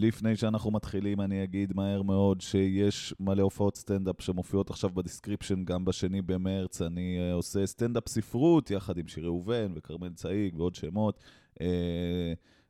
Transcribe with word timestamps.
לפני 0.00 0.36
שאנחנו 0.36 0.70
מתחילים, 0.70 1.20
אני 1.20 1.44
אגיד 1.44 1.72
מהר 1.76 2.02
מאוד 2.02 2.40
שיש 2.40 3.14
מלא 3.20 3.42
הופעות 3.42 3.76
סטנדאפ 3.76 4.20
שמופיעות 4.20 4.70
עכשיו 4.70 4.90
ב 4.90 4.96
description, 4.96 5.64
גם 5.64 5.84
בשני 5.84 6.22
במרץ. 6.22 6.82
אני 6.82 7.18
אה, 7.18 7.34
עושה 7.34 7.66
סטנדאפ 7.66 8.08
ספרות 8.08 8.70
יחד 8.70 8.98
עם 8.98 9.08
שירי 9.08 9.26
ראובן 9.26 9.72
וכרמל 9.74 10.12
צאיג 10.14 10.56
ועוד 10.56 10.74
שמות. 10.74 11.18
אה, 11.54 11.62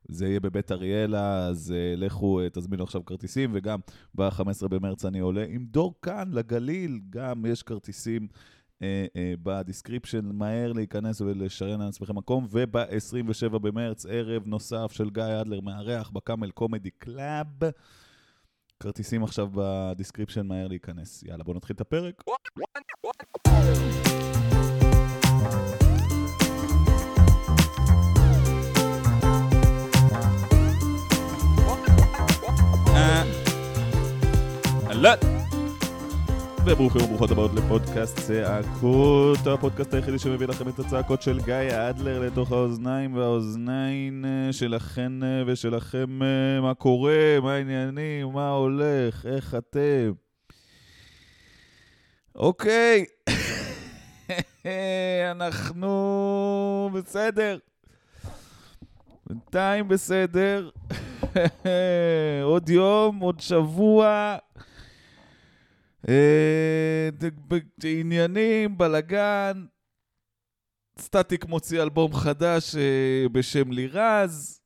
זה 0.09 0.27
יהיה 0.27 0.41
בבית 0.41 0.73
אריאלה, 0.73 1.47
אז 1.47 1.75
אה, 1.75 2.01
לכו, 2.01 2.41
תזמינו 2.53 2.85
עכשיו 2.85 3.05
כרטיסים, 3.05 3.51
וגם 3.55 3.79
ב-15 4.15 4.69
במרץ 4.69 5.05
אני 5.05 5.19
עולה 5.19 5.45
עם 5.49 5.67
דור 5.71 5.95
כהן 6.03 6.31
לגליל, 6.33 7.01
גם 7.11 7.47
יש 7.47 7.63
כרטיסים. 7.63 8.29
אה, 8.83 9.07
אה, 9.17 9.35
ב 9.43 9.49
description, 9.49 10.25
מהר 10.25 10.73
להיכנס 10.73 11.21
ולשריין 11.21 11.81
לעצמכם 11.81 12.17
מקום, 12.17 12.47
וב-27 12.51 13.59
במרץ, 13.59 14.07
ערב 14.07 14.43
נוסף 14.47 14.93
של 14.93 15.11
גיא 15.11 15.41
אדלר 15.41 15.61
מארח 15.61 16.11
ב 16.11 16.18
Camel 16.18 16.51
Comedy 16.51 16.91
Club. 16.91 17.47
כרטיסים 18.81 19.25
עכשיו 19.25 19.49
ב 19.55 19.62
description, 19.62 20.47
מהר 20.47 20.69
להיכנס. 20.69 21.23
יאללה, 21.23 21.45
בואו 21.45 21.57
נתחיל 21.57 21.77
את 21.77 21.81
הפרק. 21.81 22.23
אהלן. 34.89 35.38
וברוכים 36.71 37.05
וברוכות 37.05 37.31
הבאות 37.31 37.51
לפודקאסט 37.55 38.19
צעקות, 38.19 39.39
הפודקאסט 39.47 39.95
היחידי 39.95 40.19
שמביא 40.19 40.47
לכם 40.47 40.69
את 40.69 40.79
הצעקות 40.79 41.23
של 41.23 41.41
גיא 41.41 41.89
אדלר 41.91 42.21
לתוך 42.21 42.53
האוזניים 42.53 43.17
והאוזניים 43.17 44.25
אה, 44.25 44.53
שלכן 44.53 45.23
אה, 45.23 45.43
ושלכם, 45.47 46.23
אה, 46.23 46.61
מה 46.61 46.75
קורה, 46.75 47.39
מה 47.43 47.53
העניינים, 47.53 48.33
מה 48.33 48.51
הולך, 48.51 49.27
איך 49.27 49.55
אתם. 49.55 50.13
אוקיי, 52.35 53.05
אנחנו 55.33 56.91
בסדר. 56.95 57.59
בינתיים 59.27 59.89
בסדר. 59.89 60.71
עוד 62.43 62.69
יום, 62.69 63.19
עוד 63.19 63.41
שבוע. 63.41 64.37
אה, 66.09 67.09
עניינים, 67.85 68.79
בלאגן. 68.79 69.67
סטטיק 70.99 71.45
מוציא 71.45 71.83
אלבום 71.83 72.15
חדש 72.15 72.77
אה, 72.77 73.29
בשם 73.33 73.73
לירז. 73.73 74.61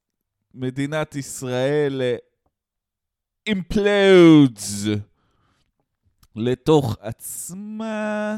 מדינת 0.55 1.15
ישראל 1.15 2.03
אימפלודס 3.47 4.87
אה, 4.87 4.95
לתוך 6.37 6.97
עצמה. 7.01 8.37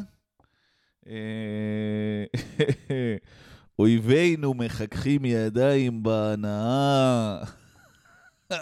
אויבינו 3.79 4.55
מחככים 4.55 5.25
ידיים 5.25 6.03
בהנאה. 6.03 7.43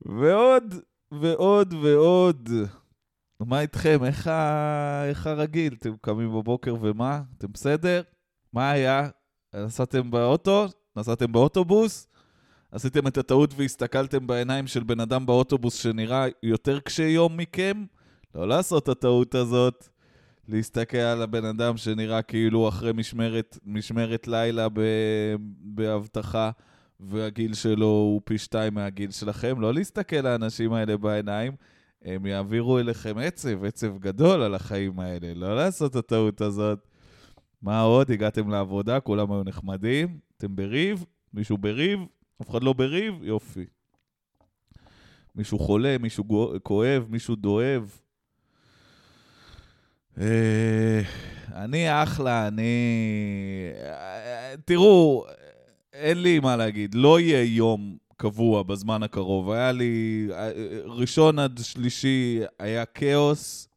ועוד 0.00 0.74
ועוד 1.12 1.74
ועוד. 1.82 2.48
מה 3.40 3.60
איתכם? 3.60 4.04
איך, 4.04 4.26
ה... 4.26 5.04
איך 5.08 5.26
הרגיל? 5.26 5.74
אתם 5.78 5.94
קמים 6.00 6.28
בבוקר 6.28 6.74
ומה? 6.80 7.22
אתם 7.38 7.52
בסדר? 7.52 8.02
מה 8.52 8.70
היה? 8.70 9.08
נסעתם 9.54 10.10
באוטו? 10.10 10.66
נסעתם 10.96 11.32
באוטובוס? 11.32 12.06
עשיתם 12.72 13.06
את 13.06 13.18
הטעות 13.18 13.54
והסתכלתם 13.56 14.26
בעיניים 14.26 14.66
של 14.66 14.82
בן 14.82 15.00
אדם 15.00 15.26
באוטובוס 15.26 15.74
שנראה 15.74 16.26
יותר 16.42 16.80
קשה 16.80 17.02
יום 17.02 17.36
מכם? 17.36 17.84
לא 18.34 18.48
לעשות 18.48 18.82
את 18.82 18.88
הטעות 18.88 19.34
הזאת. 19.34 19.88
להסתכל 20.48 20.96
על 20.96 21.22
הבן 21.22 21.44
אדם 21.44 21.76
שנראה 21.76 22.22
כאילו 22.22 22.68
אחרי 22.68 22.92
משמרת, 22.92 23.58
משמרת 23.64 24.28
לילה 24.28 24.68
באבטחה. 25.60 26.50
והגיל 27.00 27.54
שלו 27.54 27.86
הוא 27.86 28.20
פי 28.24 28.38
שתיים 28.38 28.74
מהגיל 28.74 29.10
שלכם, 29.10 29.60
לא 29.60 29.74
להסתכל 29.74 30.16
לאנשים 30.16 30.72
האלה 30.72 30.96
בעיניים, 30.96 31.52
הם 32.02 32.26
יעבירו 32.26 32.78
אליכם 32.78 33.18
עצב, 33.18 33.64
עצב 33.64 33.98
גדול 33.98 34.42
על 34.42 34.54
החיים 34.54 35.00
האלה, 35.00 35.34
לא 35.34 35.56
לעשות 35.56 35.90
את 35.90 35.96
הטעות 35.96 36.40
הזאת. 36.40 36.88
מה 37.62 37.80
עוד? 37.80 38.10
הגעתם 38.10 38.50
לעבודה, 38.50 39.00
כולם 39.00 39.32
היו 39.32 39.44
נחמדים, 39.44 40.18
אתם 40.36 40.56
בריב, 40.56 41.04
מישהו 41.34 41.58
בריב, 41.58 42.00
אף 42.42 42.50
אחד 42.50 42.62
לא 42.62 42.72
בריב, 42.72 43.14
יופי. 43.22 43.64
מישהו 45.34 45.58
חולה, 45.58 45.96
מישהו 46.00 46.24
כואב, 46.62 47.06
מישהו 47.08 47.34
דואב. 47.36 48.00
אה, 50.20 51.00
אני 51.54 52.02
אחלה, 52.02 52.48
אני... 52.48 52.62
אה, 53.82 54.54
תראו, 54.64 55.26
אין 55.96 56.22
לי 56.22 56.40
מה 56.40 56.56
להגיד, 56.56 56.94
לא 56.94 57.20
יהיה 57.20 57.42
יום 57.42 57.96
קבוע 58.16 58.62
בזמן 58.62 59.02
הקרוב. 59.02 59.50
היה 59.50 59.72
לי, 59.72 60.28
ראשון 60.84 61.38
עד 61.38 61.60
שלישי 61.62 62.40
היה 62.58 62.84
כאוס, 62.84 63.68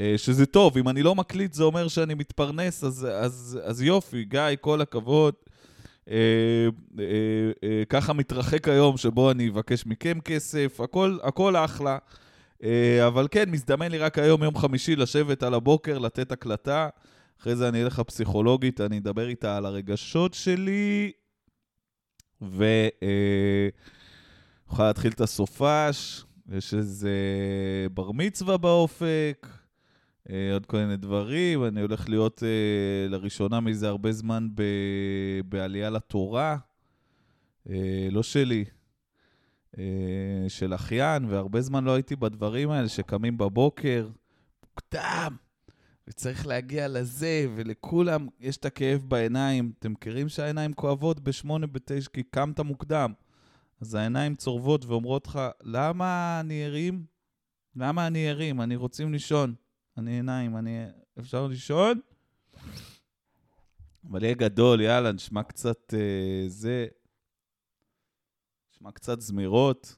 אה, 0.00 0.14
שזה 0.16 0.46
טוב, 0.46 0.78
אם 0.78 0.88
אני 0.88 1.02
לא 1.02 1.14
מקליט 1.14 1.52
זה 1.52 1.64
אומר 1.64 1.88
שאני 1.88 2.14
מתפרנס, 2.14 2.84
אז, 2.84 3.08
אז, 3.12 3.58
אז 3.64 3.82
יופי, 3.82 4.24
גיא, 4.24 4.40
כל 4.60 4.80
הכבוד. 4.80 5.34
אה, 6.10 6.16
אה, 6.98 7.04
אה, 7.64 7.82
ככה 7.88 8.12
מתרחק 8.12 8.68
היום 8.68 8.96
שבו 8.96 9.30
אני 9.30 9.48
אבקש 9.48 9.86
מכם 9.86 10.20
כסף, 10.20 10.80
הכל, 10.80 11.18
הכל 11.22 11.56
אחלה. 11.56 11.98
אה, 12.64 13.06
אבל 13.06 13.28
כן, 13.30 13.50
מזדמן 13.50 13.90
לי 13.90 13.98
רק 13.98 14.18
היום, 14.18 14.42
יום 14.42 14.56
חמישי, 14.56 14.96
לשבת 14.96 15.42
על 15.42 15.54
הבוקר, 15.54 15.98
לתת 15.98 16.32
הקלטה. 16.32 16.88
אחרי 17.40 17.56
זה 17.56 17.68
אני 17.68 17.82
אלך 17.82 17.98
לפסיכולוגית, 17.98 18.80
אני 18.80 18.98
אדבר 18.98 19.28
איתה 19.28 19.56
על 19.56 19.66
הרגשות 19.66 20.34
שלי, 20.34 21.12
ונוכל 22.42 22.62
אה, 24.82 24.86
להתחיל 24.86 25.12
את 25.12 25.20
הסופש, 25.20 26.24
יש 26.52 26.74
איזה 26.74 27.10
בר 27.94 28.12
מצווה 28.12 28.56
באופק, 28.56 29.46
אה, 30.30 30.52
עוד 30.52 30.66
כל 30.66 30.76
מיני 30.76 30.96
דברים. 30.96 31.64
אני 31.64 31.80
הולך 31.80 32.08
להיות 32.08 32.42
אה, 32.42 33.08
לראשונה 33.08 33.60
מזה 33.60 33.88
הרבה 33.88 34.12
זמן 34.12 34.48
ב... 34.54 34.62
בעלייה 35.48 35.90
לתורה, 35.90 36.56
לא 38.10 38.22
שלי, 38.22 38.64
של 40.48 40.74
אחיין, 40.74 41.24
והרבה 41.24 41.60
זמן 41.60 41.84
לא 41.84 41.94
הייתי 41.94 42.16
בדברים 42.16 42.70
האלה 42.70 42.88
שקמים 42.88 43.38
בבוקר, 43.38 44.08
מוקדם. 44.62 45.36
וצריך 46.08 46.46
להגיע 46.46 46.88
לזה, 46.88 47.46
ולכולם 47.56 48.28
יש 48.40 48.56
את 48.56 48.64
הכאב 48.64 49.04
בעיניים. 49.08 49.72
אתם 49.78 49.92
מכירים 49.92 50.28
שהעיניים 50.28 50.72
כואבות 50.72 51.20
בשמונה, 51.20 51.66
בתשע, 51.66 52.10
כי 52.10 52.22
קמת 52.22 52.60
מוקדם. 52.60 53.12
אז 53.80 53.94
העיניים 53.94 54.34
צורבות 54.34 54.84
ואומרות 54.84 55.26
לך, 55.26 55.40
למה 55.62 56.40
אני 56.40 56.64
ערים? 56.64 57.04
למה 57.76 58.06
אני 58.06 58.28
ערים? 58.28 58.60
אני 58.60 58.76
רוצים 58.76 59.12
לישון. 59.12 59.54
אני 59.96 60.10
עיניים, 60.10 60.56
אני... 60.56 60.84
אפשר 61.18 61.46
לישון? 61.46 62.00
אבל 64.10 64.24
יהיה 64.24 64.34
גדול, 64.34 64.80
יאללה, 64.80 65.12
נשמע 65.12 65.42
קצת 65.42 65.94
אה, 65.94 66.44
זה. 66.48 66.86
נשמע 68.72 68.90
קצת 68.90 69.20
זמירות. 69.20 69.96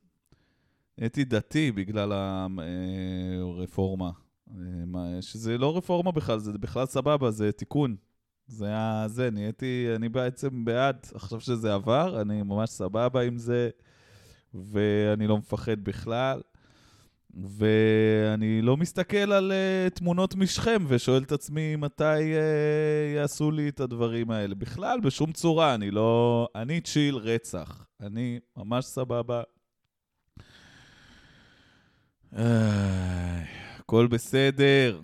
הייתי 0.97 1.25
דתי 1.25 1.73
בגלל 1.73 2.13
הרפורמה. 2.13 4.11
אה, 4.57 5.23
שזה 5.23 5.59
לא 5.59 5.77
רפורמה 5.77 6.13
בכלל, 6.13 6.39
זה 6.39 6.53
בכלל 6.53 6.87
סבבה, 6.87 7.31
זה 7.31 7.53
תיקון. 7.53 7.97
זה 8.47 8.67
היה 8.67 9.05
זה, 9.09 9.31
נהייתי, 9.31 9.87
אני 9.97 10.09
בעצם 10.09 10.65
בעד, 10.65 10.97
עכשיו 11.15 11.41
שזה 11.41 11.75
עבר, 11.75 12.21
אני 12.21 12.43
ממש 12.43 12.71
סבבה 12.71 13.23
עם 13.23 13.39
זה, 13.39 13.71
ואני 14.55 15.27
לא 15.27 15.39
מפחד 15.39 15.81
בכלל. 15.85 16.41
ואני 17.35 18.63
לא 18.63 18.77
מסתכל 18.77 19.33
על 19.33 19.53
uh, 19.53 19.91
תמונות 19.91 20.35
משכם 20.35 20.85
ושואל 20.89 21.23
את 21.23 21.33
עצמי 21.33 21.77
מתי 21.77 22.05
uh, 22.05 23.17
יעשו 23.17 23.51
לי 23.51 23.69
את 23.69 23.81
הדברים 23.81 24.31
האלה. 24.31 24.55
בכלל, 24.55 25.01
בשום 25.01 25.33
צורה, 25.33 25.75
אני 25.75 25.91
לא... 25.91 26.49
אני 26.55 26.81
צ'יל 26.81 27.17
רצח. 27.17 27.87
אני 28.01 28.39
ממש 28.57 28.85
סבבה. 28.85 29.43
Uh... 32.35 32.39
הכל 33.89 34.07
בסדר. 34.07 35.01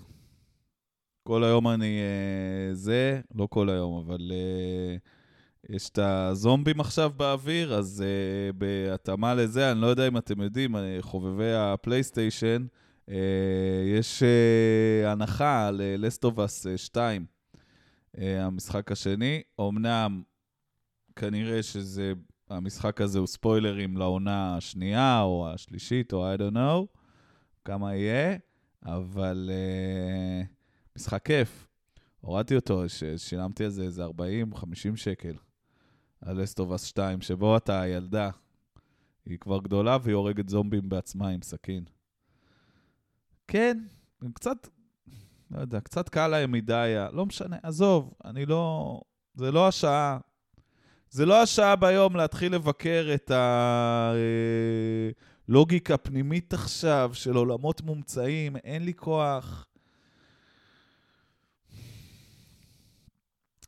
כל 1.22 1.44
היום 1.44 1.68
אני 1.68 1.98
uh, 2.00 2.74
זה, 2.74 3.20
לא 3.34 3.46
כל 3.50 3.70
היום, 3.70 4.04
אבל 4.06 4.32
uh, 4.32 5.74
יש 5.74 5.88
את 5.88 5.98
הזומבים 5.98 6.80
עכשיו 6.80 7.12
באוויר, 7.16 7.74
אז 7.74 8.04
uh, 8.04 8.52
בהתאמה 8.56 9.34
לזה, 9.34 9.72
אני 9.72 9.80
לא 9.80 9.86
יודע 9.86 10.08
אם 10.08 10.16
אתם 10.16 10.40
יודעים, 10.40 10.76
חובבי 11.00 11.54
הפלייסטיישן, 11.54 12.66
uh, 13.06 13.12
יש 13.98 14.22
uh, 14.22 15.08
הנחה 15.08 15.70
ללסטובס 15.70 16.66
2, 16.76 17.26
uh, 18.16 18.20
המשחק 18.20 18.92
השני. 18.92 19.42
אמנם 19.60 20.22
כנראה 21.16 21.62
שזה 21.62 22.12
המשחק 22.50 23.00
הזה 23.00 23.18
הוא 23.18 23.26
ספוילרים 23.26 23.96
לעונה 23.96 24.56
השנייה 24.56 25.22
או 25.22 25.48
השלישית, 25.54 26.12
או 26.12 26.34
I 26.34 26.38
don't 26.38 26.54
know, 26.54 26.98
כמה 27.64 27.94
יהיה, 27.94 28.36
אבל 28.84 29.50
uh, 29.50 30.46
משחק 30.96 31.26
כיף. 31.26 31.66
הורדתי 32.20 32.56
אותו, 32.56 32.82
שילמתי 33.16 33.64
על 33.64 33.70
זה 33.70 33.82
איזה 33.82 34.06
40-50 34.06 34.96
שקל. 34.96 35.34
על 36.20 36.44
אסטובס 36.44 36.84
2, 36.84 37.20
שבו 37.20 37.56
אתה 37.56 37.80
הילדה. 37.80 38.30
היא 39.26 39.38
כבר 39.38 39.58
גדולה 39.58 39.96
והיא 40.02 40.14
הורגת 40.14 40.48
זומבים 40.48 40.88
בעצמה 40.88 41.28
עם 41.28 41.42
סכין. 41.42 41.84
כן, 43.48 43.78
קצת, 44.34 44.68
לא 45.50 45.60
יודע, 45.60 45.80
קצת 45.80 46.08
קל 46.08 46.26
להם 46.28 46.52
מדי, 46.52 46.94
לא 47.12 47.26
משנה, 47.26 47.56
עזוב, 47.62 48.14
אני 48.24 48.46
לא... 48.46 49.00
זה 49.34 49.50
לא 49.50 49.68
השעה. 49.68 50.18
זה 51.10 51.26
לא 51.26 51.42
השעה 51.42 51.76
ביום 51.76 52.16
להתחיל 52.16 52.54
לבקר 52.54 53.10
את 53.14 53.30
הלוגיקה 55.48 55.94
הפנימית 55.94 56.54
עכשיו 56.54 57.10
של 57.12 57.36
עולמות 57.36 57.82
מומצאים, 57.82 58.56
אין 58.56 58.84
לי 58.84 58.94
כוח. 58.94 59.66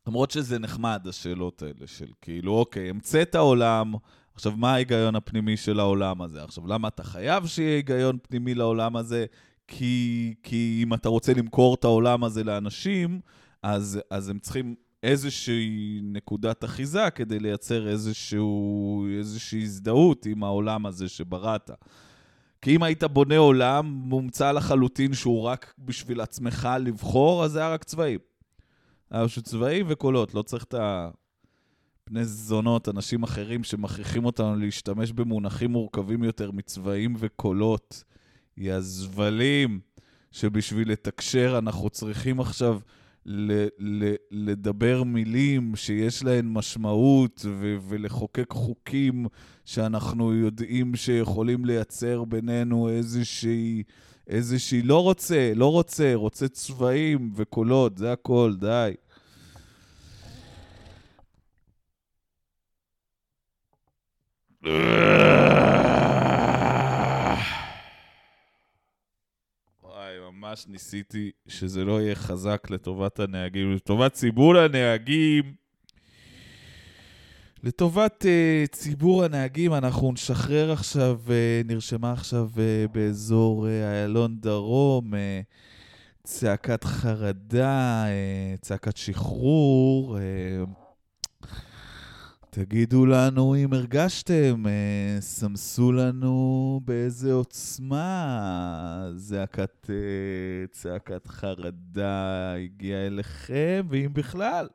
למרות 0.07 0.31
שזה 0.31 0.59
נחמד, 0.59 1.07
השאלות 1.09 1.63
האלה 1.63 1.87
של 1.87 2.11
כאילו, 2.21 2.53
אוקיי, 2.53 2.91
המצאת 2.91 3.35
עולם, 3.35 3.95
עכשיו, 4.35 4.53
מה 4.57 4.75
ההיגיון 4.75 5.17
הפנימי 5.17 5.57
של 5.57 5.81
העולם 5.81 6.23
הזה? 6.23 6.45
עכשיו, 6.45 6.67
למה 6.67 6.89
אתה 6.89 7.03
חייב 7.03 7.47
שיהיה 7.47 7.77
היגיון 7.77 8.19
פנימי 8.23 8.55
לעולם 8.55 8.97
הזה? 8.97 9.27
כי, 9.69 10.35
כי 10.43 10.81
אם 10.83 10.95
אתה 10.95 11.09
רוצה 11.09 11.35
למכור 11.35 11.75
את 11.75 11.85
העולם 11.85 12.25
הזה 12.25 12.45
לאנשים, 12.45 13.21
אז, 13.63 14.01
אז 14.11 14.29
הם 14.29 14.39
צריכים 14.39 14.75
איזושהי 15.03 16.01
נקודת 16.03 16.65
אחיזה 16.65 17.11
כדי 17.15 17.39
לייצר 17.39 17.89
איזשהו, 17.89 19.07
איזושהי 19.19 19.63
הזדהות 19.63 20.27
עם 20.27 20.45
העולם 20.45 20.87
הזה 20.87 21.09
שבראת. 21.09 21.71
כי 22.63 22.77
אם 22.77 22.83
היית 22.83 23.05
בונה 23.05 23.37
עולם 23.37 23.87
מומצא 23.87 24.53
לחלוטין 24.53 25.15
שהוא 25.15 25.43
רק 25.43 25.75
בשביל 25.79 26.21
עצמך 26.21 26.69
לבחור, 26.81 27.45
אז 27.45 27.53
זה 27.53 27.59
היה 27.59 27.73
רק 27.73 27.85
צבעים. 27.85 28.19
היה 29.11 29.25
פשוט 29.29 29.45
צבעים 29.45 29.87
וקולות, 29.89 30.35
לא 30.35 30.43
צריך 30.43 30.65
את 30.65 30.75
הפני 30.79 32.25
זונות, 32.25 32.89
אנשים 32.89 33.23
אחרים 33.23 33.65
שמכריחים 33.65 34.25
אותנו 34.25 34.57
להשתמש 34.57 35.13
במונחים 35.13 35.71
מורכבים 35.71 36.25
יותר 36.25 36.51
מצבעים 36.51 37.15
וקולות. 37.19 38.05
יא 38.57 38.81
זבלים, 38.81 39.81
שבשביל 40.33 40.93
לתקשר 40.93 41.59
אנחנו 41.59 41.91
צריכים 41.91 42.41
עכשיו 42.41 42.81
ל- 43.29 43.69
ל- 43.79 44.15
לדבר 44.31 45.03
מילים 45.03 45.77
שיש 45.77 46.25
להן 46.25 46.47
משמעות 46.49 47.47
ו- 47.49 47.77
ולחוקק 47.89 48.53
חוקים 48.53 49.27
שאנחנו 49.65 50.35
יודעים 50.35 50.97
שיכולים 50.97 51.65
לייצר 51.65 52.25
בינינו 52.25 52.89
איזושהי, 52.89 53.83
איזושהי, 54.29 54.83
לא 54.83 55.03
רוצה, 55.03 55.53
לא 55.55 55.73
רוצה, 55.73 56.13
רוצה 56.15 56.49
צבעים 56.49 57.33
וקולות, 57.37 57.99
זה 57.99 58.13
הכל, 58.13 58.55
די. 58.61 58.95
ממש 70.47 70.67
ניסיתי 70.69 71.31
שזה 71.49 71.85
לא 71.85 72.01
יהיה 72.01 72.15
חזק 72.15 72.67
לטובת 72.71 73.21
הנהגים, 73.21 73.73
לטובת 73.73 74.13
ציבור 74.13 74.59
הנהגגים. 74.59 75.55
לטובת 77.63 78.25
uh, 78.25 78.69
ציבור 78.73 79.25
הנהגים, 79.25 79.75
אנחנו 79.75 80.13
נשחרר 80.13 80.73
עכשיו, 80.73 81.21
uh, 81.27 81.31
נרשמה 81.69 82.13
עכשיו 82.13 82.51
uh, 82.55 82.93
באזור 82.93 83.67
איילון 83.69 84.37
uh, 84.41 84.43
דרום, 84.43 85.15
uh, 85.15 85.17
צעקת 86.23 86.85
חרדה, 86.85 88.05
uh, 88.05 88.61
צעקת 88.61 88.97
שחרור. 88.97 90.19
Uh, 90.19 90.86
תגידו 92.59 93.07
לנו 93.07 93.57
אם 93.57 93.73
הרגשתם, 93.73 94.67
אה, 94.67 95.21
סמסו 95.21 95.93
לנו 95.93 96.81
באיזה 96.85 97.33
עוצמה 97.33 99.09
זעקת, 99.15 99.91
אה, 99.91 100.67
צעקת 100.71 101.27
חרדה 101.27 102.55
הגיעה 102.55 103.07
אליכם, 103.07 103.87
ואם 103.91 104.09
בכלל. 104.13 104.69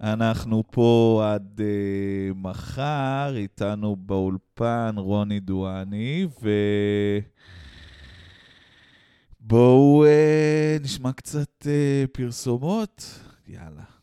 אנחנו 0.00 0.62
פה 0.70 1.22
עד 1.32 1.60
אה, 1.60 2.34
מחר, 2.34 3.32
איתנו 3.36 3.96
באולפן 3.96 4.94
רוני 4.96 5.40
דואני, 5.40 6.26
ו... 6.42 6.50
בואו 9.40 10.04
אה, 10.04 10.76
נשמע 10.80 11.12
קצת 11.12 11.66
אה, 11.66 12.04
פרסומות. 12.12 13.20
יאללה. 13.48 13.95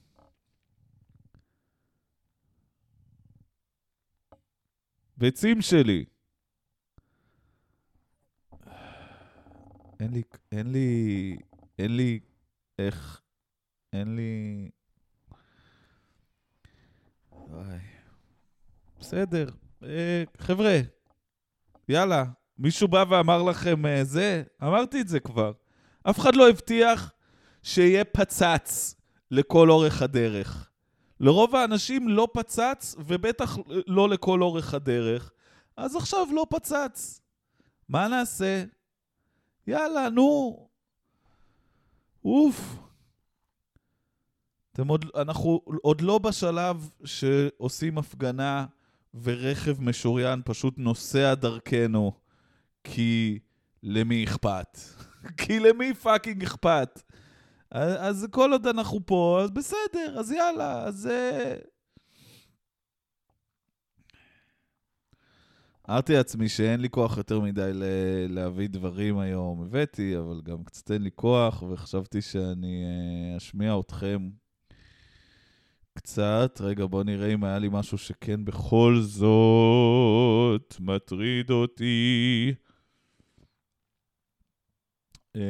ביצים 5.24 5.62
שלי. 5.62 6.06
אין 10.00 10.14
לי, 10.14 10.24
אין 10.52 10.72
לי, 10.72 11.38
אין 11.80 11.96
לי, 11.98 12.20
איך, 12.80 13.22
אין 13.94 14.16
לי... 14.16 14.70
וואי. 17.32 17.78
בסדר. 19.00 19.50
אה, 19.84 20.24
חבר'ה, 20.38 20.80
יאללה, 21.90 22.24
מישהו 22.58 22.88
בא 22.88 23.06
ואמר 23.10 23.44
לכם 23.44 23.86
אה, 23.86 24.04
זה? 24.04 24.44
אמרתי 24.64 25.02
את 25.02 25.08
זה 25.08 25.20
כבר. 25.20 25.52
אף 26.04 26.20
אחד 26.20 26.36
לא 26.36 26.50
הבטיח 26.50 27.12
שיהיה 27.62 28.06
פצץ 28.06 28.96
לכל 29.32 29.70
אורך 29.70 30.02
הדרך. 30.02 30.70
לרוב 31.24 31.56
האנשים 31.56 32.08
לא 32.08 32.28
פצץ, 32.34 32.96
ובטח 33.00 33.58
לא 33.88 34.10
לכל 34.10 34.42
אורך 34.42 34.74
הדרך. 34.74 35.32
אז 35.78 35.96
עכשיו 35.96 36.28
לא 36.32 36.48
פצץ. 36.50 37.22
מה 37.90 38.08
נעשה? 38.08 38.64
יאללה, 39.68 40.10
נו. 40.10 40.58
אוף. 42.26 42.76
אתם 44.72 44.88
עוד, 44.88 45.06
אנחנו 45.16 45.62
עוד 45.82 46.02
לא 46.02 46.18
בשלב 46.18 46.90
שעושים 47.06 47.98
הפגנה 47.98 48.66
ורכב 49.24 49.82
משוריין 49.82 50.42
פשוט 50.46 50.74
נוסע 50.78 51.34
דרכנו, 51.34 52.12
כי 52.84 53.40
למי 53.84 54.24
אכפת? 54.24 54.78
כי 55.38 55.60
למי 55.60 55.94
fucking 55.94 56.44
אכפת? 56.44 57.02
אז 57.74 58.28
כל 58.32 58.52
עוד 58.52 58.68
אנחנו 58.68 59.00
פה, 59.06 59.40
אז 59.44 59.52
בסדר, 59.52 60.20
אז 60.20 60.32
יאללה, 60.32 60.84
אז... 60.84 61.10
אמרתי 65.90 66.14
לעצמי 66.14 66.50
שאין 66.50 66.80
לי 66.80 66.90
כוח 66.90 67.18
יותר 67.18 67.40
מדי 67.40 67.72
להביא 68.30 68.70
דברים 68.70 69.18
היום. 69.18 69.62
הבאתי, 69.62 70.18
אבל 70.18 70.42
גם 70.44 70.64
קצת 70.64 70.92
אין 70.92 71.02
לי 71.02 71.10
כוח, 71.16 71.64
וחשבתי 71.64 72.22
שאני 72.22 72.84
אה, 72.86 73.38
אשמיע 73.38 73.80
אתכם 73.80 74.30
קצת. 75.94 76.58
רגע, 76.62 76.86
בואו 76.86 77.04
נראה 77.04 77.34
אם 77.34 77.44
היה 77.44 77.60
לי 77.60 77.70
משהו 77.72 77.98
שכן 77.98 78.46
בכל 78.46 79.00
זאת 79.02 80.76
מטריד 80.80 81.52
אותי. 81.52 82.54
אה... 85.36 85.42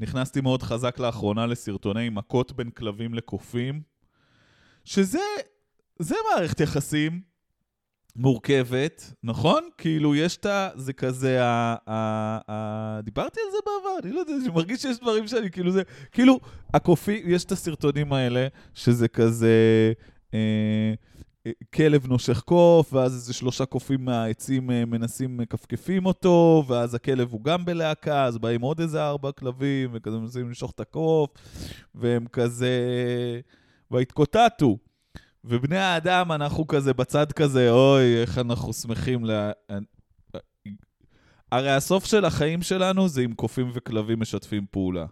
נכנסתי 0.00 0.40
מאוד 0.40 0.62
חזק 0.62 0.98
לאחרונה 0.98 1.46
לסרטוני 1.46 2.08
מכות 2.08 2.52
בין 2.52 2.70
כלבים 2.70 3.14
לקופים, 3.14 3.82
שזה, 4.84 5.18
זה 5.98 6.14
מערכת 6.30 6.60
יחסים 6.60 7.20
מורכבת, 8.16 9.12
נכון? 9.22 9.68
כאילו, 9.78 10.14
יש 10.14 10.36
את 10.36 10.46
ה... 10.46 10.68
זה 10.76 10.92
כזה, 10.92 11.44
ה... 11.44 11.76
ה, 11.86 12.38
ה 12.48 13.00
דיברתי 13.02 13.40
על 13.40 13.50
זה 13.52 13.58
בעבר, 13.66 13.98
אני 14.02 14.12
לא 14.12 14.20
יודע, 14.20 14.32
אני 14.44 14.48
מרגיש 14.48 14.82
שיש 14.82 14.98
דברים 14.98 15.26
שאני, 15.26 15.50
כאילו 15.50 15.70
זה... 15.70 15.82
כאילו, 16.12 16.40
הקופים, 16.74 17.22
יש 17.26 17.44
את 17.44 17.52
הסרטונים 17.52 18.12
האלה, 18.12 18.48
שזה 18.74 19.08
כזה... 19.08 19.92
אה, 20.34 20.94
כלב 21.74 22.06
נושך 22.06 22.40
קוף, 22.40 22.92
ואז 22.92 23.14
איזה 23.14 23.32
שלושה 23.32 23.66
קופים 23.66 24.04
מהעצים 24.04 24.70
אה, 24.70 24.84
מנסים, 24.84 25.36
מכפכפים 25.36 26.06
אותו, 26.06 26.64
ואז 26.68 26.94
הכלב 26.94 27.32
הוא 27.32 27.44
גם 27.44 27.64
בלהקה, 27.64 28.24
אז 28.24 28.38
באים 28.38 28.60
עוד 28.60 28.80
איזה 28.80 29.04
ארבע 29.04 29.32
כלבים, 29.32 29.90
וכזה 29.92 30.18
מנסים 30.18 30.46
למשוך 30.46 30.70
את 30.70 30.80
הקוף, 30.80 31.30
והם 31.94 32.26
כזה... 32.32 32.70
והתקוטטו. 33.90 34.78
ובני 35.44 35.78
האדם, 35.78 36.32
אנחנו 36.32 36.66
כזה 36.66 36.94
בצד 36.94 37.32
כזה, 37.32 37.70
אוי, 37.70 38.20
איך 38.20 38.38
אנחנו 38.38 38.72
שמחים 38.72 39.24
ל... 39.24 39.50
הרי 41.52 41.70
הסוף 41.70 42.04
של 42.04 42.24
החיים 42.24 42.62
שלנו 42.62 43.08
זה 43.08 43.22
אם 43.22 43.34
קופים 43.34 43.70
וכלבים 43.74 44.20
משתפים 44.20 44.66
פעולה. 44.70 45.06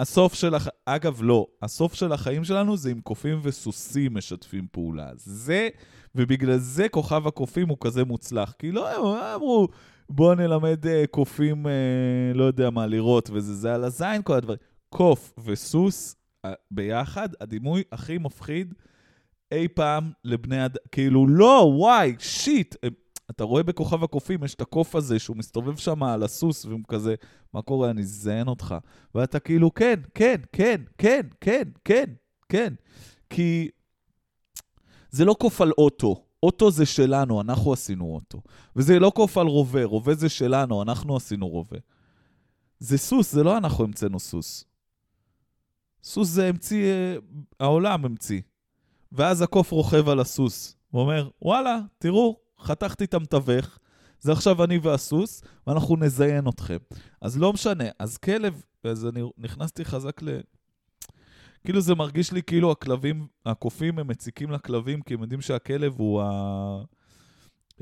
הסוף 0.00 0.34
של 0.34 0.54
הח... 0.54 0.68
אגב, 0.86 1.20
לא. 1.22 1.46
הסוף 1.62 1.94
של 1.94 2.12
החיים 2.12 2.44
שלנו 2.44 2.76
זה 2.76 2.90
עם 2.90 3.00
קופים 3.00 3.40
וסוסים 3.42 4.14
משתפים 4.14 4.66
פעולה. 4.72 5.10
זה, 5.16 5.68
ובגלל 6.14 6.58
זה 6.58 6.88
כוכב 6.88 7.26
הקופים 7.26 7.68
הוא 7.68 7.76
כזה 7.80 8.04
מוצלח. 8.04 8.54
כי 8.58 8.72
לא 8.72 9.34
אמרו, 9.34 9.68
בואו 10.10 10.34
נלמד 10.34 10.84
uh, 10.84 11.06
קופים, 11.10 11.66
uh, 11.66 11.68
לא 12.34 12.44
יודע 12.44 12.70
מה, 12.70 12.86
לראות 12.86 13.30
וזה, 13.32 13.54
זה 13.54 13.74
על 13.74 13.84
הזין, 13.84 14.22
כל 14.22 14.34
הדברים. 14.34 14.58
קוף 14.88 15.32
וסוס 15.44 16.16
uh, 16.46 16.50
ביחד, 16.70 17.28
הדימוי 17.40 17.82
הכי 17.92 18.18
מפחיד 18.18 18.74
אי 19.52 19.68
פעם 19.68 20.10
לבני 20.24 20.64
אדם. 20.64 20.76
כאילו, 20.92 21.26
לא, 21.28 21.72
וואי, 21.74 22.14
שיט. 22.18 22.74
הם... 22.82 22.92
אתה 23.30 23.44
רואה 23.44 23.62
בכוכב 23.62 24.04
הקופים, 24.04 24.44
יש 24.44 24.54
את 24.54 24.60
הקוף 24.60 24.94
הזה 24.94 25.18
שהוא 25.18 25.36
מסתובב 25.36 25.76
שם 25.76 26.02
על 26.02 26.22
הסוס, 26.22 26.64
והוא 26.64 26.80
כזה, 26.88 27.14
מה 27.54 27.62
קורה, 27.62 27.90
אני 27.90 28.02
אזיין 28.02 28.48
אותך. 28.48 28.74
ואתה 29.14 29.38
כאילו, 29.38 29.74
כן, 29.74 29.94
כן, 30.14 30.36
כן, 30.52 30.80
כן, 30.98 31.20
כן, 31.40 31.62
כן, 31.84 32.04
כן. 32.48 32.74
כי 33.30 33.68
זה 35.10 35.24
לא 35.24 35.34
קוף 35.34 35.60
על 35.60 35.72
אוטו. 35.78 36.24
אוטו 36.42 36.70
זה 36.70 36.86
שלנו, 36.86 37.40
אנחנו 37.40 37.72
עשינו 37.72 38.04
אוטו. 38.04 38.42
וזה 38.76 38.98
לא 38.98 39.10
קוף 39.14 39.38
על 39.38 39.46
רובה, 39.46 39.84
רובה 39.84 40.14
זה 40.14 40.28
שלנו, 40.28 40.82
אנחנו 40.82 41.16
עשינו 41.16 41.48
רובה. 41.48 41.78
זה 42.78 42.98
סוס, 42.98 43.32
זה 43.32 43.42
לא 43.42 43.56
אנחנו 43.56 43.84
המצאנו 43.84 44.20
סוס. 44.20 44.64
סוס 46.02 46.28
זה 46.28 46.48
המציא, 46.48 46.84
אה, 46.84 47.16
העולם 47.60 48.04
המציא. 48.04 48.40
ואז 49.12 49.42
הקוף 49.42 49.70
רוכב 49.70 50.08
על 50.08 50.20
הסוס, 50.20 50.76
ואומר, 50.92 51.28
וואלה, 51.42 51.80
תראו, 51.98 52.39
חתכתי 52.62 53.04
את 53.04 53.14
המתווך, 53.14 53.78
זה 54.20 54.32
עכשיו 54.32 54.64
אני 54.64 54.78
והסוס, 54.78 55.42
ואנחנו 55.66 55.96
נזיין 55.96 56.48
אתכם. 56.48 56.76
אז 57.20 57.38
לא 57.38 57.52
משנה, 57.52 57.84
אז 57.98 58.16
כלב, 58.16 58.62
אז 58.84 59.06
אני 59.06 59.22
נכנסתי 59.38 59.84
חזק 59.84 60.22
ל... 60.22 60.28
כאילו 61.64 61.80
זה 61.80 61.94
מרגיש 61.94 62.32
לי 62.32 62.42
כאילו 62.42 62.70
הכלבים, 62.70 63.26
הקופים 63.46 63.98
הם 63.98 64.08
מציקים 64.08 64.50
לכלבים, 64.50 65.02
כי 65.02 65.14
הם 65.14 65.20
יודעים 65.20 65.40
שהכלב 65.40 65.94
הוא 65.98 66.22
ה... 66.22 66.82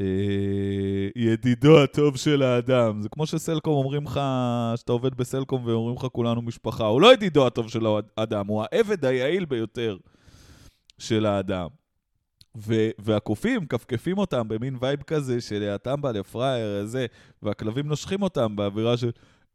אה, 0.00 1.08
ידידו 1.16 1.82
הטוב 1.82 2.16
של 2.16 2.42
האדם. 2.42 3.02
זה 3.02 3.08
כמו 3.08 3.26
שסלקום 3.26 3.74
אומרים 3.74 4.04
לך, 4.04 4.20
שאתה 4.76 4.92
עובד 4.92 5.14
בסלקום 5.14 5.66
ואומרים 5.66 5.96
לך 5.96 6.06
כולנו 6.12 6.42
משפחה. 6.42 6.86
הוא 6.86 7.00
לא 7.00 7.12
ידידו 7.12 7.46
הטוב 7.46 7.68
של 7.68 7.86
האדם, 8.16 8.46
הוא 8.46 8.64
העבד 8.70 9.04
היעיל 9.04 9.44
ביותר 9.44 9.96
של 10.98 11.26
האדם. 11.26 11.68
והקופים 12.98 13.66
מכפכפים 13.66 14.18
אותם 14.18 14.48
במין 14.48 14.76
vibe 14.80 15.02
כזה 15.02 15.40
של 15.40 15.70
הטמבל, 15.74 16.16
הפראייר, 16.16 16.86
זה, 16.86 17.06
והכלבים 17.42 17.86
נושכים 17.86 18.22
אותם 18.22 18.56
באווירה 18.56 18.96
של, 18.96 19.10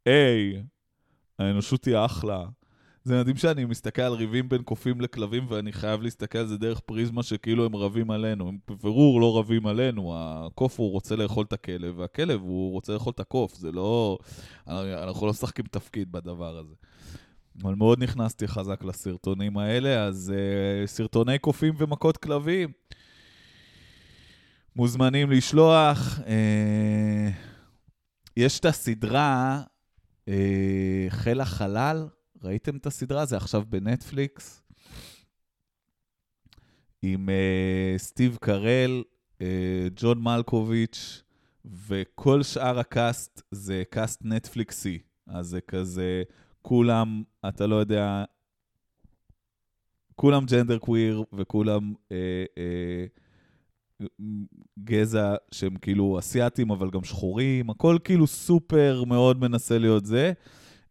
היי, 0.05 0.63
האנושות 1.39 1.85
היא 1.85 1.97
אחלה. 1.97 2.45
זה 3.05 3.19
מדהים 3.19 3.37
שאני 3.37 3.65
מסתכל 3.65 4.01
על 4.01 4.13
ריבים 4.13 4.49
בין 4.49 4.61
קופים 4.63 5.01
לכלבים, 5.01 5.45
ואני 5.49 5.71
חייב 5.71 6.01
להסתכל 6.01 6.37
על 6.37 6.47
זה 6.47 6.57
דרך 6.57 6.79
פריזמה 6.79 7.23
שכאילו 7.23 7.65
הם 7.65 7.75
רבים 7.75 8.11
עלינו. 8.11 8.47
הם 8.47 8.57
בבירור 8.67 9.21
לא 9.21 9.37
רבים 9.37 9.67
עלינו. 9.67 10.13
הקוף 10.17 10.79
הוא 10.79 10.91
רוצה 10.91 11.15
לאכול 11.15 11.45
את 11.45 11.53
הכלב, 11.53 11.99
והכלב 11.99 12.41
הוא 12.41 12.71
רוצה 12.71 12.93
לאכול 12.93 13.13
את 13.15 13.19
הקוף. 13.19 13.55
זה 13.55 13.71
לא... 13.71 14.17
אנחנו 14.67 15.25
לא 15.25 15.31
משחקים 15.31 15.65
תפקיד 15.71 16.11
בדבר 16.11 16.57
הזה. 16.57 16.73
אבל 17.61 17.75
מאוד 17.75 18.03
נכנסתי 18.03 18.47
חזק 18.47 18.83
לסרטונים 18.83 19.57
האלה, 19.57 20.03
אז 20.03 20.33
uh, 20.35 20.87
סרטוני 20.87 21.39
קופים 21.39 21.73
ומכות 21.77 22.17
כלבים. 22.17 22.71
מוזמנים 24.75 25.31
לשלוח. 25.31 26.19
Uh, 26.19 26.23
יש 28.37 28.59
את 28.59 28.65
הסדרה 28.65 29.61
uh, 30.25 30.29
חיל 31.09 31.41
החלל, 31.41 32.07
ראיתם 32.43 32.77
את 32.77 32.85
הסדרה? 32.85 33.25
זה 33.25 33.37
עכשיו 33.37 33.63
בנטפליקס. 33.69 34.63
עם 37.01 37.29
uh, 37.29 37.99
סטיב 37.99 38.37
קרל, 38.41 39.03
uh, 39.39 39.43
ג'ון 39.95 40.23
מלקוביץ', 40.23 41.23
וכל 41.65 42.43
שאר 42.43 42.79
ה 42.79 42.91
cast 42.91 43.41
זה 43.51 43.83
cast 43.89 44.21
נטפליקסי. 44.25 44.99
אז 45.27 45.47
זה 45.47 45.61
כזה, 45.61 46.23
כולם, 46.63 47.23
אתה 47.47 47.67
לא 47.67 47.75
יודע, 47.75 48.23
כולם 50.15 50.45
gender 50.45 50.77
queer 50.77 51.23
וכולם 51.33 51.93
אה, 52.11 52.45
אה, 52.57 53.05
גזע 54.83 55.35
שהם 55.51 55.75
כאילו 55.75 56.19
אסיאתים, 56.19 56.71
אבל 56.71 56.89
גם 56.89 57.03
שחורים, 57.03 57.69
הכל 57.69 57.97
כאילו 58.03 58.27
סופר 58.27 59.03
מאוד 59.07 59.39
מנסה 59.39 59.77
להיות 59.77 60.05
זה. 60.05 60.33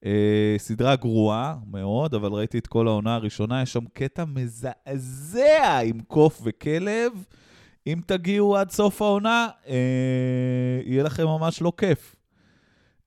אה, 0.05 0.55
סדרה 0.59 0.97
גרועה 0.97 1.57
מאוד, 1.71 2.15
אבל 2.15 2.33
ראיתי 2.33 2.59
את 2.59 2.67
כל 2.67 2.89
העונה 2.89 3.15
הראשונה, 3.15 3.63
יש 3.63 3.73
שם 3.73 3.85
קטע 3.93 4.25
מזעזע 4.25 5.79
עם 5.85 6.01
קוף 6.01 6.41
וכלב. 6.45 7.13
אם 7.87 8.01
תגיעו 8.07 8.57
עד 8.57 8.71
סוף 8.71 9.03
העונה, 9.03 9.49
אה, 9.69 10.81
יהיה 10.85 11.03
לכם 11.03 11.25
ממש 11.25 11.63
לא 11.63 11.73
כיף. 11.77 12.17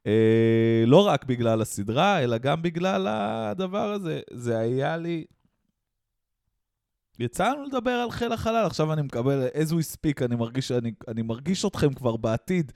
אה, 0.07 0.83
לא 0.85 1.07
רק 1.07 1.25
בגלל 1.25 1.61
הסדרה, 1.61 2.23
אלא 2.23 2.37
גם 2.37 2.61
בגלל 2.61 3.07
הדבר 3.09 3.91
הזה. 3.91 4.19
זה 4.31 4.57
היה 4.57 4.97
לי... 4.97 5.25
יצא 7.19 7.49
לנו 7.49 7.63
לדבר 7.63 7.91
על 7.91 8.11
חיל 8.11 8.31
החלל, 8.31 8.65
עכשיו 8.65 8.93
אני 8.93 9.01
מקבל, 9.01 9.47
as 9.53 9.69
we 9.71 9.95
speak, 9.95 10.25
אני 10.25 10.35
מרגיש, 10.35 10.71
אני, 10.71 10.91
אני 11.07 11.21
מרגיש 11.21 11.65
אתכם 11.65 11.93
כבר 11.93 12.17
בעתיד, 12.17 12.71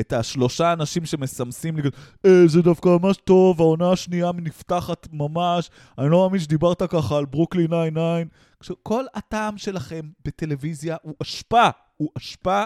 את 0.00 0.12
השלושה 0.12 0.72
אנשים 0.72 1.06
שמסמסים 1.06 1.76
לי, 1.76 1.82
אה, 2.26 2.46
זה 2.46 2.62
דווקא 2.62 2.88
ממש 2.88 3.16
טוב, 3.16 3.60
העונה 3.60 3.92
השנייה 3.92 4.30
נפתחת 4.36 5.08
ממש, 5.12 5.70
אני 5.98 6.10
לא 6.10 6.22
מאמין 6.22 6.40
שדיברת 6.40 6.82
ככה 6.82 7.18
על 7.18 7.24
ברוקלי 7.24 7.66
99. 7.66 8.74
כל 8.82 9.04
הטעם 9.14 9.58
שלכם 9.58 10.08
בטלוויזיה 10.24 10.96
הוא 11.02 11.14
אשפה, 11.22 11.68
הוא 11.96 12.10
אשפה. 12.18 12.64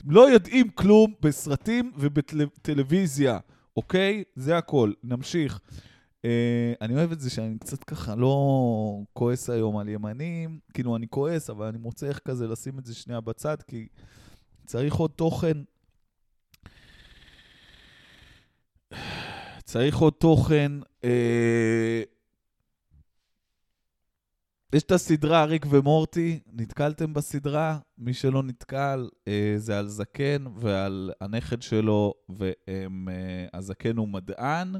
אתם 0.00 0.10
לא 0.10 0.30
יודעים 0.30 0.68
כלום 0.70 1.14
בסרטים 1.20 1.92
ובטלוויזיה, 1.96 3.38
אוקיי? 3.76 4.24
זה 4.36 4.58
הכל. 4.58 4.92
נמשיך. 5.02 5.60
Uh, 6.16 6.20
אני 6.80 6.94
אוהב 6.94 7.12
את 7.12 7.20
זה 7.20 7.30
שאני 7.30 7.58
קצת 7.58 7.84
ככה 7.84 8.14
לא 8.14 9.02
כועס 9.12 9.50
היום 9.50 9.78
על 9.78 9.88
ימנים, 9.88 10.58
כאילו 10.74 10.96
אני 10.96 11.06
כועס, 11.10 11.50
אבל 11.50 11.66
אני 11.66 11.78
מוצא 11.78 12.06
איך 12.06 12.18
כזה 12.18 12.48
לשים 12.48 12.78
את 12.78 12.86
זה 12.86 12.94
שנייה 12.94 13.20
בצד, 13.20 13.62
כי 13.62 13.88
צריך 14.66 14.94
עוד 14.94 15.10
תוכן. 15.10 15.56
צריך 19.64 19.96
עוד 19.96 20.12
תוכן. 20.12 20.72
Uh, 21.02 21.06
יש 24.72 24.82
את 24.82 24.90
הסדרה 24.90 25.44
ריק 25.44 25.66
ומורטי, 25.70 26.40
נתקלתם 26.52 27.14
בסדרה? 27.14 27.78
מי 27.98 28.14
שלא 28.14 28.42
נתקל, 28.42 29.08
אה, 29.28 29.54
זה 29.56 29.78
על 29.78 29.88
זקן 29.88 30.44
ועל 30.56 31.10
הנכד 31.20 31.62
שלו, 31.62 32.14
והזקן 32.28 33.96
אה, 33.96 34.00
הוא 34.00 34.08
מדען, 34.08 34.74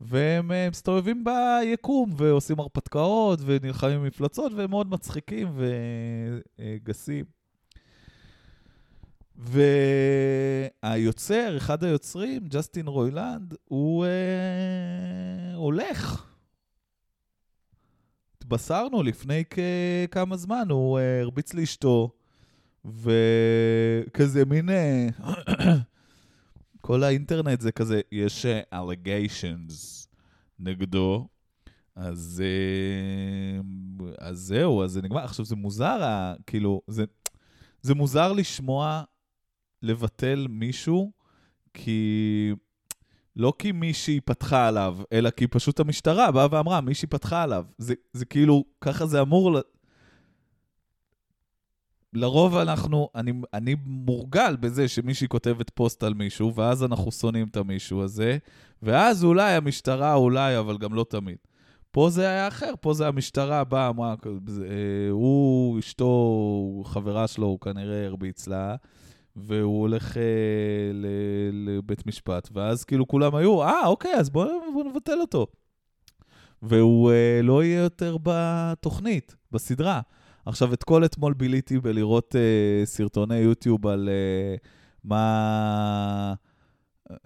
והם 0.00 0.52
אה, 0.52 0.68
מסתובבים 0.70 1.24
ביקום 1.24 2.14
ועושים 2.16 2.60
הרפתקאות 2.60 3.38
ונלחמים 3.44 4.04
מפלצות, 4.04 4.52
והם 4.52 4.70
מאוד 4.70 4.90
מצחיקים 4.90 5.48
וגסים. 6.58 7.24
והיוצר, 10.82 11.56
אחד 11.56 11.84
היוצרים, 11.84 12.48
ג'סטין 12.48 12.86
רוילנד, 12.86 13.54
הוא 13.64 14.04
אה, 14.04 15.54
הולך. 15.54 16.25
התבשרנו 18.46 19.02
לפני 19.02 19.44
כמה 20.10 20.36
זמן, 20.36 20.66
הוא 20.70 20.98
uh, 20.98 21.02
הרביץ 21.22 21.54
לאשתו, 21.54 22.10
וכזה 22.84 24.44
מין... 24.44 24.68
Uh, 24.68 25.22
כל 26.80 27.04
האינטרנט 27.04 27.60
זה 27.60 27.72
כזה, 27.72 28.00
יש 28.12 28.46
uh, 28.46 28.74
allegations 28.74 30.06
נגדו, 30.58 31.28
אז, 31.96 32.42
אז 34.18 34.38
זהו, 34.38 34.84
אז 34.84 34.90
זה 34.90 35.02
נגמר. 35.02 35.24
עכשיו, 35.24 35.44
זה 35.44 35.56
מוזר, 35.56 36.34
כאילו, 36.46 36.82
זה, 36.86 37.04
זה 37.82 37.94
מוזר 37.94 38.32
לשמוע 38.32 39.02
לבטל 39.82 40.46
מישהו, 40.50 41.12
כי... 41.74 42.52
לא 43.36 43.52
כי 43.58 43.72
מישהי 43.72 44.20
פתחה 44.20 44.68
עליו, 44.68 44.98
אלא 45.12 45.30
כי 45.30 45.46
פשוט 45.46 45.80
המשטרה 45.80 46.30
באה 46.30 46.46
ואמרה, 46.50 46.80
מישהי 46.80 47.08
פתחה 47.08 47.42
עליו. 47.42 47.64
זה, 47.78 47.94
זה 48.12 48.24
כאילו, 48.24 48.64
ככה 48.80 49.06
זה 49.06 49.20
אמור... 49.20 49.52
ל... 49.52 49.60
לרוב 52.12 52.56
אנחנו, 52.56 53.08
אני, 53.14 53.32
אני 53.54 53.76
מורגל 53.84 54.56
בזה 54.60 54.88
שמישהי 54.88 55.28
כותבת 55.28 55.70
פוסט 55.70 56.02
על 56.02 56.14
מישהו, 56.14 56.54
ואז 56.54 56.84
אנחנו 56.84 57.12
שונאים 57.12 57.46
את 57.50 57.56
המישהו 57.56 58.02
הזה, 58.02 58.38
ואז 58.82 59.24
אולי 59.24 59.52
המשטרה, 59.52 60.14
אולי, 60.14 60.58
אבל 60.58 60.78
גם 60.78 60.94
לא 60.94 61.06
תמיד. 61.08 61.36
פה 61.90 62.10
זה 62.10 62.28
היה 62.28 62.48
אחר, 62.48 62.74
פה 62.80 62.94
זה 62.94 63.08
המשטרה 63.08 63.64
באה, 63.64 63.88
אמרה, 63.88 64.14
הוא, 65.10 65.78
אשתו, 65.78 66.82
חברה 66.84 67.26
שלו, 67.26 67.46
הוא 67.46 67.60
כנראה 67.60 68.06
הרביץ 68.06 68.46
לה, 68.46 68.76
והוא 69.36 69.80
הולך 69.80 70.16
אה, 70.16 70.22
לבית 71.52 72.06
משפט, 72.06 72.48
ואז 72.52 72.84
כאילו 72.84 73.08
כולם 73.08 73.34
היו, 73.34 73.62
אה, 73.62 73.86
אוקיי, 73.86 74.14
אז 74.14 74.30
בואו 74.30 74.48
בוא 74.74 74.84
נבטל 74.84 75.20
אותו. 75.20 75.46
והוא 76.62 77.10
אה, 77.10 77.40
לא 77.42 77.64
יהיה 77.64 77.82
יותר 77.82 78.16
בתוכנית, 78.22 79.36
בסדרה. 79.52 80.00
עכשיו, 80.46 80.74
את 80.74 80.84
כל 80.84 81.04
אתמול 81.04 81.34
ביליתי 81.34 81.80
בלראות 81.80 82.36
אה, 82.36 82.86
סרטוני 82.86 83.36
יוטיוב 83.36 83.86
על 83.86 84.08
אה, 84.08 84.56
מה... 85.04 86.34
אה, 87.10 87.16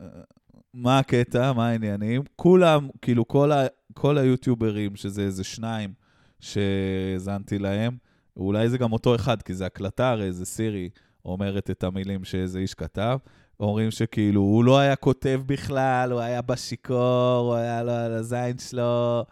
מה 0.74 0.98
הקטע, 0.98 1.52
מה 1.52 1.68
העניינים. 1.68 2.22
כולם, 2.36 2.88
כאילו, 3.02 3.28
כל, 3.28 3.52
ה, 3.52 3.66
כל 3.92 4.18
היוטיוברים, 4.18 4.96
שזה 4.96 5.22
איזה 5.22 5.44
שניים 5.44 5.92
שהאזנתי 6.40 7.58
להם, 7.58 7.96
אולי 8.36 8.68
זה 8.68 8.78
גם 8.78 8.92
אותו 8.92 9.14
אחד, 9.14 9.42
כי 9.42 9.54
זה 9.54 9.66
הקלטה, 9.66 10.10
הרי 10.10 10.32
זה 10.32 10.46
סירי 10.46 10.88
אומרת 11.24 11.70
את 11.70 11.84
המילים 11.84 12.24
שאיזה 12.24 12.58
איש 12.58 12.74
כתב. 12.74 13.18
אומרים 13.60 13.90
שכאילו, 13.90 14.40
הוא 14.40 14.64
לא 14.64 14.78
היה 14.78 14.96
כותב 14.96 15.40
בכלל, 15.46 16.12
הוא 16.12 16.20
היה 16.20 16.42
בשיכור, 16.42 17.46
הוא 17.46 17.54
היה 17.54 17.82
לו 17.82 17.92
על 17.92 18.12
הזין 18.12 18.58
שלו, 18.58 19.24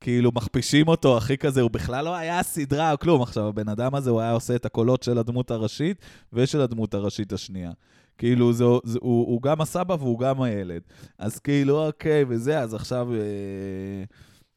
כאילו 0.00 0.30
מכפישים 0.34 0.88
אותו, 0.88 1.16
הכי 1.16 1.36
כזה, 1.36 1.60
הוא 1.60 1.70
בכלל 1.70 2.04
לא 2.04 2.14
היה 2.14 2.42
סדרה 2.42 2.92
או 2.92 2.98
כלום. 2.98 3.22
עכשיו, 3.22 3.48
הבן 3.48 3.68
אדם 3.68 3.94
הזה, 3.94 4.10
הוא 4.10 4.20
היה 4.20 4.32
עושה 4.32 4.56
את 4.56 4.66
הקולות 4.66 5.02
של 5.02 5.18
הדמות 5.18 5.50
הראשית 5.50 5.96
ושל 6.32 6.60
הדמות 6.60 6.94
הראשית 6.94 7.32
השנייה. 7.32 7.72
כאילו, 8.18 8.52
זה, 8.52 8.64
זה, 8.84 8.98
הוא, 9.02 9.26
הוא 9.26 9.42
גם 9.42 9.60
הסבא 9.60 9.96
והוא 9.98 10.18
גם 10.18 10.42
הילד. 10.42 10.82
אז 11.18 11.38
כאילו, 11.38 11.86
אוקיי, 11.86 12.24
וזה, 12.28 12.60
אז 12.60 12.74
עכשיו... 12.74 13.14
אה, 13.14 14.04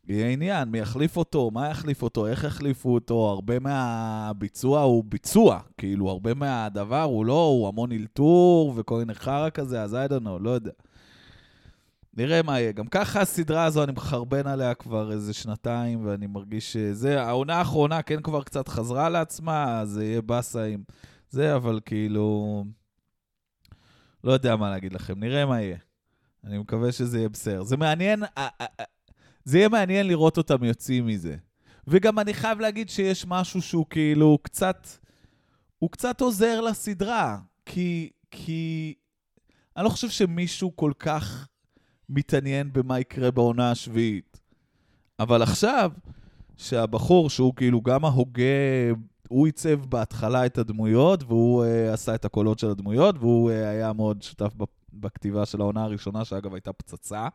יהיה 0.07 0.29
עניין, 0.29 0.69
מי 0.69 0.79
יחליף 0.79 1.17
אותו, 1.17 1.51
מה 1.51 1.69
יחליף 1.69 2.01
אותו, 2.01 2.27
איך 2.27 2.43
יחליפו 2.43 2.93
אותו, 2.93 3.29
הרבה 3.29 3.59
מהביצוע 3.59 4.81
הוא 4.81 5.03
ביצוע, 5.07 5.59
כאילו, 5.77 6.09
הרבה 6.09 6.33
מהדבר 6.33 7.01
הוא 7.01 7.25
לא, 7.25 7.45
הוא 7.45 7.67
המון 7.67 7.91
אלתור 7.91 8.74
וכל 8.75 8.97
מיני 8.97 9.13
חרא 9.13 9.50
כזה, 9.50 9.81
אז 9.81 9.93
I 9.93 10.12
don't 10.12 10.25
know, 10.25 10.39
לא 10.39 10.50
יודע. 10.50 10.71
נראה 12.13 12.41
מה 12.41 12.59
יהיה. 12.59 12.71
גם 12.71 12.88
ככה 12.88 13.21
הסדרה 13.21 13.63
הזו, 13.63 13.83
אני 13.83 13.91
מחרבן 13.91 14.47
עליה 14.47 14.74
כבר 14.74 15.12
איזה 15.12 15.33
שנתיים, 15.33 16.05
ואני 16.05 16.27
מרגיש 16.27 16.74
שזה, 16.74 17.21
העונה 17.21 17.55
האחרונה 17.55 18.01
כן 18.01 18.21
כבר 18.21 18.43
קצת 18.43 18.67
חזרה 18.67 19.09
לעצמה, 19.09 19.79
אז 19.79 19.89
זה 19.89 20.05
יהיה 20.05 20.21
באסה 20.21 20.63
עם 20.65 20.83
זה, 21.29 21.55
אבל 21.55 21.79
כאילו... 21.85 22.63
לא 24.24 24.31
יודע 24.31 24.55
מה 24.55 24.69
להגיד 24.69 24.93
לכם, 24.93 25.19
נראה 25.19 25.45
מה 25.45 25.62
יהיה. 25.62 25.77
אני 26.43 26.57
מקווה 26.57 26.91
שזה 26.91 27.17
יהיה 27.17 27.29
בסדר. 27.29 27.63
זה 27.63 27.77
מעניין, 27.77 28.24
זה 29.45 29.57
יהיה 29.57 29.69
מעניין 29.69 30.07
לראות 30.07 30.37
אותם 30.37 30.63
יוצאים 30.63 31.07
מזה. 31.07 31.35
וגם 31.87 32.19
אני 32.19 32.33
חייב 32.33 32.59
להגיד 32.59 32.89
שיש 32.89 33.25
משהו 33.27 33.61
שהוא 33.61 33.85
כאילו 33.89 34.37
קצת, 34.41 34.87
הוא 35.79 35.89
קצת 35.91 36.21
עוזר 36.21 36.61
לסדרה, 36.61 37.37
כי, 37.65 38.09
כי 38.31 38.93
אני 39.77 39.85
לא 39.85 39.89
חושב 39.89 40.09
שמישהו 40.09 40.75
כל 40.75 40.91
כך 40.99 41.47
מתעניין 42.09 42.73
במה 42.73 42.99
יקרה 42.99 43.31
בעונה 43.31 43.71
השביעית. 43.71 44.39
אבל 45.19 45.41
עכשיו, 45.41 45.91
שהבחור 46.57 47.29
שהוא 47.29 47.55
כאילו 47.55 47.81
גם 47.81 48.05
ההוגה, 48.05 48.43
הוא 49.27 49.45
עיצב 49.45 49.85
בהתחלה 49.85 50.45
את 50.45 50.57
הדמויות, 50.57 51.23
והוא 51.23 51.63
uh, 51.63 51.93
עשה 51.93 52.15
את 52.15 52.25
הקולות 52.25 52.59
של 52.59 52.69
הדמויות, 52.69 53.15
והוא 53.19 53.51
uh, 53.51 53.53
היה 53.53 53.93
מאוד 53.93 54.21
שותף 54.21 54.53
בכתיבה 54.93 55.45
של 55.45 55.61
העונה 55.61 55.83
הראשונה, 55.83 56.25
שאגב 56.25 56.53
הייתה 56.53 56.73
פצצה, 56.73 57.27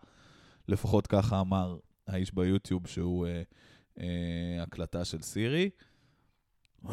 לפחות 0.69 1.07
ככה 1.07 1.41
אמר 1.41 1.77
האיש 2.11 2.35
ביוטיוב 2.35 2.87
שהוא 2.87 3.27
אה, 3.27 3.43
אה, 4.01 4.63
הקלטה 4.63 5.05
של 5.05 5.23
סירי. 5.23 5.71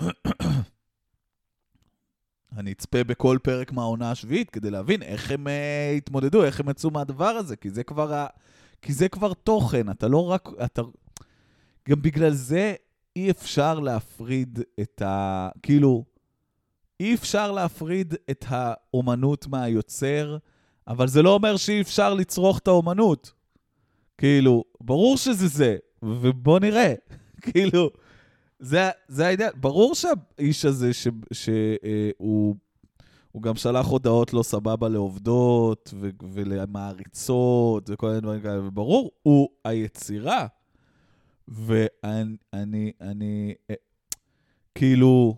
אני 2.57 2.71
אצפה 2.71 3.03
בכל 3.03 3.37
פרק 3.43 3.71
מהעונה 3.71 4.11
השביעית 4.11 4.49
כדי 4.49 4.69
להבין 4.71 5.03
איך 5.03 5.31
הם 5.31 5.47
אה, 5.47 5.93
התמודדו, 5.97 6.43
איך 6.43 6.59
הם 6.59 6.69
יצאו 6.69 6.91
מהדבר 6.91 7.29
הזה, 7.29 7.55
כי 7.55 7.69
זה 7.69 7.83
כבר, 7.83 8.13
ה... 8.13 8.27
כי 8.81 8.93
זה 8.93 9.09
כבר 9.09 9.33
תוכן, 9.33 9.89
אתה 9.89 10.07
לא 10.07 10.27
רק... 10.31 10.49
אתה... 10.65 10.81
גם 11.89 12.01
בגלל 12.01 12.31
זה 12.31 12.75
אי 13.15 13.31
אפשר 13.31 13.79
להפריד 13.79 14.59
את 14.81 15.01
ה... 15.01 15.49
כאילו, 15.63 16.05
אי 16.99 17.13
אפשר 17.15 17.51
להפריד 17.51 18.13
את 18.31 18.45
האומנות 18.47 19.47
מהיוצר, 19.47 20.37
אבל 20.87 21.07
זה 21.07 21.21
לא 21.21 21.33
אומר 21.33 21.57
שאי 21.57 21.81
אפשר 21.81 22.13
לצרוך 22.13 22.59
את 22.59 22.67
האומנות. 22.67 23.36
כאילו, 24.17 24.63
ברור 24.81 25.17
שזה 25.17 25.47
זה, 25.47 25.77
ובוא 26.01 26.59
נראה. 26.59 26.93
כאילו, 27.51 27.89
זה, 28.59 28.89
זה 29.07 29.27
העניין. 29.27 29.51
ברור 29.55 29.95
שהאיש 29.95 30.65
הזה, 30.65 30.91
שהוא 31.31 32.55
הוא 33.37 33.43
גם 33.43 33.55
שלח 33.55 33.85
הודעות 33.85 34.33
לא 34.33 34.43
סבבה 34.43 34.89
לעובדות 34.89 35.93
ו, 35.99 36.09
ולמעריצות 36.33 37.89
וכל 37.89 38.07
מיני 38.07 38.21
דברים 38.21 38.41
כאלה, 38.41 38.67
וברור, 38.67 39.11
הוא 39.23 39.49
היצירה. 39.65 40.47
ואני, 41.47 42.35
אני, 42.53 42.91
אני, 43.01 43.53
אה, 43.69 43.75
כאילו, 44.75 45.35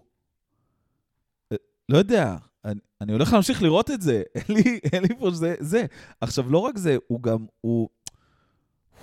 אה, 1.52 1.58
לא 1.90 1.98
יודע, 1.98 2.36
אני, 2.66 2.80
אני 3.02 3.14
הולך 3.14 3.34
להמשיך 3.34 3.64
לראות 3.64 3.92
את 3.92 4.02
זה, 4.02 4.24
אין 4.36 4.56
לי, 4.56 4.80
אין 4.94 5.04
לי 5.04 5.16
פה 5.20 5.30
שזה, 5.32 5.56
זה. 5.60 5.86
עכשיו, 6.22 6.52
לא 6.52 6.58
רק 6.58 6.78
זה, 6.78 6.98
הוא 7.08 7.22
גם, 7.22 7.46
הוא, 7.62 7.90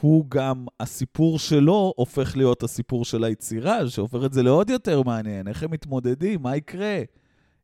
הוא 0.00 0.24
גם, 0.28 0.66
הסיפור 0.80 1.38
שלו 1.38 1.92
הופך 1.96 2.36
להיות 2.36 2.62
הסיפור 2.62 3.04
של 3.04 3.24
היצירה, 3.24 3.88
שהופך 3.88 4.18
את 4.26 4.32
זה 4.32 4.42
לעוד 4.42 4.70
יותר 4.70 5.02
מעניין. 5.02 5.48
איך 5.48 5.62
הם 5.62 5.70
מתמודדים, 5.70 6.42
מה 6.42 6.56
יקרה? 6.56 7.00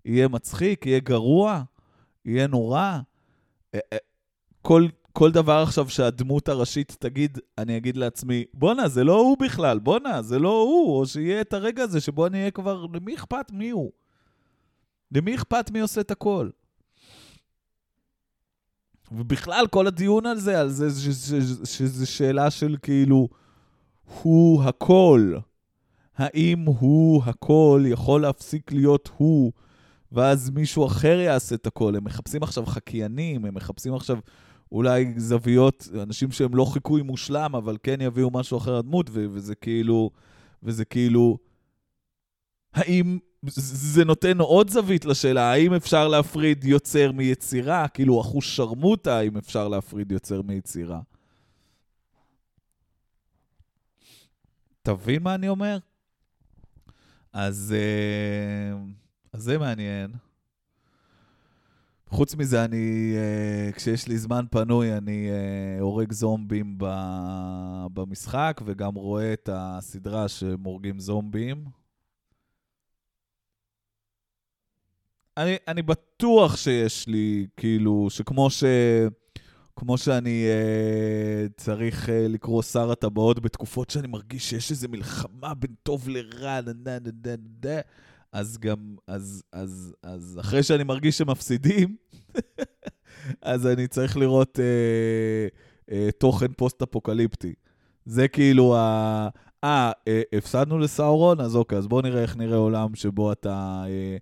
יהיה 0.04 0.28
מצחיק, 0.28 0.86
יהיה 0.86 1.00
גרוע, 1.00 1.62
יהיה 2.24 2.46
נורא. 2.46 2.98
אה, 3.74 3.80
אה, 3.92 3.98
כל, 4.62 4.86
כל 5.12 5.30
דבר 5.30 5.62
עכשיו 5.62 5.88
שהדמות 5.88 6.48
הראשית 6.48 6.96
תגיד, 6.98 7.38
אני 7.58 7.76
אגיד 7.76 7.96
לעצמי, 7.96 8.44
בואנה, 8.54 8.88
זה 8.88 9.04
לא 9.04 9.20
הוא 9.20 9.36
בכלל, 9.38 9.78
בואנה, 9.78 10.22
זה 10.22 10.38
לא 10.38 10.62
הוא, 10.62 10.98
או 10.98 11.06
שיהיה 11.06 11.40
את 11.40 11.52
הרגע 11.52 11.82
הזה 11.82 12.00
שבו 12.00 12.26
אני 12.26 12.38
אהיה 12.38 12.50
כבר, 12.50 12.86
למי 12.92 13.14
אכפת 13.14 13.52
מי 13.52 13.70
הוא? 13.70 13.92
למי 15.12 15.34
אכפת 15.34 15.70
מי 15.70 15.80
עושה 15.80 16.00
את 16.00 16.10
הכל? 16.10 16.48
ובכלל, 19.16 19.66
כל 19.70 19.86
הדיון 19.86 20.26
על 20.26 20.38
זה, 20.38 20.60
על 20.60 20.68
זה, 20.68 20.88
שזו 21.64 22.10
שאלה 22.10 22.50
של 22.50 22.76
כאילו, 22.82 23.28
הוא 24.22 24.62
הכל. 24.62 25.34
האם 26.16 26.64
הוא 26.64 27.22
הכל 27.24 27.84
יכול 27.86 28.22
להפסיק 28.22 28.72
להיות 28.72 29.10
הוא, 29.16 29.52
ואז 30.12 30.50
מישהו 30.50 30.86
אחר 30.86 31.18
יעשה 31.18 31.54
את 31.54 31.66
הכל? 31.66 31.96
הם 31.96 32.04
מחפשים 32.04 32.42
עכשיו 32.42 32.66
חקיינים, 32.66 33.44
הם 33.44 33.54
מחפשים 33.54 33.94
עכשיו 33.94 34.18
אולי 34.72 35.14
זוויות, 35.16 35.88
אנשים 36.02 36.30
שהם 36.30 36.54
לא 36.54 36.64
חיקוי 36.64 37.02
מושלם, 37.02 37.54
אבל 37.54 37.76
כן 37.82 38.00
יביאו 38.00 38.30
משהו 38.30 38.58
אחר 38.58 38.78
לדמות, 38.78 39.10
וזה 39.12 39.54
כאילו, 39.54 40.10
וזה 40.62 40.84
כאילו, 40.84 41.38
האם 42.74 43.18
זה 43.46 44.04
נותן 44.04 44.40
עוד 44.40 44.70
זווית 44.70 45.04
לשאלה, 45.04 45.52
האם 45.52 45.74
אפשר 45.74 46.08
להפריד 46.08 46.64
יוצר 46.64 47.12
מיצירה? 47.12 47.88
כאילו, 47.88 48.20
אחוז 48.20 48.44
שרמוטה, 48.44 49.18
האם 49.18 49.36
אפשר 49.36 49.68
להפריד 49.68 50.12
יוצר 50.12 50.42
מיצירה? 50.42 51.00
תבין 54.82 55.22
מה 55.22 55.34
אני 55.34 55.48
אומר? 55.48 55.78
אז, 57.32 57.74
אה, 57.78 58.78
אז 59.32 59.42
זה 59.42 59.58
מעניין. 59.58 60.10
חוץ 62.08 62.34
מזה, 62.34 62.64
אני, 62.64 63.14
אה, 63.16 63.72
כשיש 63.72 64.08
לי 64.08 64.18
זמן 64.18 64.44
פנוי, 64.50 64.96
אני 64.96 65.30
אה, 65.30 65.80
הורג 65.80 66.12
זומבים 66.12 66.78
במשחק, 67.94 68.60
וגם 68.64 68.94
רואה 68.94 69.32
את 69.32 69.48
הסדרה 69.52 70.28
שהם 70.28 70.62
הורגים 70.64 70.98
זומבים. 70.98 71.81
אני, 75.36 75.56
אני 75.68 75.82
בטוח 75.82 76.56
שיש 76.56 77.08
לי, 77.08 77.46
כאילו, 77.56 78.06
שכמו 78.10 78.50
ש... 78.50 78.64
כמו 79.76 79.98
שאני 79.98 80.44
אה, 80.48 81.46
צריך 81.56 82.08
אה, 82.08 82.28
לקרוא 82.28 82.62
שר 82.62 82.90
הטבעות 82.90 83.40
בתקופות 83.40 83.90
שאני 83.90 84.08
מרגיש 84.08 84.50
שיש 84.50 84.70
איזו 84.70 84.88
מלחמה 84.88 85.54
בין 85.54 85.74
טוב 85.82 86.08
לרע, 86.08 86.60
נה 86.60 86.72
נה 86.84 86.98
נה 86.98 87.10
נה 87.24 87.34
נה, 87.64 87.80
אז 88.32 88.58
גם, 88.58 88.96
אז, 89.06 89.42
אז, 89.52 89.94
אז 90.02 90.38
אחרי 90.40 90.62
שאני 90.62 90.84
מרגיש 90.84 91.18
שמפסידים, 91.18 91.96
אז 93.42 93.66
אני 93.66 93.86
צריך 93.86 94.16
לראות 94.16 94.60
אה, 94.60 95.46
אה, 95.90 96.08
תוכן 96.18 96.52
פוסט-אפוקליפטי. 96.56 97.54
זה 98.04 98.28
כאילו 98.28 98.76
ה... 98.76 99.28
אה, 99.64 99.92
אה, 100.08 100.22
הפסדנו 100.34 100.78
לסאורון? 100.78 101.40
אז 101.40 101.56
אוקיי, 101.56 101.78
אז 101.78 101.86
בואו 101.86 102.00
נראה 102.00 102.22
איך 102.22 102.36
נראה 102.36 102.56
עולם 102.56 102.94
שבו 102.94 103.32
אתה... 103.32 103.84
אה, 103.86 104.16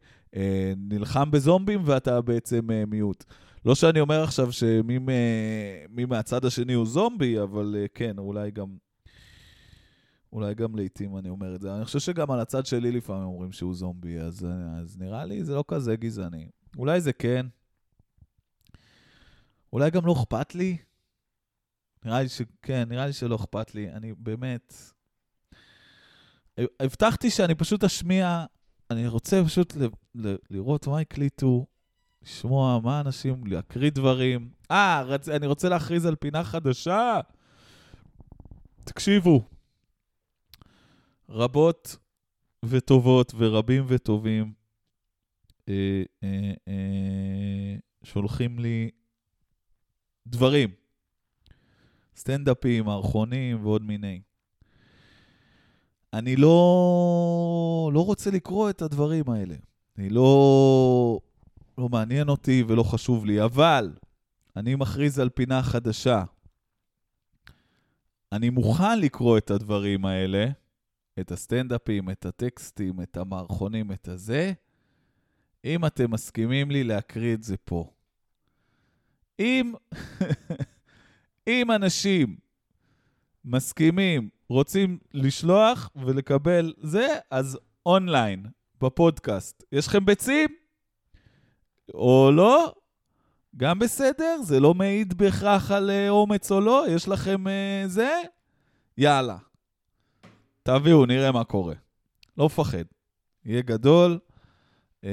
נלחם 0.76 1.30
בזומבים 1.30 1.82
ואתה 1.84 2.20
בעצם 2.20 2.70
אה, 2.70 2.86
מיעוט. 2.86 3.24
לא 3.64 3.74
שאני 3.74 4.00
אומר 4.00 4.22
עכשיו 4.22 4.52
שמי 4.52 6.04
מהצד 6.08 6.44
השני 6.44 6.72
הוא 6.72 6.86
זומבי, 6.86 7.42
אבל 7.42 7.76
אה, 7.78 7.86
כן, 7.94 8.18
אולי 8.18 8.50
גם... 8.50 8.76
אולי 10.32 10.54
גם 10.54 10.76
לעיתים 10.76 11.16
אני 11.16 11.28
אומר 11.28 11.54
את 11.54 11.60
זה. 11.60 11.74
אני 11.76 11.84
חושב 11.84 11.98
שגם 11.98 12.30
על 12.30 12.40
הצד 12.40 12.66
שלי 12.66 12.92
לפעמים 12.92 13.22
אומרים 13.22 13.52
שהוא 13.52 13.74
זומבי, 13.74 14.18
אז, 14.18 14.46
אז 14.80 14.98
נראה 14.98 15.24
לי 15.24 15.44
זה 15.44 15.54
לא 15.54 15.64
כזה 15.68 15.96
גזעני. 15.96 16.48
אולי 16.78 17.00
זה 17.00 17.12
כן. 17.12 17.46
אולי 19.72 19.90
גם 19.90 20.06
לא 20.06 20.12
אכפת 20.12 20.54
לי. 20.54 20.76
נראה 22.04 22.22
לי 22.22 22.28
שכן, 22.28 22.88
נראה 22.88 23.06
לי 23.06 23.12
שלא 23.12 23.36
אכפת 23.36 23.74
לי. 23.74 23.90
אני 23.90 24.14
באמת... 24.18 24.74
הבטחתי 26.80 27.30
שאני 27.30 27.54
פשוט 27.54 27.84
אשמיע, 27.84 28.44
אני 28.90 29.08
רוצה 29.08 29.42
פשוט 29.44 29.76
ל- 30.14 30.36
לראות 30.50 30.86
מה 30.86 31.00
הקליטו, 31.00 31.66
לשמוע 32.22 32.80
מה 32.84 33.00
אנשים, 33.00 33.46
להקריא 33.46 33.90
דברים. 33.90 34.50
אה, 34.70 35.02
רצ... 35.02 35.28
אני 35.28 35.46
רוצה 35.46 35.68
להכריז 35.68 36.06
על 36.06 36.14
פינה 36.14 36.44
חדשה. 36.44 37.20
תקשיבו, 38.84 39.44
רבות 41.28 41.96
וטובות 42.64 43.32
ורבים 43.38 43.84
וטובים 43.88 44.52
אה, 45.68 46.02
אה, 46.24 46.52
אה, 46.68 47.76
שולחים 48.02 48.58
לי 48.58 48.90
דברים, 50.26 50.70
סטנדאפים, 52.16 52.84
מערכונים 52.84 53.64
ועוד 53.64 53.82
מיני. 53.82 54.20
אני 56.12 56.36
לא, 56.36 57.90
לא 57.94 58.04
רוצה 58.06 58.30
לקרוא 58.30 58.70
את 58.70 58.82
הדברים 58.82 59.30
האלה. 59.30 59.54
אני 60.00 60.08
לא, 60.08 61.20
לא 61.78 61.88
מעניין 61.88 62.28
אותי 62.28 62.64
ולא 62.68 62.82
חשוב 62.82 63.26
לי, 63.26 63.44
אבל 63.44 63.92
אני 64.56 64.74
מכריז 64.74 65.18
על 65.18 65.28
פינה 65.28 65.62
חדשה. 65.62 66.24
אני 68.32 68.50
מוכן 68.50 69.00
לקרוא 69.00 69.38
את 69.38 69.50
הדברים 69.50 70.04
האלה, 70.04 70.46
את 71.20 71.32
הסטנדאפים, 71.32 72.10
את 72.10 72.26
הטקסטים, 72.26 73.02
את 73.02 73.16
המערכונים, 73.16 73.92
את 73.92 74.08
הזה, 74.08 74.52
אם 75.64 75.86
אתם 75.86 76.10
מסכימים 76.10 76.70
לי 76.70 76.84
להקריא 76.84 77.34
את 77.34 77.42
זה 77.42 77.56
פה. 77.56 77.90
אם, 79.38 79.72
אם 81.48 81.70
אנשים 81.70 82.36
מסכימים, 83.44 84.28
רוצים 84.48 84.98
לשלוח 85.14 85.90
ולקבל 85.96 86.74
זה, 86.78 87.08
אז 87.30 87.58
אונליין, 87.86 88.46
בפודקאסט. 88.82 89.64
יש 89.72 89.88
לכם 89.88 90.04
ביצים? 90.04 90.48
או 91.94 92.30
לא? 92.32 92.74
גם 93.56 93.78
בסדר, 93.78 94.36
זה 94.42 94.60
לא 94.60 94.74
מעיד 94.74 95.18
בהכרח 95.18 95.70
על 95.70 95.90
uh, 95.90 96.08
אומץ 96.08 96.52
או 96.52 96.60
לא, 96.60 96.84
יש 96.88 97.08
לכם 97.08 97.44
uh, 97.46 97.88
זה? 97.88 98.22
יאללה. 98.98 99.36
תביאו, 100.62 101.06
נראה 101.06 101.32
מה 101.32 101.44
קורה. 101.44 101.74
לא 102.38 102.46
מפחד. 102.46 102.84
יהיה 103.44 103.62
גדול. 103.62 104.18
Uh, 105.02 105.06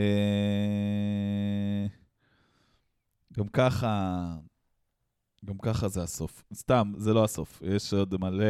גם 3.33 3.47
ככה, 3.47 4.33
גם 5.45 5.57
ככה 5.57 5.87
זה 5.87 6.03
הסוף. 6.03 6.43
סתם, 6.53 6.93
זה 6.97 7.13
לא 7.13 7.23
הסוף. 7.23 7.61
יש 7.65 7.93
עוד 7.93 8.15
מלא... 8.19 8.45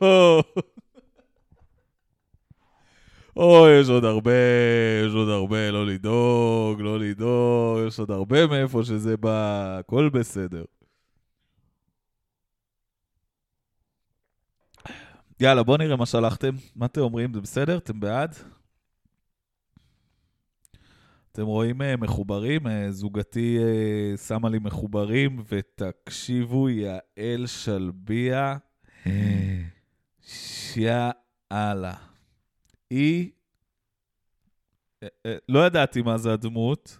או, 3.36 3.66
יש 3.80 3.88
עוד 3.88 4.04
הרבה, 4.04 4.32
יש 5.06 5.14
עוד 5.14 5.28
הרבה, 5.28 5.70
לא 5.70 5.86
לדאוג, 5.86 6.80
לא 6.80 6.98
לדאוג, 6.98 7.78
יש 7.86 7.98
עוד 7.98 8.10
הרבה 8.10 8.46
מאיפה 8.46 8.82
שזה 8.84 9.16
בא, 9.16 9.78
הכל 9.78 10.08
בסדר. 10.08 10.64
יאללה, 15.40 15.62
בואו 15.62 15.76
נראה 15.76 15.96
מה 15.96 16.06
שלחתם. 16.06 16.54
מה 16.76 16.86
אתם 16.86 17.00
אומרים? 17.00 17.34
זה 17.34 17.40
בסדר? 17.40 17.76
אתם 17.78 18.00
בעד? 18.00 18.34
אתם 21.32 21.42
רואים 21.42 21.80
uh, 21.80 21.84
מחוברים? 21.98 22.66
Uh, 22.66 22.70
זוגתי 22.90 23.58
uh, 23.58 24.16
שמה 24.20 24.48
לי 24.48 24.58
מחוברים, 24.58 25.42
ותקשיבו, 25.48 26.68
יעל 26.68 27.46
שלביה, 27.46 28.56
שיאללה. 30.22 32.11
היא, 32.92 33.30
לא 35.48 35.66
ידעתי 35.66 36.02
מה 36.02 36.18
זה 36.18 36.32
הדמות, 36.32 36.98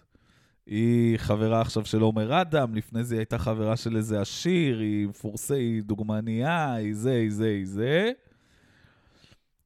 היא 0.65 1.17
חברה 1.17 1.61
עכשיו 1.61 1.85
של 1.85 2.01
עומר 2.01 2.41
אדם, 2.41 2.75
לפני 2.75 3.03
זה 3.03 3.15
היא 3.15 3.19
הייתה 3.19 3.37
חברה 3.37 3.77
של 3.77 3.97
איזה 3.97 4.21
עשיר, 4.21 4.79
היא 4.79 5.07
מפורסמת, 5.07 5.57
היא 5.57 5.83
דוגמניה, 5.83 6.73
היא 6.73 6.95
זה, 6.95 7.11
היא 7.11 7.31
זה, 7.31 7.47
היא 7.47 7.65
זה. 7.65 8.11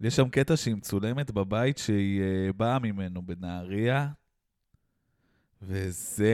יש 0.02 0.16
שם 0.16 0.30
קטע 0.30 0.58
שהיא 0.58 0.76
מצולמת 0.76 1.32
בבית 1.32 1.78
שהיא 1.78 2.22
uh, 2.22 2.54
באה 2.54 2.80
ממנו 2.80 3.22
בנהריה, 3.22 4.08
וזה... 5.62 6.34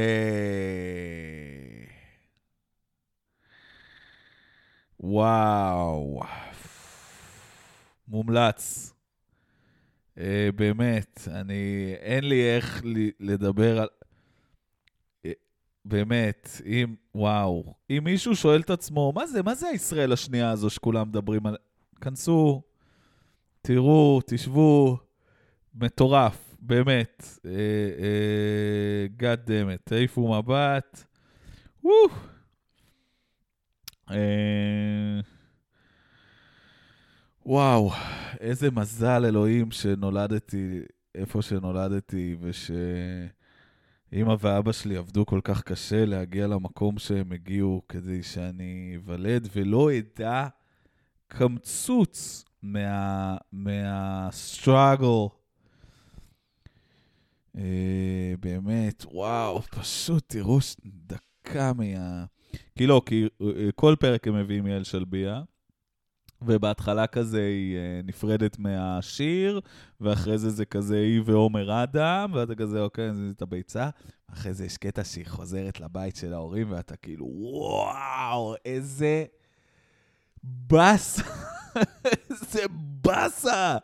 וואו. 5.00 6.22
מומלץ. 8.08 8.93
Uh, 10.18 10.22
באמת, 10.56 11.28
אני... 11.32 11.94
אין 12.00 12.24
לי 12.24 12.56
איך 12.56 12.82
לדבר 13.20 13.82
על... 13.82 13.88
Uh, 15.28 15.30
באמת, 15.86 16.50
אם... 16.66 16.96
וואו. 17.16 17.74
אם 17.90 18.02
מישהו 18.04 18.36
שואל 18.36 18.62
את 18.62 18.70
עצמו, 18.70 19.12
מה 19.16 19.28
זה, 19.28 19.44
מה 19.44 19.56
זה 19.56 19.68
הישראל 19.68 20.12
השנייה 20.14 20.52
הזו 20.52 20.70
שכולם 20.70 21.08
מדברים 21.08 21.46
על... 21.46 21.56
כנסו, 22.02 22.62
תראו, 23.62 24.22
תשבו, 24.26 24.98
מטורף, 25.76 26.56
באמת. 26.60 27.40
גאד 29.18 29.52
דמת, 29.52 29.80
תעיפו 29.84 30.34
מבט. 30.34 31.04
וואו, 31.84 32.10
איזה 38.40 38.72
מזל 38.72 39.26
אלוהים 39.26 39.72
שנולדתי 39.72 40.80
איפה 41.16 41.42
שנולדתי, 41.42 42.36
ושאימא 42.40 44.36
ואבא 44.40 44.72
שלי 44.72 44.98
עבדו 44.98 45.26
כל 45.26 45.40
כך 45.44 45.62
קשה 45.64 46.06
להגיע 46.06 46.48
למקום 46.48 47.00
שהם 47.00 47.32
הגיעו 47.32 47.82
כדי 47.90 48.24
שאני 48.24 48.94
אוולד, 48.98 49.48
ולא 49.56 49.90
אדע 49.98 50.48
קמצוץ 51.28 52.46
מה... 52.62 53.38
מהסטראגל. 53.52 55.28
אה, 57.58 58.34
באמת, 58.40 59.06
וואו, 59.12 59.62
פשוט 59.62 60.24
תראו 60.28 60.60
דקה 60.86 61.74
מה... 61.74 62.26
כי 62.76 62.88
לא, 62.88 63.02
כי 63.06 63.28
אה, 63.42 63.70
כל 63.76 63.96
פרק 64.00 64.28
הם 64.28 64.40
מביאים 64.40 64.68
יעל 64.68 64.84
שלביה, 64.84 65.42
ובהתחלה 66.46 67.08
כזה 67.08 67.42
היא 67.42 67.78
אה, 67.78 68.02
נפרדת 68.04 68.60
מהשיר, 68.60 69.62
ואחרי 70.02 70.38
זה 70.38 70.50
זה 70.50 70.66
כזה 70.66 70.98
היא 70.98 71.22
ועומר 71.26 71.84
אדם, 71.84 72.32
ואתה 72.34 72.56
כזה, 72.56 72.82
אוקיי, 72.82 73.14
זה 73.14 73.30
את 73.38 73.42
הביצה. 73.42 73.90
אחרי 74.32 74.54
זה 74.54 74.66
יש 74.66 74.78
קטע 74.78 75.04
שהיא 75.04 75.26
חוזרת 75.28 75.80
לבית 75.80 76.16
של 76.16 76.34
ההורים, 76.34 76.72
ואתה 76.72 76.96
כאילו, 76.96 77.26
וואו, 77.26 78.56
איזה 78.66 79.26
באסה. 80.44 81.24
איזה 82.30 82.62
באסה! 83.02 83.78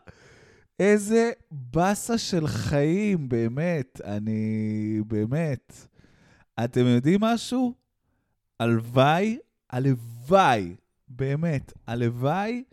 איזה 0.80 1.30
באסה 1.50 2.18
של 2.18 2.46
חיים, 2.46 3.28
באמת. 3.28 4.00
אני... 4.04 5.00
באמת. 5.06 5.88
אתם 6.64 6.86
יודעים 6.86 7.20
משהו? 7.20 7.74
הלוואי, 8.60 9.38
הלוואי, 9.70 10.74
באמת, 11.10 11.72
הלוואי 11.86 12.64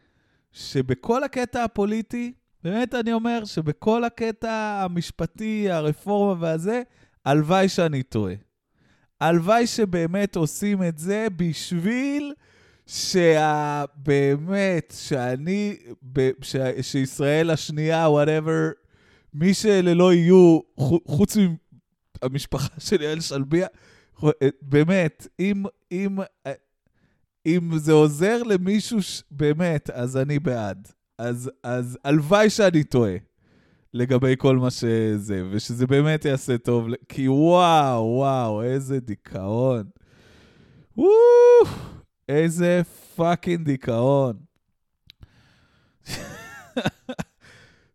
שבכל 0.52 1.24
הקטע 1.24 1.64
הפוליטי, 1.64 2.34
באמת 2.64 2.96
אני 2.96 3.14
אומר 3.14 3.46
שבכל 3.46 4.04
הקטע 4.04 4.82
המשפטי, 4.84 5.72
הרפורמה 5.72 6.42
והזה, 6.42 6.82
הלוואי 7.26 7.70
שאני 7.70 8.04
טועה. 8.04 8.34
הלוואי 9.22 9.68
שבאמת 9.68 10.36
עושים 10.36 10.84
את 10.84 10.98
זה 10.98 11.28
בשביל 11.36 12.34
שבאמת, 12.88 13.34
שאני, 14.98 15.78
ש, 16.42 16.56
שישראל 16.82 17.50
השנייה, 17.50 18.10
וואטאבר, 18.10 18.70
מי 19.34 19.52
לא 19.84 20.14
יהיו, 20.14 20.60
חוץ 21.08 21.38
מהמשפחה 22.24 22.80
של 22.80 23.02
יעל 23.02 23.22
שלביה, 23.22 23.68
באמת, 24.62 25.28
אם, 25.40 25.64
אם, 25.92 26.18
אם 27.48 27.78
זה 27.78 27.92
עוזר 27.92 28.44
למישהו, 28.44 29.02
ש... 29.02 29.24
באמת, 29.32 29.90
אז 29.90 30.18
אני 30.18 30.40
בעד. 30.40 30.88
אז, 31.18 31.52
אז 31.64 31.98
הלוואי 32.04 32.50
שאני 32.50 32.84
טועה 32.84 33.16
לגבי 33.94 34.36
כל 34.38 34.58
מה 34.58 34.72
שזה, 34.72 35.44
ושזה 35.52 35.88
באמת 35.88 36.26
יעשה 36.26 36.58
טוב, 36.58 36.88
כי 37.10 37.28
וואו, 37.28 38.04
וואו, 38.04 38.64
איזה 38.64 39.00
דיכאון. 39.00 39.84
וואו. 40.98 41.12
איזה 42.30 42.82
fucking 43.16 43.66
דיכאון. 43.66 44.38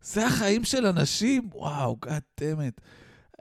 זה 0.01 0.25
החיים 0.25 0.63
של 0.63 0.85
אנשים? 0.85 1.49
וואו, 1.53 1.97
God 2.05 2.21
damn 2.39 2.63
it. 2.63 2.81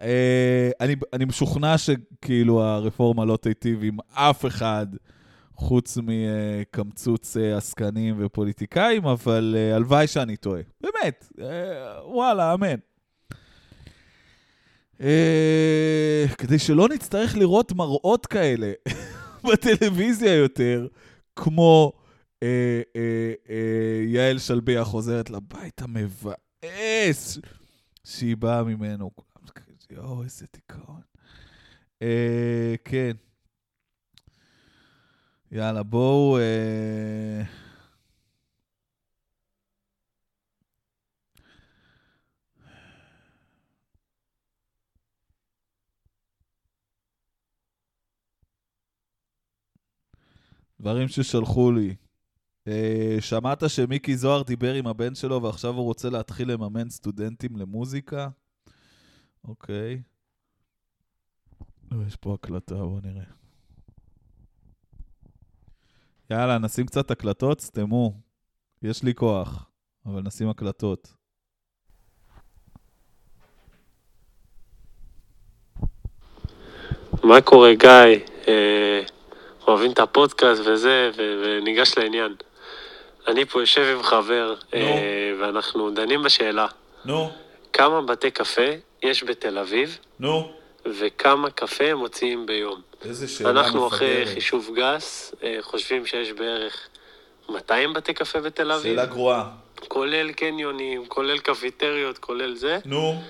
אה, 0.03 0.71
אני, 0.81 0.97
אני 1.13 1.25
משוכנע 1.25 1.79
שכאילו 1.79 2.63
הרפורמה 2.63 3.25
לא 3.25 3.37
תיטיב 3.37 3.81
עם 3.83 3.97
אף 4.13 4.47
אחד 4.47 4.87
חוץ 5.63 5.99
מקמצוץ 6.03 7.37
אה, 7.37 7.57
עסקנים 7.57 8.17
ופוליטיקאים, 8.19 9.07
אבל 9.07 9.55
אה, 9.59 9.77
הלוואי 9.77 10.07
שאני 10.07 10.37
טועה. 10.37 10.63
באמת, 10.81 11.29
אה, 11.41 12.07
וואלה, 12.07 12.55
אמן. 12.55 12.77
כדי 16.39 16.59
שלא 16.59 16.89
נצטרך 16.89 17.37
לראות 17.37 17.73
מראות 17.73 18.27
כאלה 18.27 18.73
בטלוויזיה 19.53 20.35
יותר, 20.35 20.87
כמו 21.37 21.93
יעל 24.07 24.39
שלביה 24.39 24.85
חוזרת 24.85 25.31
לבית 25.31 25.83
המבאס 25.83 27.39
שהיא 28.05 28.37
באה 28.37 28.63
ממנו. 28.63 29.11
יואו, 29.91 30.23
איזה 30.23 30.47
דיכאון. 30.53 31.01
כן. 32.85 33.13
יאללה, 35.53 35.83
בואו... 35.83 36.39
אה... 36.39 37.43
דברים 50.81 51.09
ששלחו 51.09 51.73
לי. 51.73 51.95
אה, 52.69 53.17
שמעת 53.21 53.63
שמיקי 53.69 54.17
זוהר 54.17 54.43
דיבר 54.43 54.75
עם 54.75 54.87
הבן 54.87 55.15
שלו 55.15 55.43
ועכשיו 55.43 55.75
הוא 55.75 55.85
רוצה 55.85 56.11
להתחיל 56.11 56.53
לממן 56.53 56.91
סטודנטים 56.91 57.57
למוזיקה? 57.57 58.29
אוקיי. 59.45 60.03
יש 62.07 62.17
פה 62.17 62.35
הקלטה, 62.35 62.75
בוא 62.75 63.01
נראה. 63.01 63.42
יאללה, 66.33 66.59
נשים 66.59 66.87
קצת 66.87 67.11
הקלטות, 67.11 67.61
סתמו. 67.61 68.13
יש 68.83 69.03
לי 69.03 69.15
כוח, 69.15 69.67
אבל 70.07 70.21
נשים 70.21 70.49
הקלטות. 70.49 71.09
מה 77.25 77.41
קורה, 77.41 77.75
גיא? 77.75 77.91
אה, 78.49 79.01
אוהבים 79.67 79.93
את 79.93 79.99
הפודקאסט 79.99 80.63
וזה, 80.67 81.11
ו- 81.17 81.43
וניגש 81.45 81.99
לעניין. 81.99 82.35
אני 83.29 83.45
פה 83.45 83.61
יושב 83.61 83.97
עם 83.97 84.03
חבר, 84.03 84.55
אה, 84.75 85.33
ואנחנו 85.41 85.91
דנים 85.91 86.23
בשאלה, 86.23 86.67
נו, 87.05 87.31
כמה 87.73 88.03
בתי 88.03 88.31
קפה 88.31 88.71
יש 89.03 89.25
בתל 89.25 89.59
אביב, 89.59 89.99
נו. 90.21 90.62
וכמה 90.87 91.51
קפה 91.51 91.85
הם 91.85 91.99
מוציאים 91.99 92.47
ביום. 92.47 92.81
איזה 93.05 93.29
שאלה 93.29 93.51
אנחנו 93.51 93.89
אחרי 93.89 94.19
מפגרת. 94.21 94.35
חישוב 94.35 94.71
גס, 94.77 95.35
אה, 95.43 95.59
חושבים 95.61 96.07
שיש 96.07 96.33
בערך 96.33 96.89
200 97.49 97.93
בתי 97.93 98.15
קפה 98.15 98.41
בתל 98.41 98.73
אביב, 98.73 98.83
שאלה 98.83 99.07
גרועה. 99.07 99.51
כולל 99.89 100.33
קניונים, 100.33 101.07
כולל 101.07 101.39
קפיטריות, 101.39 102.19
כולל 102.19 102.55
זה, 102.55 102.79
נו, 102.85 103.23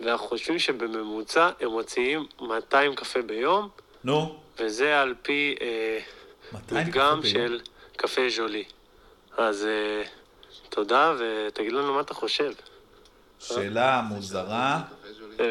ואנחנו 0.00 0.28
חושבים 0.28 0.58
שבממוצע 0.58 1.50
הם 1.60 1.68
מוציאים 1.68 2.26
200 2.40 2.94
קפה 2.94 3.22
ביום, 3.22 3.68
נו. 4.04 4.36
וזה 4.58 5.00
על 5.00 5.14
פי 5.22 5.54
אה, 5.60 5.98
200 6.52 6.86
מדגם 6.86 7.20
קפה 7.20 7.20
ביום? 7.20 7.48
של 7.48 7.60
קפה 7.96 8.20
ז'ולי. 8.36 8.64
אז 9.38 9.64
אה, 9.64 10.02
תודה, 10.68 11.14
ותגיד 11.18 11.72
לנו 11.72 11.94
מה 11.94 12.00
אתה 12.00 12.14
חושב. 12.14 12.52
שאלה 13.38 14.02
מוזרה. 14.08 14.80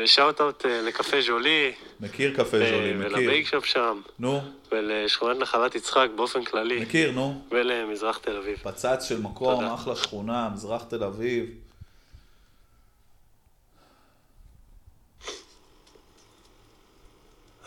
shout-out 0.05 0.65
לקפה 0.65 1.21
ז'ולי, 1.21 1.71
מכיר 1.99 2.33
קפה 2.35 2.57
אה, 2.57 2.69
ז'ולי, 2.69 2.93
מכיר. 2.93 3.17
ול 3.17 3.27
Bakeshop 3.27 3.65
שם, 3.65 4.01
נו, 4.19 4.41
ולשכונת 4.71 5.37
נחלת 5.37 5.75
יצחק 5.75 6.07
באופן 6.15 6.43
כללי, 6.43 6.79
מכיר, 6.79 7.11
נו. 7.11 7.41
ולמזרח 7.51 8.17
תל 8.17 8.37
אביב. 8.37 8.57
פצץ 8.63 9.05
של 9.09 9.21
מקום, 9.21 9.55
תודה. 9.61 9.73
אחלה 9.73 9.95
שכונה, 9.95 10.49
מזרח 10.53 10.83
תל 10.83 11.03
אביב. 11.03 11.45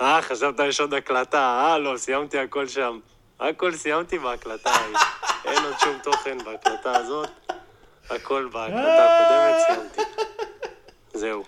אה, 0.00 0.22
חשבת 0.22 0.61
יש 0.68 0.80
עוד 0.80 0.94
הקלטה, 0.94 1.38
אה, 1.38 1.78
לא, 1.78 1.96
סיימתי 1.96 2.38
הכל 2.38 2.68
שם. 2.68 2.98
הכל 3.40 3.72
סיימתי 3.72 4.18
בהקלטה 4.18 4.70
ההיא. 4.70 4.96
אין 5.44 5.64
עוד 5.64 5.74
שום 5.80 5.98
תוכן 6.02 6.38
בהקלטה 6.44 6.96
הזאת. 6.96 7.28
הכל 8.11 8.48
בהקלטה 8.52 9.08
הקודמת 9.08 9.66
סיימתי. 9.66 10.22
זהו. 11.14 11.44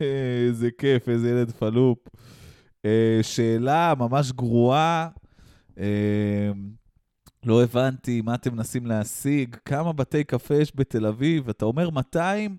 איזה 0.00 0.70
כיף, 0.78 1.08
איזה 1.08 1.30
ילד 1.30 1.50
פלופ. 1.50 1.98
אה, 2.84 3.18
שאלה 3.22 3.94
ממש 3.98 4.32
גרועה. 4.32 5.08
אה, 5.78 6.50
לא 7.44 7.62
הבנתי 7.62 8.20
מה 8.20 8.34
אתם 8.34 8.54
מנסים 8.54 8.86
להשיג. 8.86 9.56
כמה 9.64 9.92
בתי 9.92 10.24
קפה 10.24 10.54
יש 10.54 10.72
בתל 10.74 11.06
אביב? 11.06 11.48
אתה 11.48 11.64
אומר 11.64 11.90
200? 11.90 12.56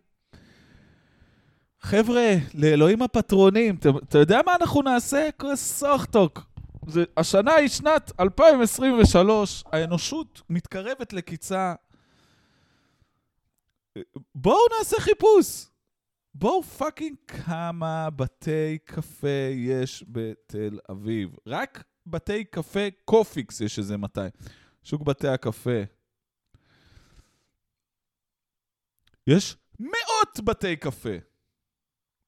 חבר'ה, 1.81 2.35
לאלוהים 2.53 3.01
הפטרונים, 3.01 3.75
אתה, 4.09 4.17
יודע 4.17 4.39
מה 4.45 4.55
אנחנו 4.61 4.81
נעשה? 4.81 5.29
סוכטוק. 5.55 6.50
זה, 6.87 7.03
השנה 7.17 7.53
היא 7.53 7.69
שנת 7.69 8.11
2023, 8.19 9.63
האנושות 9.71 10.41
מתקרבת 10.49 11.13
לקיצה. 11.13 11.73
בואו 14.35 14.59
נעשה 14.77 14.97
חיפוש. 14.99 15.65
בואו 16.33 16.63
fucking 16.63 17.17
כמה 17.27 18.09
בתי 18.09 18.77
קפה 18.85 19.49
יש 19.55 20.05
בתל 20.07 20.79
אביב. 20.91 21.35
רק 21.47 21.83
בתי 22.05 22.43
קפה 22.43 22.87
קופיקס 23.05 23.61
יש 23.61 23.79
איזה 23.79 23.97
200. 23.97 24.29
שוק 24.83 25.01
בתי 25.01 25.27
הקפה. 25.27 25.81
יש 29.27 29.57
מאות 29.79 30.39
בתי 30.43 30.75
קפה 30.75 31.15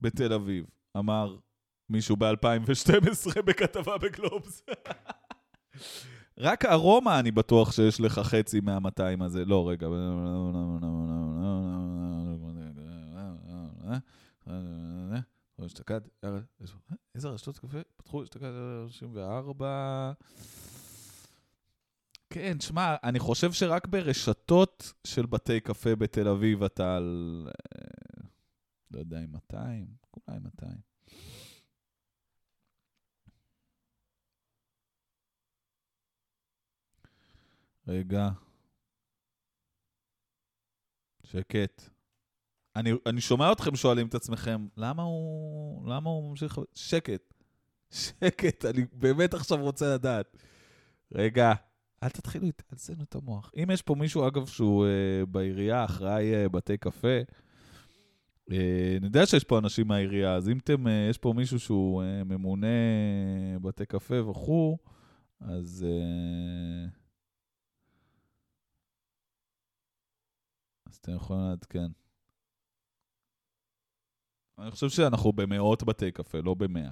בתל 0.01 0.33
אביב, 0.33 0.65
אמר 0.97 1.37
מישהו 1.89 2.15
ב-2012 2.15 3.41
בכתבה 3.45 3.97
בגלובס. 3.97 4.63
רק 6.37 6.65
ארומה 6.65 7.19
אני 7.19 7.31
בטוח 7.31 7.71
שיש 7.71 8.01
לך 8.01 8.19
חצי 8.19 8.59
מה-200 8.59 9.23
הזה. 9.23 9.45
לא, 9.45 9.69
רגע. 9.69 9.87
אשתקד, 15.65 16.01
איזה 17.15 17.29
רשתות 17.29 17.57
קפה? 17.57 17.77
פתחו 17.97 18.23
אשתקד 18.23 18.51
34. 18.89 20.13
כן, 22.29 22.59
שמע, 22.59 22.95
אני 23.03 23.19
חושב 23.19 23.51
שרק 23.51 23.87
ברשתות 23.87 24.93
של 25.07 25.25
בתי 25.25 25.59
קפה 25.59 25.95
בתל 25.95 26.27
אביב 26.27 26.63
אתה 26.63 26.95
על... 26.95 27.47
אה, 27.47 28.23
לא 28.91 28.99
יודע 28.99 29.19
אם 29.19 29.31
200, 29.31 29.87
אולי 30.27 30.39
200. 30.39 30.92
רגע. 37.87 38.29
שקט. 41.23 41.89
אני, 42.75 42.91
אני 43.05 43.21
שומע 43.21 43.51
אתכם 43.51 43.75
שואלים 43.75 44.07
את 44.07 44.15
עצמכם, 44.15 44.67
למה 44.77 45.03
הוא, 45.03 45.89
למה 45.89 46.09
הוא 46.09 46.29
ממשיך... 46.29 46.59
שקט. 46.73 47.33
שקט, 47.91 48.65
אני 48.65 48.85
באמת 48.93 49.33
עכשיו 49.33 49.61
רוצה 49.61 49.93
לדעת. 49.93 50.37
רגע, 51.11 51.53
אל 52.03 52.09
תתחילו 52.09 52.45
להתעצנו 52.45 53.03
את 53.03 53.15
המוח. 53.15 53.51
אם 53.63 53.71
יש 53.71 53.81
פה 53.81 53.95
מישהו, 53.95 54.27
אגב, 54.27 54.45
שהוא 54.47 54.85
אה, 54.85 55.25
בעירייה, 55.25 55.85
אחראי 55.85 56.35
אה, 56.35 56.49
בתי 56.49 56.77
קפה, 56.77 57.17
אה, 58.51 58.95
אני 58.97 59.05
יודע 59.05 59.25
שיש 59.25 59.43
פה 59.43 59.57
אנשים 59.57 59.87
מהעירייה, 59.87 60.35
אז 60.35 60.49
אם 60.49 60.57
אתם, 60.57 60.87
אה, 60.87 61.07
יש 61.09 61.17
פה 61.17 61.33
מישהו 61.35 61.59
שהוא 61.59 62.03
אה, 62.03 62.23
ממונה 62.23 62.67
בתי 63.61 63.85
קפה 63.85 64.29
וכו', 64.29 64.77
אז... 65.41 65.85
אה, 65.89 67.02
אז 70.93 70.97
אתם 70.97 71.15
יכולים 71.15 71.43
לעדכן. 71.49 71.87
אני 74.59 74.71
חושב 74.71 74.89
שאנחנו 74.89 75.31
במאות 75.31 75.83
בתי 75.83 76.11
קפה, 76.11 76.37
לא 76.39 76.53
במאה. 76.53 76.91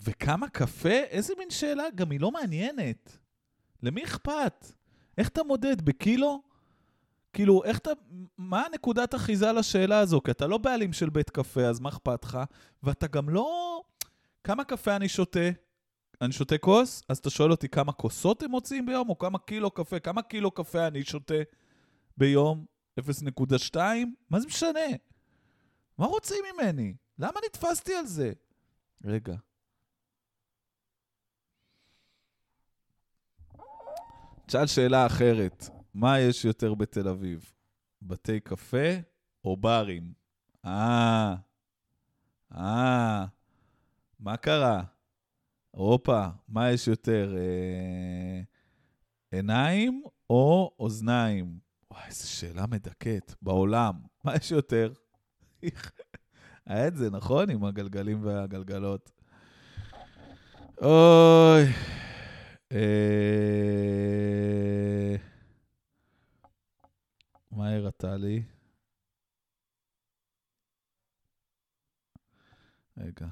וכמה 0.00 0.48
קפה? 0.48 0.88
איזה 0.88 1.32
מין 1.38 1.50
שאלה? 1.50 1.84
גם 1.94 2.10
היא 2.10 2.20
לא 2.20 2.30
מעניינת. 2.30 3.18
למי 3.82 4.04
אכפת? 4.04 4.66
איך 5.18 5.28
אתה 5.28 5.42
מודד? 5.42 5.82
בקילו? 5.82 6.42
כאילו, 7.32 7.64
איך 7.64 7.78
אתה... 7.78 7.90
מה 8.38 8.64
נקודת 8.74 9.14
אחיזה 9.14 9.52
לשאלה 9.52 9.98
הזו? 9.98 10.20
כי 10.20 10.30
אתה 10.30 10.46
לא 10.46 10.58
בעלים 10.58 10.92
של 10.92 11.10
בית 11.10 11.30
קפה, 11.30 11.62
אז 11.62 11.80
מה 11.80 11.88
אכפת 11.88 12.24
לך? 12.24 12.38
ואתה 12.82 13.06
גם 13.06 13.28
לא... 13.28 13.80
כמה 14.44 14.64
קפה 14.64 14.96
אני 14.96 15.08
שותה? 15.08 15.69
אני 16.20 16.32
שותה 16.32 16.58
כוס, 16.58 17.02
אז 17.08 17.18
אתה 17.18 17.30
שואל 17.30 17.50
אותי 17.50 17.68
כמה 17.68 17.92
כוסות 17.92 18.42
הם 18.42 18.50
מוציאים 18.50 18.86
ביום, 18.86 19.08
או 19.08 19.18
כמה 19.18 19.38
קילו 19.38 19.70
קפה? 19.70 20.00
כמה 20.00 20.22
קילו 20.22 20.50
קפה 20.50 20.86
אני 20.86 21.04
שותה 21.04 21.34
ביום? 22.16 22.66
0.2? 23.00 23.76
מה 24.30 24.40
זה 24.40 24.46
משנה? 24.46 24.80
מה 25.98 26.06
רוצים 26.06 26.44
ממני? 26.54 26.94
למה 27.18 27.40
נתפסתי 27.46 27.94
על 27.94 28.06
זה? 28.06 28.32
רגע. 29.04 29.34
תשאל 34.46 34.66
שאלה 34.66 35.06
אחרת, 35.06 35.68
מה 35.94 36.20
יש 36.20 36.44
יותר 36.44 36.74
בתל 36.74 37.08
אביב? 37.08 37.52
בתי 38.02 38.40
קפה 38.40 38.88
או 39.44 39.56
ברים? 39.56 40.12
אה, 40.64 41.34
אה, 42.52 43.24
מה 44.20 44.36
קרה? 44.36 44.82
הופה, 45.70 46.26
מה 46.48 46.70
יש 46.70 46.88
יותר? 46.88 47.36
אה, 47.36 48.40
עיניים 49.30 50.02
או 50.30 50.74
אוזניים? 50.78 51.58
וואי, 51.90 52.02
איזו 52.06 52.30
שאלה 52.30 52.66
מדכאת. 52.66 53.34
בעולם, 53.42 53.94
מה 54.24 54.34
יש 54.36 54.50
יותר? 54.50 54.92
היה 56.66 56.88
את 56.88 56.96
זה, 56.96 57.10
נכון? 57.10 57.50
עם 57.50 57.64
הגלגלים 57.64 58.24
והגלגלות. 58.24 59.10
אוי. 60.82 61.64
אה... 62.72 63.50
מה 67.50 67.70
הראתה 67.70 68.16
לי? 68.16 68.42
רגע. 72.96 73.26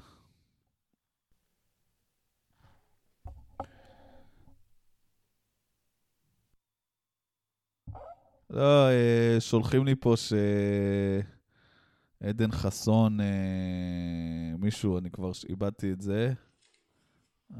לא, 8.49 8.89
אה, 8.89 9.37
שולחים 9.39 9.85
לי 9.85 9.95
פה 9.95 10.13
שעדן 12.21 12.51
חסון, 12.51 13.21
אה, 13.21 13.25
מישהו, 14.57 14.97
אני 14.97 15.11
כבר 15.11 15.31
איבדתי 15.49 15.91
את 15.91 16.01
זה. 16.01 16.33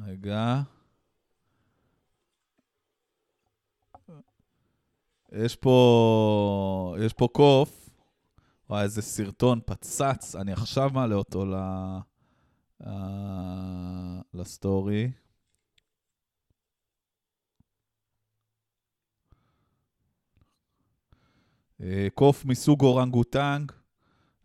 רגע. 0.05 0.61
יש 5.31 5.55
פה, 5.55 6.95
יש 6.99 7.13
פה 7.13 7.27
קוף, 7.31 7.89
וואי, 8.69 8.83
איזה 8.83 9.01
סרטון 9.01 9.59
פצץ, 9.65 10.35
אני 10.35 10.51
עכשיו 10.51 10.89
מעלה 10.93 11.15
אותו 11.15 11.45
ל... 11.45 11.55
אה, 12.83 12.87
לסטורי. 14.33 15.11
קוף 22.13 22.45
מסוג 22.45 22.81
אורנגוטנג, 22.81 23.71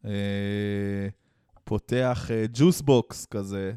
אה, 0.02 0.06
פותח 1.64 2.28
juice 2.52 2.80
אה, 2.80 2.84
box 2.84 3.26
כזה, 3.26 3.72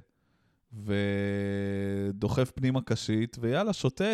ודוחף 0.73 2.51
פנימה 2.51 2.81
קשית, 2.81 3.37
ויאללה, 3.39 3.73
שותה. 3.73 4.13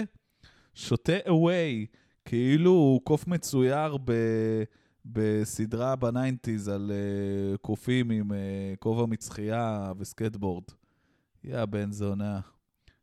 שותה 0.74 1.18
away. 1.28 1.88
כאילו 2.26 2.72
הוא 2.72 3.02
קוף 3.04 3.28
מצויר 3.28 3.98
ב... 4.06 4.14
בסדרה 5.06 5.96
ב 5.96 6.04
nineties 6.04 6.68
על 6.68 6.92
אה, 6.92 7.58
קופים 7.58 8.12
עם 8.12 8.32
אה, 8.32 8.36
כובע 8.80 9.06
מצחייה 9.06 9.92
וסקייטבורד. 9.98 10.64
יא 11.44 11.66
בן 11.66 11.92
זונה. 11.92 12.40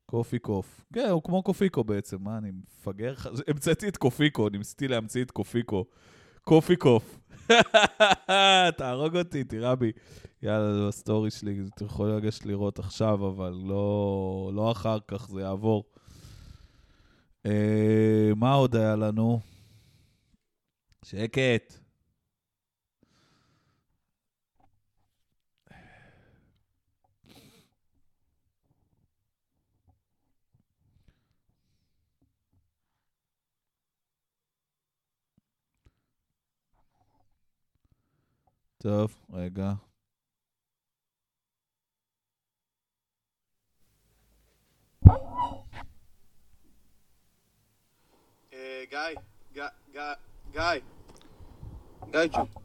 קופי 0.07 0.39
קוף. 0.39 0.85
כן, 0.93 1.09
הוא 1.09 1.23
כמו 1.23 1.43
קופיקו 1.43 1.85
בעצם, 1.85 2.17
מה, 2.21 2.39
אני 2.39 2.51
מפגר? 2.51 3.15
המצאתי 3.49 3.89
את 3.89 3.97
קופיקו, 3.97 4.49
ניסיתי 4.49 4.89
להמציא 4.89 5.23
את 5.23 5.31
קופיקו. 5.31 5.85
קופי 6.45 6.77
קוף. 6.77 7.19
תהרוג 8.79 9.17
אותי, 9.17 9.45
תירה 9.45 9.75
בי. 9.75 9.93
יאללה, 10.43 10.75
זה 10.75 10.89
הסטורי 10.89 11.31
שלי, 11.31 11.61
אתה 11.75 11.85
יכול 11.85 12.11
לגשת 12.11 12.47
לראות 12.47 12.79
עכשיו, 12.79 13.29
אבל 13.29 13.55
לא, 13.65 14.51
לא 14.55 14.73
אחר 14.73 14.99
כך, 15.09 15.29
זה 15.29 15.41
יעבור. 15.41 15.85
אה, 17.47 18.31
מה 18.37 18.53
עוד 18.53 18.77
היה 18.77 18.97
לנו? 18.97 19.41
שקט. 21.05 21.90
טוב, 38.83 39.17
רגע. 39.33 39.73
גיא, 48.91 48.99
גיא, 49.53 49.65
גיא, 49.93 50.03
גיא, 50.53 50.63
גיא 52.11 52.27
צ'וק. 52.33 52.63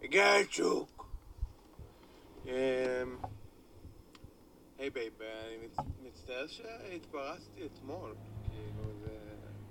גיא. 0.00 0.44
צ'וק. 0.50 1.06
hey 4.78 4.90
babe, 4.90 5.22
אני 5.22 5.68
מצטער 6.02 6.46
שהתפרצתי 6.46 7.66
אתמול. 7.66 8.14
כאילו, 8.44 8.92
זה 9.00 9.18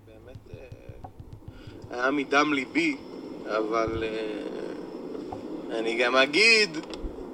באמת 0.06 0.52
אה, 0.52 1.00
היה 1.90 2.12
מדם 2.12 2.54
ליבי, 2.54 2.98
אבל 3.58 4.04
אה, 4.04 5.80
אני 5.80 5.98
גם 5.98 6.16
אגיד... 6.16 6.78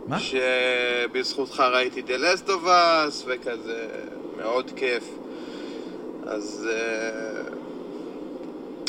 מה? 0.08 0.18
שבזכותך 0.20 1.60
ראיתי 1.60 2.02
The 2.08 2.20
Last 2.22 2.48
of 2.48 2.66
Us, 2.66 3.24
וכזה 3.28 3.88
מאוד 4.38 4.72
כיף. 4.76 5.04
אז... 6.26 6.68
אה, 6.72 7.42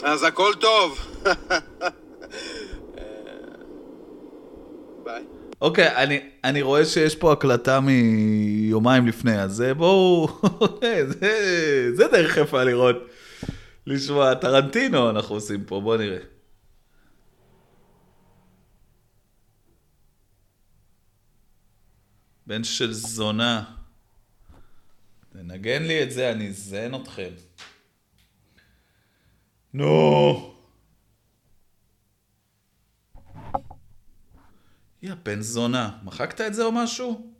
אז 0.03 0.23
הכל 0.23 0.53
טוב. 0.61 0.99
ביי. 5.05 5.23
אוקיי, 5.61 5.89
okay, 5.89 5.97
אני, 5.97 6.21
אני 6.45 6.63
רואה 6.63 6.85
שיש 6.85 7.17
פה 7.17 7.33
הקלטה 7.33 7.81
מיומיים 7.81 9.07
לפני, 9.07 9.43
אז 9.43 9.65
בואו... 9.77 10.29
זה, 11.21 11.91
זה 11.95 12.09
דרך 12.13 12.37
יפה 12.37 12.65
לראות. 12.65 12.97
לשמוע 13.87 14.35
טרנטינו 14.35 15.11
אנחנו 15.11 15.35
עושים 15.35 15.65
פה, 15.65 15.81
בואו 15.81 15.97
נראה. 15.97 16.36
בן 22.47 22.65
של 22.65 22.93
זונה. 22.93 23.77
תנגן 25.29 25.83
לי 25.83 26.03
את 26.03 26.11
זה, 26.11 26.33
אני 26.33 26.49
אזיין 26.49 26.95
אתכם. 26.95 27.31
נו! 29.75 30.55
יא 35.03 35.15
בן 35.15 35.41
זונה, 35.41 35.99
מחקת 36.03 36.41
את 36.41 36.55
זה 36.55 36.65
או 36.65 36.73
משהו? 36.73 37.33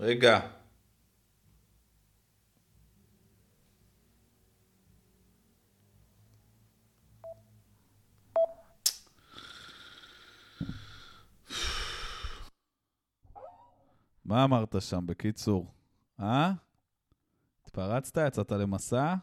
רגע. 0.00 0.55
מה 14.26 14.44
אמרת 14.44 14.76
שם, 14.80 15.06
בקיצור? 15.06 15.74
אה? 16.20 16.52
התפרצת? 17.64 18.18
יצאת 18.26 18.52
למסע? 18.52 19.14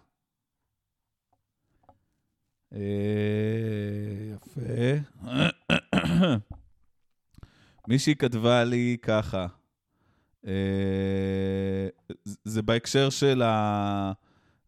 אה, 2.74 2.80
יפה. 4.34 4.62
מישהי 7.88 8.16
כתבה 8.16 8.64
לי 8.64 8.98
ככה, 9.02 9.48
אה, 10.48 11.88
זה 12.44 12.62
בהקשר 12.62 13.10
של 13.10 13.42
ה... 13.42 14.12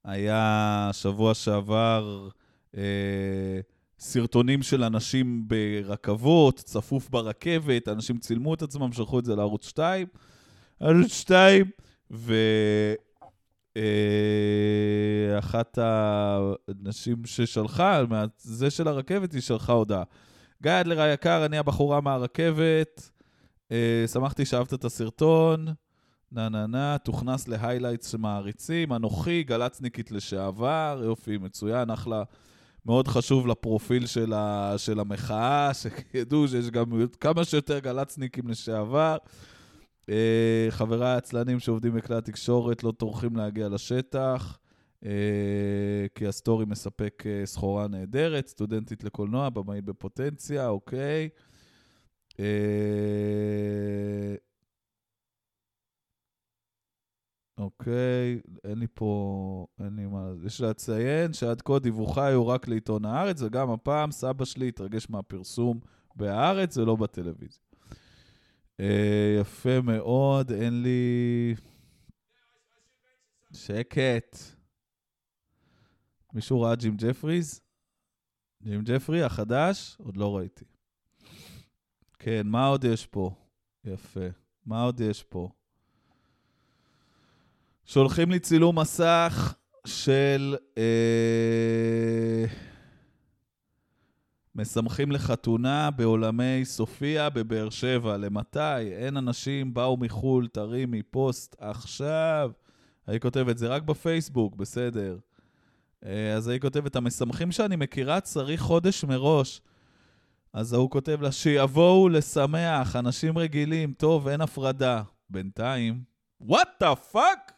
היה 0.04 0.90
שבוע 0.94 1.34
שעבר 1.34 2.30
אה, 2.78 3.60
סרטונים 4.00 4.64
של 4.64 4.84
אנשים 4.84 5.48
ברכבות, 5.48 6.56
צפוף 6.56 7.10
ברכבת, 7.10 7.88
אנשים 7.88 8.18
צילמו 8.18 8.54
את 8.54 8.62
עצמם, 8.62 8.92
שלחו 8.94 9.20
את 9.20 9.26
זה 9.26 9.36
לערוץ 9.36 9.68
2. 9.68 10.08
ערוץ 10.80 11.14
2, 11.14 11.66
אה, 13.78 15.40
אחת 15.40 15.78
הנשים 15.82 17.26
ששלחה, 17.26 18.02
זה 18.38 18.70
של 18.70 18.88
הרכבת, 18.88 19.34
היא 19.34 19.42
שלחה 19.42 19.74
הודעה. 19.74 20.04
גיא 20.64 20.72
אדלר 20.82 21.02
היקר, 21.02 21.46
אני 21.46 21.58
הבחורה 21.58 22.02
מהרכבת, 22.02 23.12
אה, 23.72 24.06
שמחתי 24.14 24.46
שאהבת 24.46 24.74
את 24.74 24.86
הסרטון, 24.86 25.66
נה 26.32 26.50
נה 26.50 26.68
נה, 26.68 26.98
תוכנס 26.98 27.48
להיילייטס 27.48 28.12
שמעריצים, 28.12 28.94
אנוכי, 28.94 29.44
גל"צניקית 29.44 30.12
לשעבר, 30.12 31.02
יופי, 31.04 31.38
מצוין, 31.38 31.90
אחלה. 31.90 32.24
מאוד 32.86 33.08
חשוב 33.08 33.48
לפרופיל 33.48 34.06
של, 34.06 34.34
ה, 34.34 34.74
של 34.78 35.00
המחאה, 35.00 35.72
שידעו 35.74 36.48
שיש 36.48 36.70
גם 36.70 36.86
כמה 37.20 37.46
שיותר 37.46 37.80
גל"צניקים 37.80 38.48
לשעבר. 38.48 39.18
אה, 40.10 40.68
חבריי 40.70 41.10
העצלנים 41.10 41.60
שעובדים 41.60 41.94
בכלי 41.94 42.16
התקשורת 42.16 42.84
לא 42.84 42.92
טורחים 42.92 43.36
להגיע 43.36 43.70
לשטח, 43.70 44.60
אה, 45.06 45.12
כי 46.16 46.28
הסטורי 46.28 46.66
מספק 46.66 47.24
אה, 47.26 47.46
סחורה 47.46 47.88
נהדרת, 47.88 48.48
סטודנטית 48.48 49.04
לקולנוע, 49.04 49.50
במאית 49.50 49.86
בפוטנציה, 49.86 50.68
אוקיי. 50.68 51.30
אה, 52.40 52.46
אוקיי, 57.58 58.42
אין 58.64 58.80
לי 58.80 58.88
פה, 58.94 59.68
אין 59.80 59.96
לי 59.96 60.06
מה... 60.06 60.32
יש 60.46 60.62
לציין 60.62 61.34
שעד 61.34 61.62
כה 61.62 61.80
דיווחיי 61.80 62.34
הוא 62.34 62.46
רק 62.46 62.68
לעיתון 62.68 63.06
הארץ, 63.06 63.42
וגם 63.42 63.72
הפעם 63.72 64.12
סבא 64.12 64.46
שלי 64.46 64.68
התרגש 64.68 65.10
מהפרסום 65.10 65.80
בהארץ 66.16 66.78
ולא 66.78 66.96
בטלוויזיה. 66.96 67.64
אה, 68.80 69.38
יפה 69.42 69.82
מאוד, 69.82 70.52
אין 70.52 70.84
לי... 70.84 71.56
שקט. 73.54 74.38
מישהו 76.34 76.62
ראה 76.62 76.76
ג'ים 76.76 76.96
ג'פריז? 76.98 77.62
ג'ים 78.64 78.82
ג'פרי 78.84 79.24
החדש? 79.24 79.98
עוד 80.00 80.18
לא 80.18 80.38
ראיתי. 80.38 80.66
כן, 82.20 82.48
מה 82.48 82.68
עוד 82.68 82.84
יש 82.84 83.06
פה? 83.06 83.32
יפה. 83.84 84.28
מה 84.66 84.84
עוד 84.84 85.00
יש 85.00 85.24
פה? 85.24 85.50
שולחים 87.86 88.32
לי 88.32 88.40
צילום 88.40 88.80
מסך 88.80 89.56
של... 89.88 90.56
אה, 90.78 92.46
משמחים 94.56 95.12
לחתונה 95.12 95.92
באולמי 95.92 96.62
סופיה 96.64 97.30
בבאר 97.30 97.70
שבע. 97.70 98.18
למתי? 98.18 98.92
אין 98.92 99.18
אנשים, 99.18 99.74
באו 99.74 99.98
מחו"ל, 99.98 100.48
תרימי 100.48 101.04
פוסט 101.04 101.56
עכשיו. 101.60 102.52
היא 103.08 103.20
כותבת, 103.20 103.58
זה 103.58 103.68
רק 103.68 103.84
בפייסבוק, 103.84 104.56
בסדר. 104.56 105.18
אה, 106.06 106.34
אז 106.34 106.48
היא 106.48 106.60
כותבת, 106.60 106.96
המשמחים 106.96 107.52
שאני 107.52 107.76
מכירה 107.76 108.22
צריך 108.22 108.62
חודש 108.62 109.04
מראש. 109.04 109.62
אז 110.54 110.74
ההוא 110.74 110.90
כותב 110.90 111.22
לה, 111.22 111.32
שיבואו 111.32 112.10
לשמח, 112.10 112.96
אנשים 112.96 113.38
רגילים, 113.38 113.94
טוב, 113.94 114.28
אין 114.28 114.42
הפרדה. 114.42 115.04
בינתיים, 115.30 116.04
what 116.42 116.70
the 116.80 116.96
fuck? 116.96 117.55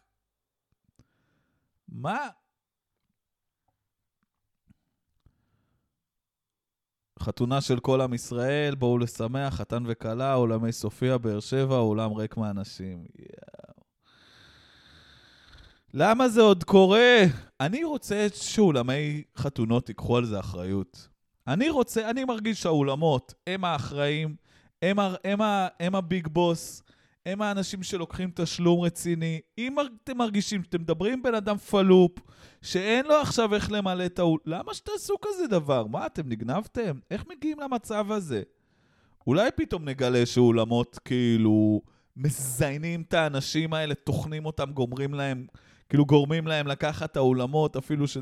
מה? 1.98 2.28
חתונה 7.20 7.62
של 7.62 7.80
כל 7.80 8.02
עם 8.02 8.14
ישראל, 8.14 8.76
בואו 8.76 8.98
לשמח, 8.98 9.54
חתן 9.56 9.84
וכלה, 9.88 10.34
עולמי 10.34 10.72
סופיה, 10.72 11.18
באר 11.18 11.40
שבע, 11.40 11.78
אולם 11.78 12.14
ריק 12.14 12.38
מאנשים. 12.38 13.06
יאו. 13.20 13.84
למה 15.94 16.30
זה 16.30 16.42
עוד 16.42 16.64
קורה? 16.64 17.22
אני 17.62 17.84
רוצה 17.84 18.28
שאולמי 18.34 19.24
חתונות 19.38 19.90
ייקחו 19.90 20.18
על 20.18 20.26
זה 20.26 20.40
אחריות. 20.40 21.08
אני 21.48 21.70
רוצה, 21.70 22.10
אני 22.10 22.24
מרגיש 22.24 22.62
שהאולמות 22.62 23.34
הם 23.48 23.66
האחראים, 23.66 24.36
הם, 24.82 24.98
הם, 25.24 25.42
ה- 25.42 25.68
הם 25.80 25.96
הביג 25.96 26.28
בוס, 26.28 26.84
הם 27.28 27.42
האנשים 27.42 27.84
שלוקחים 27.84 28.32
תשלום 28.36 28.82
רציני. 28.82 29.40
אם 29.58 29.76
אתם 29.80 30.18
מרגישים 30.18 30.64
שאתם 30.64 30.82
מדברים 30.82 31.14
עם 31.14 31.22
בן 31.22 31.36
אדם 31.36 31.58
פלופ, 31.58 32.12
שאין 32.62 33.06
לו 33.06 33.16
עכשיו 33.16 33.56
איך 33.56 33.72
למלא 33.72 34.06
את 34.06 34.20
האול... 34.20 34.40
למה 34.46 34.74
שתעשו 34.74 35.16
כזה 35.22 35.48
דבר? 35.48 35.88
מה, 35.88 36.06
אתם 36.06 36.30
נגנבתם? 36.30 37.00
איך 37.12 37.26
מגיעים 37.30 37.60
למצב 37.60 38.12
הזה? 38.12 38.44
אולי 39.28 39.50
פתאום 39.56 39.90
נגלה 39.90 40.26
שאולמות 40.26 41.00
כאילו 41.06 41.82
מזיינים 42.16 43.02
את 43.02 43.14
האנשים 43.14 43.74
האלה, 43.74 43.96
טוחנים 43.96 44.46
אותם, 44.46 44.72
גומרים 44.72 45.14
להם, 45.14 45.48
כאילו 45.90 46.06
גורמים 46.06 46.48
להם 46.48 46.68
לקחת 46.68 47.12
את 47.12 47.18
האולמות, 47.18 47.76
אפילו 47.76 48.08
ש... 48.08 48.18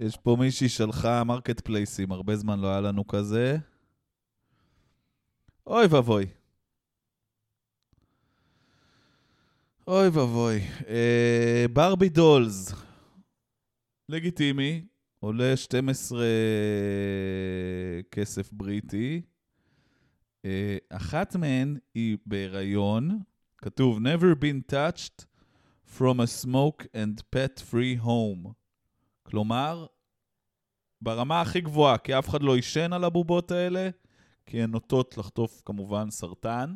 יש 0.00 0.16
פה 0.16 0.36
מישהי 0.40 0.68
שלחה 0.68 1.24
Marketplace 1.24 1.60
ים, 1.60 2.12
הרבה 2.12 2.36
זמן 2.36 2.60
לא 2.60 2.68
היה 2.68 2.80
לנו 2.80 3.06
כזה. 3.06 3.56
אוי 5.66 5.86
ואבוי. 5.86 6.26
אוי 9.88 10.08
ואבוי. 10.08 10.60
אה, 10.88 11.66
ברבי 11.72 12.08
דולס. 12.08 12.74
לגיטימי, 14.08 14.84
עולה 15.20 15.56
12 15.56 16.24
כסף 18.10 18.52
בריטי. 18.52 19.22
אה, 20.44 20.76
אחת 20.90 21.36
מהן 21.36 21.78
היא 21.94 22.16
בהיריון, 22.26 23.20
כתוב 23.58 23.98
never 23.98 24.34
been 24.40 24.72
touched 24.72 25.24
from 25.98 26.20
a 26.20 26.44
smoke 26.44 26.84
and 26.94 27.22
pet 27.36 27.62
free 27.70 28.04
home. 28.04 28.48
כלומר, 29.22 29.86
ברמה 31.00 31.40
הכי 31.40 31.60
גבוהה, 31.60 31.98
כי 31.98 32.18
אף 32.18 32.28
אחד 32.28 32.42
לא 32.42 32.56
עישן 32.56 32.92
על 32.92 33.04
הבובות 33.04 33.50
האלה, 33.50 33.90
כי 34.46 34.62
הן 34.62 34.70
נוטות 34.70 35.18
לחטוף 35.18 35.62
כמובן 35.64 36.10
סרטן, 36.10 36.74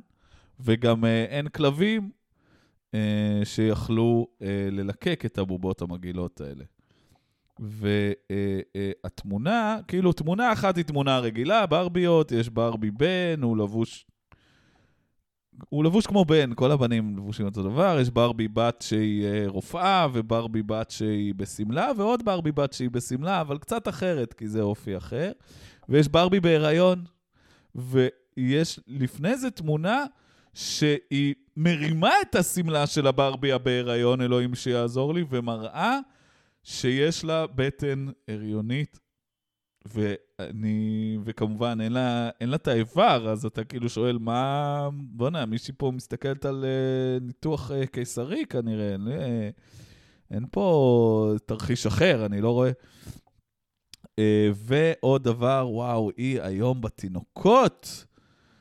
וגם 0.61 1.04
אה, 1.04 1.24
אין 1.24 1.48
כלבים 1.48 2.02
אה, 2.02 2.18
שיכלו 3.45 4.26
אה, 4.43 4.68
ללקק 4.70 5.22
את 5.26 5.39
הבובות 5.39 5.82
המגעילות 5.82 6.41
האלה. 6.41 6.64
והתמונה, 8.74 9.78
כאילו 9.89 10.12
תמונה 10.12 10.53
אחת 10.53 10.76
היא 10.76 10.84
תמונה 10.84 11.18
רגילה, 11.18 11.66
ברביות, 11.66 12.32
יש 12.32 12.49
ברבי 12.49 12.91
בן, 12.91 13.43
הוא 13.43 13.57
לבוש... 13.57 14.07
הוא 15.68 15.84
לבוש 15.84 16.07
כמו 16.07 16.24
בן, 16.24 16.55
כל 16.55 16.72
הבנים 16.72 17.16
לבושים 17.16 17.47
אותו 17.47 17.62
דבר, 17.62 17.99
יש 18.01 18.11
ברבי 18.11 18.49
בת 18.49 18.84
שהיא 18.86 19.24
אה, 19.26 19.45
רופאה, 19.47 20.07
וברבי 20.12 20.62
בת 20.62 20.91
שהיא 20.91 21.34
בשמלה, 21.34 21.91
ועוד 21.97 22.24
ברבי 22.24 22.53
בת 22.53 22.72
שהיא 22.72 22.91
בשמלה, 22.91 23.41
אבל 23.41 23.59
קצת 23.59 23.89
אחרת, 23.89 24.32
כי 24.32 24.49
זה 24.49 24.62
אופי 24.62 24.97
אחר. 24.97 25.32
ויש 25.89 26.09
ברבי 26.09 26.41
בהיריון, 26.41 27.05
ויש 27.74 28.80
לפני 28.86 29.36
זה 29.36 29.51
תמונה 29.51 30.05
שהיא 30.55 31.34
מרימה 31.57 32.12
את 32.22 32.34
השמלה 32.34 32.86
של 32.86 33.07
הברבי 33.07 33.53
הבהיריון, 33.53 34.20
אלוהים 34.20 34.55
שיעזור 34.55 35.14
לי, 35.14 35.24
ומראה 35.30 35.99
שיש 36.62 37.24
לה 37.24 37.46
בטן 37.46 38.07
הריונית, 38.28 38.99
ואני, 39.94 41.18
וכמובן 41.24 41.80
אין 41.80 41.92
לה, 41.92 42.30
אין 42.40 42.49
לה 42.49 42.57
את 42.57 42.68
האיבר, 42.68 43.30
אז 43.30 43.44
אתה 43.44 43.64
כאילו 43.64 43.88
שואל, 43.88 44.18
מה, 44.18 44.88
בוא'נה, 44.92 45.46
מישהי 45.46 45.74
פה 45.78 45.90
מסתכלת 45.94 46.44
על 46.44 46.64
uh, 46.64 47.24
ניתוח 47.24 47.70
uh, 47.70 47.86
קיסרי 47.86 48.46
כנראה, 48.46 48.92
אין, 48.92 49.09
uh, 49.09 49.11
אין 50.30 50.44
פה 50.51 51.34
תרחיש 51.46 51.86
אחר, 51.86 52.26
אני 52.26 52.40
לא 52.40 52.51
רואה. 52.51 52.70
אה, 54.03 54.20
ועוד 54.55 55.22
דבר, 55.22 55.68
וואו, 55.70 56.11
היא 56.16 56.42
היום 56.42 56.80
בתינוקות 56.80 58.05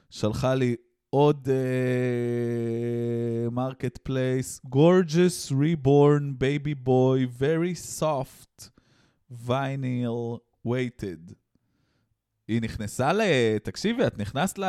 שלחה 0.09 0.55
לי 0.55 0.75
עוד 1.10 1.47
Marketplace, 3.51 4.61
gorgeous 4.66 5.51
reborn 5.51 6.43
baby 6.43 6.88
boy, 6.88 7.41
very 7.41 7.99
soft, 7.99 8.70
vinyl 9.47 10.39
weighted. 10.68 11.34
היא 12.47 12.62
נכנסה 12.62 13.14
ל... 13.14 13.22
תקשיבי, 13.64 14.08
את 14.08 14.18
נכנסת 14.18 14.58
ל... 14.58 14.64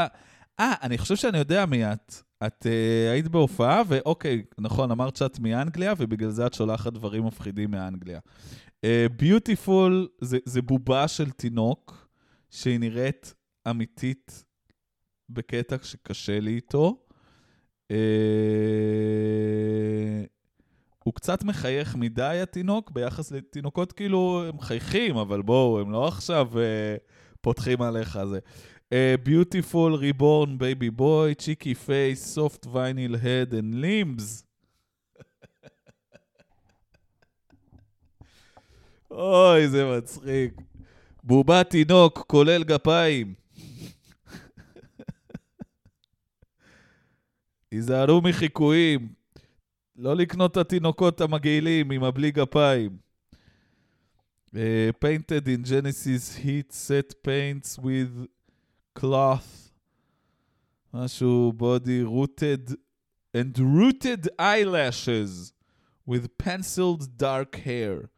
אה, 0.61 0.75
אני 0.83 0.99
חושב 0.99 1.17
שאני 1.17 1.39
יודע 1.39 1.67
מי 1.67 1.93
את. 1.93 2.15
את 2.47 2.67
אה, 2.67 3.13
היית 3.13 3.29
בהופעה, 3.29 3.83
ואוקיי, 3.89 4.43
נכון, 4.59 4.91
אמרת 4.91 5.17
שאת 5.17 5.39
מאנגליה, 5.39 5.95
ובגלל 5.99 6.31
זה 6.31 6.47
את 6.47 6.55
שולחת 6.55 6.93
דברים 6.93 7.27
מפחידים 7.27 7.71
מאנגליה. 7.71 8.21
ביוטיפול 9.17 10.09
uh, 10.11 10.25
זה, 10.25 10.39
זה 10.45 10.63
בובה 10.63 11.09
של 11.09 11.31
תינוק, 11.31 12.09
שהיא 12.51 12.81
נראית 12.81 13.35
אמיתית 13.71 14.45
בקטע 15.31 15.77
שקשה 15.83 16.41
לי 16.41 16.55
איתו. 16.55 16.97
Uh, 17.93 17.95
הוא 21.05 21.15
קצת 21.15 21.45
מחייך 21.45 21.97
מדי, 21.97 22.41
התינוק, 22.43 22.91
ביחס 22.91 23.33
לתינוקות, 23.33 23.93
כאילו, 23.93 24.45
הם 24.49 24.57
מחייכים, 24.57 25.17
אבל 25.17 25.43
בואו, 25.43 25.81
הם 25.81 25.91
לא 25.91 26.09
עכשיו 26.09 26.49
uh, 26.53 26.57
פותחים 27.41 27.83
עליך 27.83 28.19
זה. 28.25 28.39
Beautiful, 29.25 29.93
reborn, 30.01 30.51
baby 30.59 30.91
boy, 30.99 31.35
cheeky 31.43 31.75
face, 31.87 32.23
soft 32.35 32.67
vinyl 32.67 33.15
head 33.23 33.53
and 33.53 33.75
limbs. 33.75 34.45
אוי, 39.11 39.69
זה 39.69 39.97
מצחיק. 39.97 40.53
בובה 41.25 41.65
תינוק, 41.65 42.25
כולל 42.27 42.65
גפיים. 42.65 43.38
היזהרו 47.73 48.21
מחיקויים. 48.21 49.09
לא 49.97 50.17
לקנות 50.17 50.53
את 50.53 50.57
התינוקות 50.57 51.21
המגעילים 51.21 51.91
עם 51.91 52.05
הבלי 52.05 52.31
גפיים. 52.31 53.09
Uh, 54.49 54.93
painted 55.05 55.47
in 55.47 55.63
Genesis 55.63 56.37
heat 56.37 56.73
set 56.73 57.23
paints 57.23 57.79
with 57.79 58.27
cloth. 58.95 59.71
משהו 60.95 61.53
body 61.53 62.03
rooted 62.03 62.75
and 63.35 63.59
rooted 63.59 64.29
eyelashes 64.39 65.53
with 66.07 66.39
penciled 66.39 67.19
dark 67.19 67.57
hair. 67.57 68.09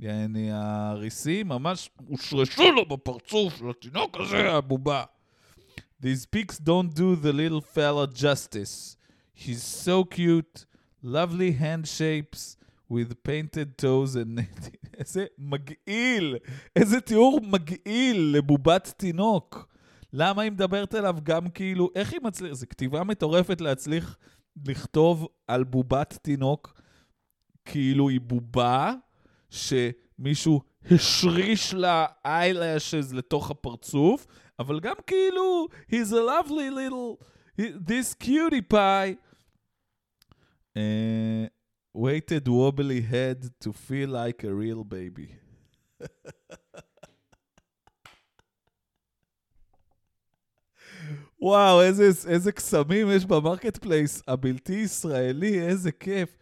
יעני, 0.00 0.48
הריסים 0.52 1.48
ממש 1.48 1.90
הושרשו 2.08 2.70
לו 2.70 2.84
בפרצוף 2.86 3.56
של 3.56 3.70
התינוק 3.70 4.16
הזה, 4.20 4.52
הבובה. 4.52 5.04
These 6.00 6.26
pics 6.26 6.58
don't 6.58 6.94
do 6.94 7.16
the 7.16 7.32
little 7.32 7.60
fella 7.60 8.06
justice. 8.06 8.96
He's 9.32 9.62
so 9.62 10.04
cute, 10.04 10.66
lovely 11.02 11.52
hand 11.52 11.86
shapes 11.88 12.56
with 12.88 13.22
painted 13.22 13.78
toes 13.78 14.16
and... 14.16 14.40
איזה 14.98 15.26
מגעיל! 15.38 16.36
איזה 16.76 17.00
תיאור 17.00 17.40
מגעיל 17.42 18.32
לבובת 18.36 18.94
תינוק. 18.96 19.68
למה 20.12 20.42
היא 20.42 20.52
מדברת 20.52 20.94
אליו 20.94 21.16
גם 21.22 21.48
כאילו... 21.48 21.90
איך 21.94 22.12
היא 22.12 22.20
מצליחה? 22.22 22.54
זו 22.54 22.66
כתיבה 22.70 23.04
מטורפת 23.04 23.60
להצליח 23.60 24.18
לכתוב 24.66 25.28
על 25.48 25.64
בובת 25.64 26.18
תינוק 26.22 26.80
כאילו 27.64 28.08
היא 28.08 28.20
בובה 28.20 28.92
שמישהו 29.50 30.60
השריש 30.90 31.74
לה 31.74 32.06
eyelashes 32.26 33.14
לתוך 33.14 33.50
הפרצוף, 33.50 34.26
אבל 34.58 34.80
גם 34.80 34.94
כאילו, 35.06 35.68
he's 35.90 36.12
a 36.12 36.22
lovely 36.22 36.70
little, 36.70 37.18
this 37.58 38.14
cutie 38.14 38.62
pie. 38.62 39.16
Uh, 40.76 41.46
weighted 41.94 42.48
wobbly 42.48 43.00
head 43.00 43.50
to 43.60 43.72
feel 43.72 44.10
like 44.10 44.42
a 44.42 44.52
real 44.52 44.82
baby. 44.82 45.28
וואו, 51.40 51.82
איזה, 51.82 52.10
איזה 52.28 52.52
קסמים 52.52 53.06
יש 53.10 53.26
ב 53.26 53.76
Marketplace 53.76 54.22
הבלתי 54.28 54.72
ישראלי, 54.72 55.60
איזה 55.60 55.92
כיף. 55.92 56.36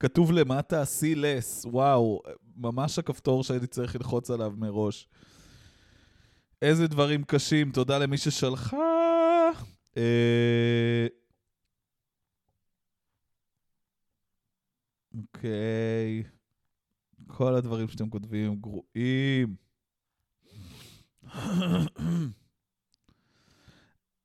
כתוב 0.00 0.32
למטה 0.32 0.82
see 0.82 1.16
less, 1.16 1.68
וואו, 1.68 2.22
ממש 2.56 2.98
הכפתור 2.98 3.44
שהייתי 3.44 3.66
צריך 3.66 3.96
ללחוץ 3.96 4.30
עליו 4.30 4.52
מראש. 4.56 5.08
איזה 6.62 6.86
דברים 6.86 7.24
קשים, 7.24 7.72
תודה 7.72 7.98
למי 7.98 8.18
ששלחה. 8.18 8.76
אה, 9.96 11.06
אוקיי. 15.14 16.22
כל 17.26 17.54
הדברים 17.54 17.88
שאתם 17.88 18.10
כותבים 18.10 18.56
גרועים. 18.56 19.56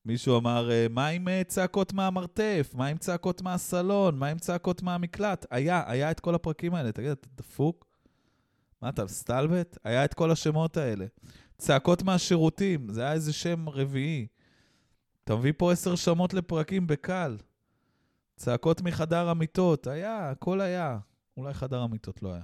מישהו 0.06 0.38
אמר, 0.38 0.72
אה, 0.72 0.88
מה 0.90 1.08
עם 1.08 1.28
אה, 1.28 1.42
צעקות 1.48 1.94
מהמרתף? 1.94 2.72
מה 2.74 2.88
עם 2.88 2.98
צעקות 2.98 3.42
מהסלון? 3.42 4.20
מה 4.20 4.28
עם 4.28 4.40
צעקות 4.40 4.82
מהמקלט? 4.84 5.46
היה, 5.50 5.84
היה 5.88 6.12
את 6.12 6.20
כל 6.20 6.36
הפרקים 6.36 6.76
האלה. 6.76 6.92
תגיד, 6.92 7.10
אתה 7.10 7.28
דפוק? 7.36 7.86
מה 8.82 8.90
אתה, 8.90 9.08
סטלבט? 9.08 9.78
היה 9.84 10.06
את 10.06 10.14
כל 10.14 10.32
השמות 10.32 10.78
האלה. 10.78 11.06
צעקות 11.64 12.02
מהשירותים, 12.02 12.90
זה 12.90 13.02
היה 13.02 13.14
איזה 13.14 13.34
שם 13.34 13.70
רביעי. 13.70 14.28
אתה 15.24 15.36
מביא 15.36 15.54
פה 15.58 15.72
עשר 15.72 15.96
שמות 15.96 16.34
לפרקים 16.34 16.88
בקל. 16.88 17.38
צעקות 18.36 18.82
מחדר 18.82 19.30
המיטות, 19.30 19.88
היה, 19.88 20.30
הכל 20.30 20.62
היה. 20.62 21.00
אולי 21.38 21.54
חדר 21.54 21.80
המיטות 21.80 22.24
לא 22.24 22.34
היה. 22.34 22.44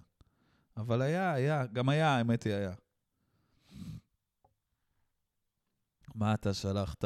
אבל 0.78 1.01
היה, 1.01 1.34
היה, 1.34 1.65
גם 1.65 1.89
היה, 1.89 2.09
האמת 2.09 2.43
היא 2.43 2.53
היה. 2.53 2.74
מה 6.15 6.34
אתה 6.34 6.53
שלחת? 6.53 7.05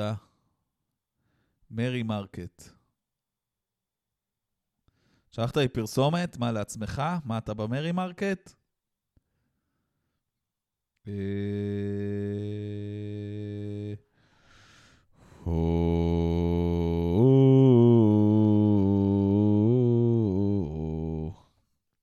מרי 1.72 2.04
מרקט. 2.04 2.64
שלחת 5.32 5.58
לי 5.58 5.68
פרסומת? 5.68 6.38
מה, 6.38 6.52
לעצמך? 6.52 7.02
מה, 7.26 7.38
אתה 7.38 7.54
במרי 7.54 7.92
מרקט? 7.92 8.54
אה, 11.08 11.14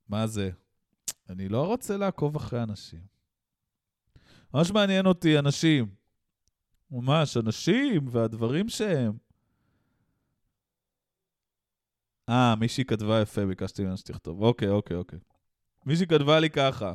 מה 0.09 0.27
זה? 0.27 0.51
אני 1.29 1.49
לא 1.49 1.67
רוצה 1.67 1.97
לעקוב 1.97 2.37
אחרי 2.37 2.63
אנשים. 2.63 3.01
ממש 4.55 4.71
מעניין 4.71 5.07
אותי 5.07 5.39
אנשים. 5.39 5.95
ממש, 6.91 7.37
אנשים 7.37 8.09
והדברים 8.11 8.69
שהם. 8.69 9.13
אה, 12.29 12.55
מישהי 12.57 12.85
כתבה 12.85 13.21
יפה, 13.21 13.47
ביקשתי 13.47 13.83
ממנה 13.83 13.97
שתכתוב. 13.97 14.43
אוקיי, 14.43 14.69
אוקיי, 14.69 14.97
אוקיי. 14.97 15.19
מישהי 15.87 16.07
כתבה 16.07 16.41
לי 16.41 16.51
ככה. 16.51 16.95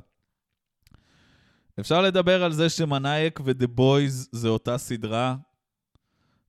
אפשר 1.79 2.01
לדבר 2.01 2.43
על 2.43 2.51
זה 2.51 2.69
שמנאייק 2.69 3.39
ודה 3.43 3.67
בויז 3.67 4.29
זה 4.31 4.47
אותה 4.47 4.77
סדרה? 4.77 5.35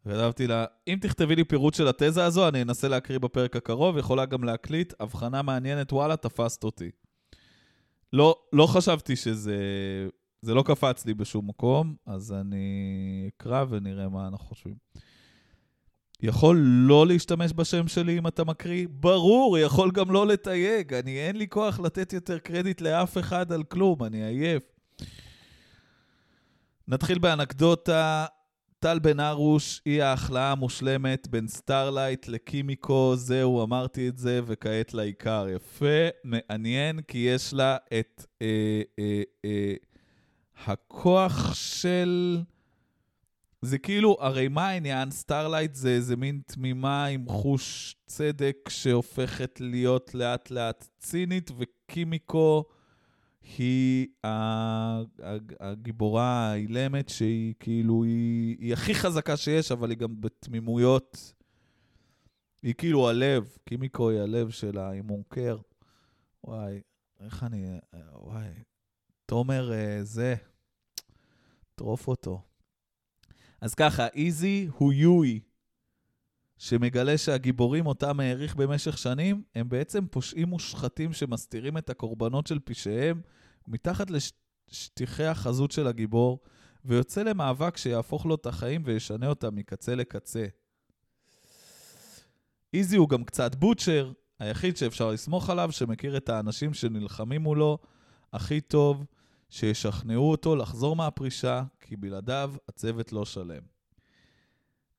כתבתי 0.04 0.46
לה, 0.46 0.64
אם 0.88 0.98
תכתבי 1.00 1.36
לי 1.36 1.44
פירוט 1.44 1.74
של 1.74 1.88
התזה 1.88 2.24
הזו, 2.24 2.48
אני 2.48 2.62
אנסה 2.62 2.88
להקריא 2.88 3.18
בפרק 3.18 3.56
הקרוב, 3.56 3.98
יכולה 3.98 4.26
גם 4.26 4.44
להקליט, 4.44 4.92
הבחנה 5.00 5.42
מעניינת, 5.42 5.92
וואלה, 5.92 6.16
תפסת 6.16 6.64
אותי. 6.64 6.90
לא, 8.12 8.36
לא 8.52 8.66
חשבתי 8.66 9.16
שזה... 9.16 9.56
זה 10.42 10.54
לא 10.54 10.62
קפץ 10.62 11.06
לי 11.06 11.14
בשום 11.14 11.48
מקום, 11.48 11.94
אז 12.06 12.32
אני 12.32 13.30
אקרא 13.36 13.64
ונראה 13.68 14.08
מה 14.08 14.28
אנחנו 14.28 14.46
חושבים. 14.46 14.74
יכול 16.22 16.56
לא 16.62 17.06
להשתמש 17.06 17.52
בשם 17.52 17.88
שלי 17.88 18.18
אם 18.18 18.26
אתה 18.26 18.44
מקריא? 18.44 18.86
ברור, 18.90 19.58
יכול 19.58 19.90
גם 19.90 20.10
לא 20.10 20.26
לתייג. 20.26 20.94
אני, 20.94 21.18
אין 21.18 21.36
לי 21.36 21.48
כוח 21.48 21.80
לתת 21.80 22.12
יותר 22.12 22.38
קרדיט 22.38 22.80
לאף 22.80 23.18
אחד 23.18 23.52
על 23.52 23.62
כלום, 23.62 24.04
אני 24.04 24.24
עייף. 24.24 24.75
נתחיל 26.88 27.18
באנקדוטה. 27.18 28.26
טל 28.78 28.98
בן 28.98 29.20
ארוש 29.20 29.80
היא 29.84 30.02
ההכלאה 30.02 30.52
המושלמת 30.52 31.28
בין 31.28 31.48
סטארלייט 31.48 32.28
לקימיקו, 32.28 33.16
זהו, 33.16 33.64
אמרתי 33.64 34.08
את 34.08 34.18
זה, 34.18 34.40
וכעת 34.46 34.94
לעיקר. 34.94 35.46
יפה, 35.48 36.08
מעניין, 36.24 37.00
כי 37.08 37.18
יש 37.18 37.54
לה 37.54 37.76
את 37.98 38.26
אה, 38.42 38.82
אה, 38.98 39.22
אה, 39.44 39.74
הכוח 40.66 41.54
של... 41.54 42.38
זה 43.62 43.78
כאילו, 43.78 44.16
הרי 44.20 44.48
מה 44.48 44.68
העניין? 44.68 45.10
סטארלייט 45.10 45.74
זה 45.74 45.88
איזה 45.88 46.16
מין 46.16 46.40
תמימה 46.46 47.04
עם 47.04 47.28
חוש 47.28 47.96
צדק 48.06 48.56
שהופכת 48.68 49.60
להיות 49.60 50.14
לאט 50.14 50.50
לאט 50.50 50.88
צינית, 50.98 51.50
וקימיקו 51.58 52.64
היא 53.58 54.06
הגיבורה 55.60 56.50
האילמת 56.50 57.08
שהיא 57.08 57.54
כאילו, 57.60 58.04
היא, 58.04 58.56
היא 58.58 58.72
הכי 58.72 58.94
חזקה 58.94 59.36
שיש, 59.36 59.72
אבל 59.72 59.90
היא 59.90 59.98
גם 59.98 60.20
בתמימויות. 60.20 61.32
היא 62.62 62.74
כאילו 62.74 63.08
הלב, 63.08 63.56
קימיקו 63.64 64.10
היא 64.10 64.20
הלב 64.20 64.50
שלה, 64.50 64.90
היא 64.90 65.02
מונקר. 65.02 65.58
וואי, 66.44 66.80
איך 67.20 67.42
אני... 67.42 67.66
וואי, 68.12 68.48
תומר 69.26 69.72
אה, 69.72 70.04
זה, 70.04 70.34
טרוף 71.74 72.08
אותו. 72.08 72.42
אז 73.60 73.74
ככה, 73.74 74.06
איזי 74.06 74.68
הוא 74.78 74.92
יואי, 74.92 75.40
שמגלה 76.58 77.18
שהגיבורים 77.18 77.86
אותם 77.86 78.20
העריך 78.20 78.56
במשך 78.56 78.98
שנים, 78.98 79.42
הם 79.54 79.68
בעצם 79.68 80.06
פושעים 80.06 80.48
מושחתים 80.48 81.12
שמסתירים 81.12 81.78
את 81.78 81.90
הקורבנות 81.90 82.46
של 82.46 82.58
פשעיהם 82.64 83.20
מתחת 83.68 84.10
לשטיחי 84.10 85.24
החזות 85.24 85.72
של 85.72 85.86
הגיבור, 85.86 86.40
ויוצא 86.84 87.22
למאבק 87.22 87.76
שיהפוך 87.76 88.26
לו 88.26 88.34
את 88.34 88.46
החיים 88.46 88.82
וישנה 88.84 89.28
אותם 89.28 89.54
מקצה 89.54 89.94
לקצה. 89.94 90.46
איזי 92.74 92.96
הוא 92.96 93.08
גם 93.08 93.24
קצת 93.24 93.54
בוטשר, 93.54 94.12
היחיד 94.38 94.76
שאפשר 94.76 95.10
לסמוך 95.10 95.50
עליו, 95.50 95.72
שמכיר 95.72 96.16
את 96.16 96.28
האנשים 96.28 96.74
שנלחמים 96.74 97.42
מולו 97.42 97.78
הכי 98.32 98.60
טוב, 98.60 99.04
שישכנעו 99.50 100.30
אותו 100.30 100.56
לחזור 100.56 100.96
מהפרישה, 100.96 101.62
כי 101.80 101.96
בלעדיו 101.96 102.54
הצוות 102.68 103.12
לא 103.12 103.24
שלם. 103.24 103.75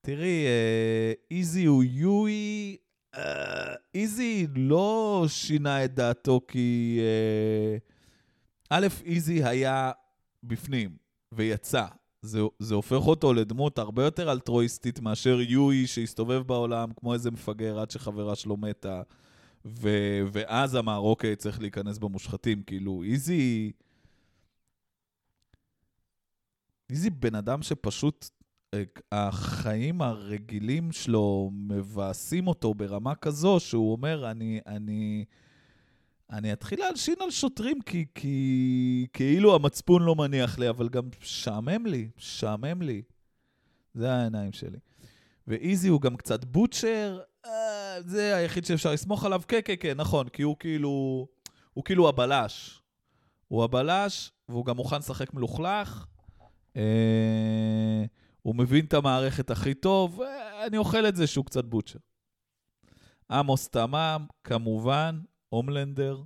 תראי, 0.00 0.46
אה, 0.46 1.12
איזי 1.30 1.64
הוא 1.64 1.84
יואי, 1.84 2.76
אה, 3.14 3.74
איזי 3.94 4.46
לא 4.54 5.24
שינה 5.28 5.84
את 5.84 5.94
דעתו 5.94 6.40
כי... 6.48 6.98
אה, 7.00 7.78
א', 8.70 8.86
איזי 9.04 9.44
היה 9.44 9.92
בפנים 10.42 10.96
ויצא. 11.32 11.86
זה, 12.22 12.40
זה 12.58 12.74
הופך 12.74 13.06
אותו 13.06 13.34
לדמות 13.34 13.78
הרבה 13.78 14.04
יותר 14.04 14.32
אלטרואיסטית 14.32 15.00
מאשר 15.00 15.40
יואי 15.40 15.86
שהסתובב 15.86 16.42
בעולם 16.46 16.92
כמו 16.96 17.14
איזה 17.14 17.30
מפגר 17.30 17.78
עד 17.78 17.90
שחברה 17.90 18.34
שלו 18.34 18.56
מתה, 18.56 19.02
ו, 19.64 19.88
ואז 20.32 20.76
אמר, 20.76 20.98
אוקיי, 20.98 21.36
צריך 21.36 21.60
להיכנס 21.60 21.98
במושחתים. 21.98 22.62
כאילו, 22.62 23.02
איזי... 23.02 23.72
איזי 26.90 27.10
בן 27.10 27.34
אדם 27.34 27.62
שפשוט 27.62 28.24
אה, 28.24 28.37
החיים 29.12 30.02
הרגילים 30.02 30.92
שלו 30.92 31.50
מבאסים 31.52 32.48
אותו 32.48 32.74
ברמה 32.74 33.14
כזו 33.14 33.60
שהוא 33.60 33.92
אומר, 33.92 34.30
אני, 34.30 34.60
אני, 34.66 35.24
אני 36.30 36.52
אתחיל 36.52 36.80
להלשין 36.80 37.14
על 37.20 37.30
שוטרים 37.30 37.80
כי, 37.80 38.06
כי 38.14 39.06
כאילו 39.12 39.54
המצפון 39.54 40.02
לא 40.02 40.14
מניח 40.14 40.58
לי, 40.58 40.68
אבל 40.68 40.88
גם 40.88 41.08
שעמם 41.20 41.86
לי, 41.86 42.08
שעמם 42.16 42.82
לי. 42.82 43.02
זה 43.94 44.12
העיניים 44.12 44.52
שלי. 44.52 44.78
ואיזי 45.46 45.88
הוא 45.88 46.00
גם 46.00 46.16
קצת 46.16 46.44
בוטשר, 46.44 47.20
אה, 47.46 48.02
זה 48.06 48.36
היחיד 48.36 48.64
שאפשר 48.64 48.92
לסמוך 48.92 49.24
עליו, 49.24 49.42
כן, 49.48 49.60
כן, 49.64 49.74
כן, 49.80 49.96
נכון, 49.96 50.28
כי 50.28 50.42
הוא 50.42 50.56
כאילו, 50.58 51.26
הוא 51.74 51.84
כאילו 51.84 52.08
הבלש. 52.08 52.82
הוא 53.48 53.64
הבלש, 53.64 54.32
והוא 54.48 54.64
גם 54.64 54.76
מוכן 54.76 54.98
לשחק 54.98 55.34
מלוכלך. 55.34 56.06
אה, 56.76 58.04
הוא 58.42 58.54
מבין 58.54 58.84
את 58.84 58.94
המערכת 58.94 59.50
הכי 59.50 59.74
טוב, 59.74 60.20
אני 60.66 60.78
אוכל 60.78 61.06
את 61.06 61.16
זה 61.16 61.26
שהוא 61.26 61.44
קצת 61.44 61.64
בוטשר. 61.64 61.98
עמוס 63.30 63.68
תמם, 63.68 64.26
כמובן, 64.44 65.20
הומלנדר, 65.48 66.22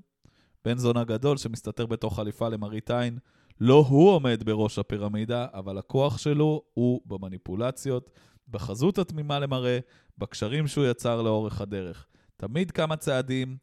בן 0.65 0.79
זונה 0.79 1.05
גדול 1.05 1.37
שמסתתר 1.37 1.87
בתוך 1.87 2.17
חליפה 2.17 2.49
למראית 2.49 2.91
עין. 2.91 3.19
לא 3.61 3.85
הוא 3.89 4.11
עומד 4.11 4.43
בראש 4.45 4.79
הפירמידה, 4.79 5.47
אבל 5.55 5.79
הכוח 5.79 6.19
שלו 6.19 6.63
הוא 6.75 7.01
במניפולציות, 7.07 8.11
בחזות 8.49 8.99
התמימה 8.99 9.39
למראה, 9.39 9.79
בקשרים 10.19 10.67
שהוא 10.67 10.85
יצר 10.85 11.23
לאורך 11.23 11.61
הדרך. 11.61 12.07
תמיד 12.37 12.71
כמה 12.71 12.97
צעדים, 12.97 13.57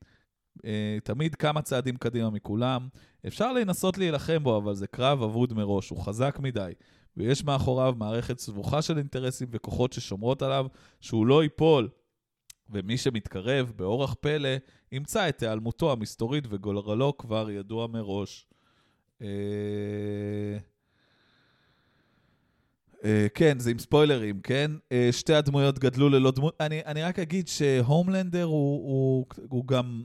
אה, 0.65 0.97
תמיד 1.03 1.35
כמה 1.35 1.61
צעדים 1.61 1.97
קדימה 1.97 2.29
מכולם. 2.29 2.87
אפשר 3.27 3.53
לנסות 3.53 3.97
להילחם 3.97 4.43
בו, 4.43 4.57
אבל 4.57 4.75
זה 4.75 4.87
קרב 4.87 5.23
אבוד 5.23 5.53
מראש, 5.53 5.89
הוא 5.89 5.99
חזק 5.99 6.39
מדי. 6.39 6.73
ויש 7.19 7.43
מאחוריו 7.43 7.93
מערכת 7.97 8.39
סבוכה 8.39 8.81
של 8.81 8.97
אינטרסים 8.97 9.47
וכוחות 9.51 9.93
ששומרות 9.93 10.41
עליו 10.41 10.65
שהוא 11.01 11.27
לא 11.27 11.43
ייפול. 11.43 11.89
ומי 12.69 12.97
שמתקרב, 12.97 13.71
באורח 13.75 14.15
פלא, 14.19 14.49
ימצא 14.91 15.29
את 15.29 15.43
היעלמותו 15.43 15.91
המסתורית 15.91 16.43
וגורלו 16.49 17.17
כבר 17.17 17.49
ידוע 17.49 17.87
מראש. 17.87 18.47
אה, 23.05 23.27
כן, 23.33 23.59
זה 23.59 23.71
עם 23.71 23.79
ספוילרים, 23.79 24.41
כן? 24.41 24.71
אה, 24.91 25.09
שתי 25.11 25.33
הדמויות 25.33 25.79
גדלו 25.79 26.09
ללא 26.09 26.31
דמות... 26.31 26.55
אני, 26.61 26.85
אני 26.85 27.03
רק 27.03 27.19
אגיד 27.19 27.47
שהומלנדר 27.47 28.43
הוא, 28.43 28.89
הוא, 28.89 29.25
הוא 29.49 29.67
גם... 29.67 30.03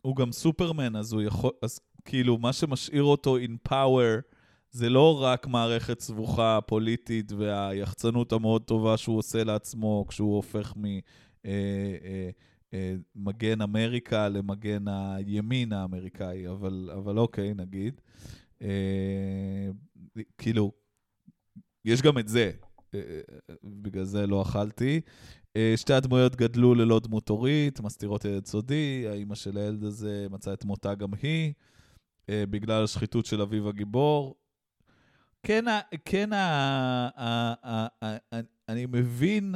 הוא 0.00 0.16
גם 0.16 0.32
סופרמן, 0.32 0.96
אז 0.96 1.12
הוא 1.12 1.22
יכול... 1.22 1.50
אז 1.62 1.80
כאילו, 2.04 2.38
מה 2.38 2.52
שמשאיר 2.52 3.02
אותו 3.02 3.38
in 3.38 3.68
power 3.68 4.22
זה 4.70 4.88
לא 4.88 5.22
רק 5.22 5.46
מערכת 5.46 6.00
סבוכה 6.00 6.58
פוליטית 6.66 7.32
והיחצנות 7.32 8.32
המאוד 8.32 8.62
טובה 8.62 8.96
שהוא 8.96 9.18
עושה 9.18 9.44
לעצמו 9.44 10.04
כשהוא 10.08 10.36
הופך 10.36 10.72
ממגן 10.76 11.00
אה, 11.46 12.30
אה, 12.74 13.58
אה, 13.60 13.64
אמריקה 13.64 14.28
למגן 14.28 14.88
הימין 14.88 15.72
האמריקאי, 15.72 16.48
אבל, 16.48 16.90
אבל 16.94 17.18
אוקיי, 17.18 17.54
נגיד. 17.54 18.00
כאילו, 20.38 20.72
יש 21.84 22.02
גם 22.02 22.18
את 22.18 22.28
זה, 22.28 22.50
בגלל 23.64 24.04
זה 24.04 24.26
לא 24.26 24.42
אכלתי. 24.42 25.00
שתי 25.76 25.92
הדמויות 25.92 26.36
גדלו 26.36 26.74
ללא 26.74 27.00
דמות 27.00 27.28
הורית, 27.28 27.80
מסתירות 27.80 28.24
ילד 28.24 28.46
סודי, 28.46 29.04
האימא 29.10 29.34
של 29.34 29.56
הילד 29.56 29.84
הזה 29.84 30.26
מצאה 30.30 30.54
את 30.54 30.64
מותה 30.64 30.94
גם 30.94 31.08
היא, 31.22 31.52
בגלל 32.30 32.84
השחיתות 32.84 33.26
של 33.26 33.42
אביו 33.42 33.68
הגיבור. 33.68 34.34
כן, 35.42 35.64
כן 36.04 36.30
אני 38.68 38.86
מבין 38.86 39.54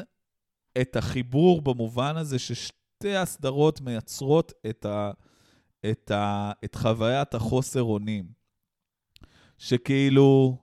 את 0.80 0.97
החיבור 0.97 1.62
במובן 1.62 2.16
הזה 2.16 2.39
ששתי 2.39 3.16
הסדרות 3.16 3.80
מייצרות 3.80 4.53
את, 4.70 4.85
ה, 4.85 5.11
את, 5.91 6.11
ה, 6.11 6.53
את 6.64 6.74
חוויית 6.74 7.35
החוסר 7.35 7.83
אונים. 7.83 8.43
שכאילו, 9.59 10.57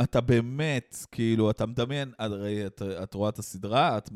אתה 0.00 0.20
באמת, 0.20 0.96
כאילו, 1.12 1.50
אתה 1.50 1.66
מדמיין, 1.66 2.12
הרי 2.18 2.66
את, 2.66 2.82
את 2.82 3.14
רואה 3.14 3.28
את 3.28 3.38
הסדרה, 3.38 3.98
את 3.98 4.10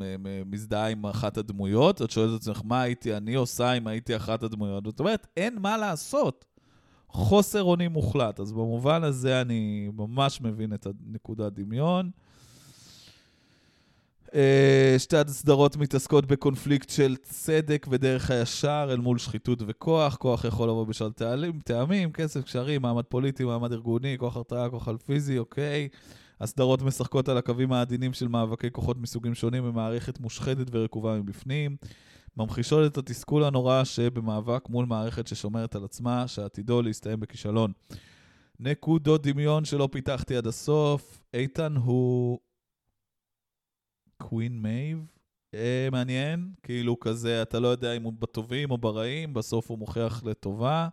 מזדהה 0.46 0.88
עם 0.88 1.06
אחת 1.06 1.36
הדמויות, 1.36 2.02
את 2.02 2.10
שואלת 2.10 2.30
את 2.34 2.40
עצמך, 2.40 2.60
מה 2.64 2.82
הייתי 2.82 3.16
אני 3.16 3.34
עושה 3.34 3.72
אם 3.72 3.86
הייתי 3.86 4.16
אחת 4.16 4.42
הדמויות? 4.42 4.84
זאת 4.84 5.00
אומרת, 5.00 5.26
אין 5.36 5.58
מה 5.58 5.76
לעשות. 5.76 6.44
חוסר 7.08 7.62
אונים 7.62 7.92
מוחלט. 7.92 8.40
אז 8.40 8.52
במובן 8.52 9.04
הזה 9.04 9.40
אני 9.40 9.90
ממש 9.96 10.40
מבין 10.40 10.72
את 10.72 10.86
הנקודת 10.86 11.52
דמיון. 11.52 12.10
אה, 14.34 14.94
שתי 14.98 15.16
הסדרות 15.16 15.76
מתעסקות 15.76 16.26
בקונפליקט 16.26 16.90
של 16.90 17.16
צדק 17.22 17.86
ודרך 17.90 18.30
הישר 18.30 18.88
אל 18.90 18.96
מול 18.96 19.18
שחיתות 19.18 19.58
וכוח. 19.66 20.16
כוח 20.16 20.44
יכול 20.44 20.68
לבוא 20.68 20.86
בשל 20.86 21.10
טעמים, 21.64 22.12
כסף, 22.12 22.44
קשרים, 22.44 22.82
מעמד 22.82 23.04
פוליטי, 23.04 23.44
מעמד 23.44 23.72
ארגוני, 23.72 24.16
כוח 24.18 24.36
הרתעה, 24.36 24.70
כוח 24.70 24.88
על 24.88 24.96
פיזי, 24.96 25.38
אוקיי. 25.38 25.88
הסדרות 26.40 26.82
משחקות 26.82 27.28
על 27.28 27.38
הקווים 27.38 27.72
העדינים 27.72 28.12
של 28.12 28.28
מאבקי 28.28 28.70
כוחות 28.70 28.98
מסוגים 28.98 29.34
שונים 29.34 29.64
במערכת 29.64 30.20
מושחתת 30.20 30.66
ורקובה 30.70 31.20
מבפנים. 31.20 31.76
ממחישות 32.36 32.92
את 32.92 32.98
התסכול 32.98 33.44
הנורא 33.44 33.84
שבמאבק 33.84 34.68
מול 34.68 34.86
מערכת 34.86 35.26
ששומרת 35.26 35.74
על 35.74 35.84
עצמה, 35.84 36.28
שעתידו 36.28 36.82
להסתיים 36.82 37.20
בכישלון. 37.20 37.72
נקודות 38.60 39.26
דמיון 39.26 39.64
שלא 39.64 39.88
פיתחתי 39.92 40.36
עד 40.36 40.46
הסוף. 40.46 41.20
איתן 41.34 41.76
הוא 41.76 42.38
Queen 44.16 44.62
Maeve? 44.62 45.06
אה, 45.54 45.88
מעניין, 45.92 46.50
כאילו 46.62 47.00
כזה, 47.00 47.42
אתה 47.42 47.60
לא 47.60 47.68
יודע 47.68 47.92
אם 47.92 48.02
הוא 48.02 48.12
בטובים 48.18 48.70
או 48.70 48.78
ברעים, 48.78 49.34
בסוף 49.34 49.70
הוא 49.70 49.78
מוכיח 49.78 50.24
לטובה. 50.24 50.88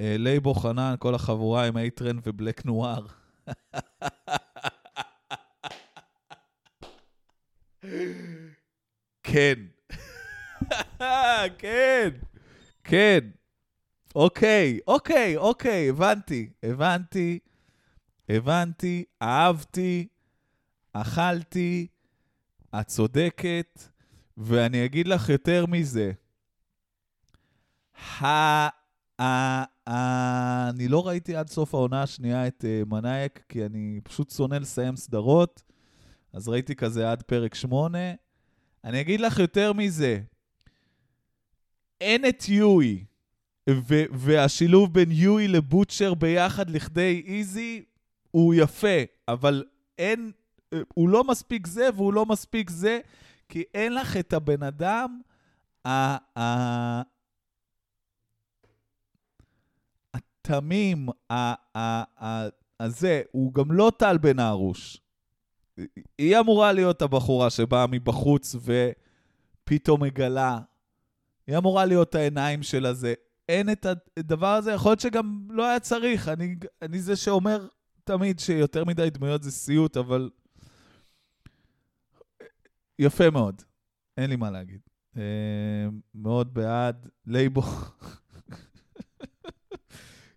אה, 0.00 0.16
לייבו 0.18 0.54
חנן, 0.54 0.94
כל 0.98 1.14
החבורה 1.14 1.66
עם 1.66 1.76
A-Train 1.76 2.18
ו 2.26 2.32
Black 2.32 2.64
Noir. 2.66 3.06
כן, 9.22 9.54
כן, 11.58 12.08
כן. 12.84 13.18
אוקיי, 14.14 14.78
אוקיי, 14.86 15.36
אוקיי, 15.36 15.88
הבנתי, 15.88 16.50
הבנתי, 16.62 17.38
הבנתי, 18.28 19.04
אהבתי, 19.22 20.08
אכלתי, 20.92 21.86
את 22.80 22.86
צודקת, 22.86 23.82
ואני 24.36 24.84
אגיד 24.84 25.08
לך 25.08 25.28
יותר 25.28 25.66
מזה. 25.66 26.12
ה... 28.22 28.68
אני 30.68 30.88
לא 30.88 31.06
ראיתי 31.06 31.36
עד 31.36 31.48
סוף 31.48 31.74
העונה 31.74 32.02
השנייה 32.02 32.46
את 32.46 32.64
uh, 32.64 32.88
מנאייק, 32.88 33.44
כי 33.48 33.66
אני 33.66 34.00
פשוט 34.04 34.30
שונא 34.30 34.54
לסיים 34.54 34.96
סדרות, 34.96 35.62
אז 36.32 36.48
ראיתי 36.48 36.74
כזה 36.74 37.10
עד 37.10 37.22
פרק 37.22 37.54
שמונה. 37.54 38.12
אני 38.84 39.00
אגיד 39.00 39.20
לך 39.20 39.38
יותר 39.38 39.72
מזה, 39.72 40.20
אין 42.02 42.28
את 42.28 42.48
יואי, 42.48 43.04
והשילוב 44.10 44.94
בין 44.94 45.10
יואי 45.10 45.48
לבוטשר 45.48 46.14
ביחד 46.14 46.70
לכדי 46.70 47.22
איזי 47.26 47.84
הוא 48.30 48.54
יפה, 48.54 49.02
אבל 49.28 49.64
אין, 49.98 50.32
הוא 50.94 51.08
לא 51.08 51.24
מספיק 51.24 51.66
זה 51.66 51.88
והוא 51.96 52.12
לא 52.12 52.26
מספיק 52.26 52.70
זה, 52.70 53.00
כי 53.48 53.62
אין 53.74 53.94
לך 53.94 54.16
את 54.16 54.32
הבן 54.32 54.62
אדם 54.62 55.20
ה... 55.86 56.16
התמים, 60.14 61.08
הזה, 62.80 63.22
הוא 63.32 63.54
גם 63.54 63.72
לא 63.72 63.92
טל 63.96 64.18
בן 64.18 64.40
ארוש. 64.40 65.00
היא 66.18 66.38
אמורה 66.38 66.72
להיות 66.72 67.02
הבחורה 67.02 67.50
שבאה 67.50 67.86
מבחוץ 67.86 68.56
ופתאום 69.64 70.02
מגלה 70.02 70.60
היא 71.46 71.58
אמורה 71.58 71.84
להיות 71.84 72.14
העיניים 72.14 72.62
של 72.62 72.86
הזה. 72.86 73.14
אין 73.48 73.72
את 73.72 73.86
הדבר 74.18 74.54
הזה, 74.54 74.72
יכול 74.72 74.90
להיות 74.90 75.00
שגם 75.00 75.46
לא 75.50 75.66
היה 75.66 75.80
צריך. 75.80 76.28
אני, 76.28 76.56
אני 76.82 77.00
זה 77.00 77.16
שאומר 77.16 77.68
תמיד 78.04 78.38
שיותר 78.38 78.84
מדי 78.84 79.10
דמויות 79.10 79.42
זה 79.42 79.50
סיוט, 79.50 79.96
אבל 79.96 80.30
יפה 82.98 83.30
מאוד. 83.30 83.62
אין 84.16 84.30
לי 84.30 84.36
מה 84.36 84.50
להגיד. 84.50 84.80
אה, 85.14 85.18
מאוד 86.14 86.54
בעד. 86.54 87.08
לייבו. 87.26 87.62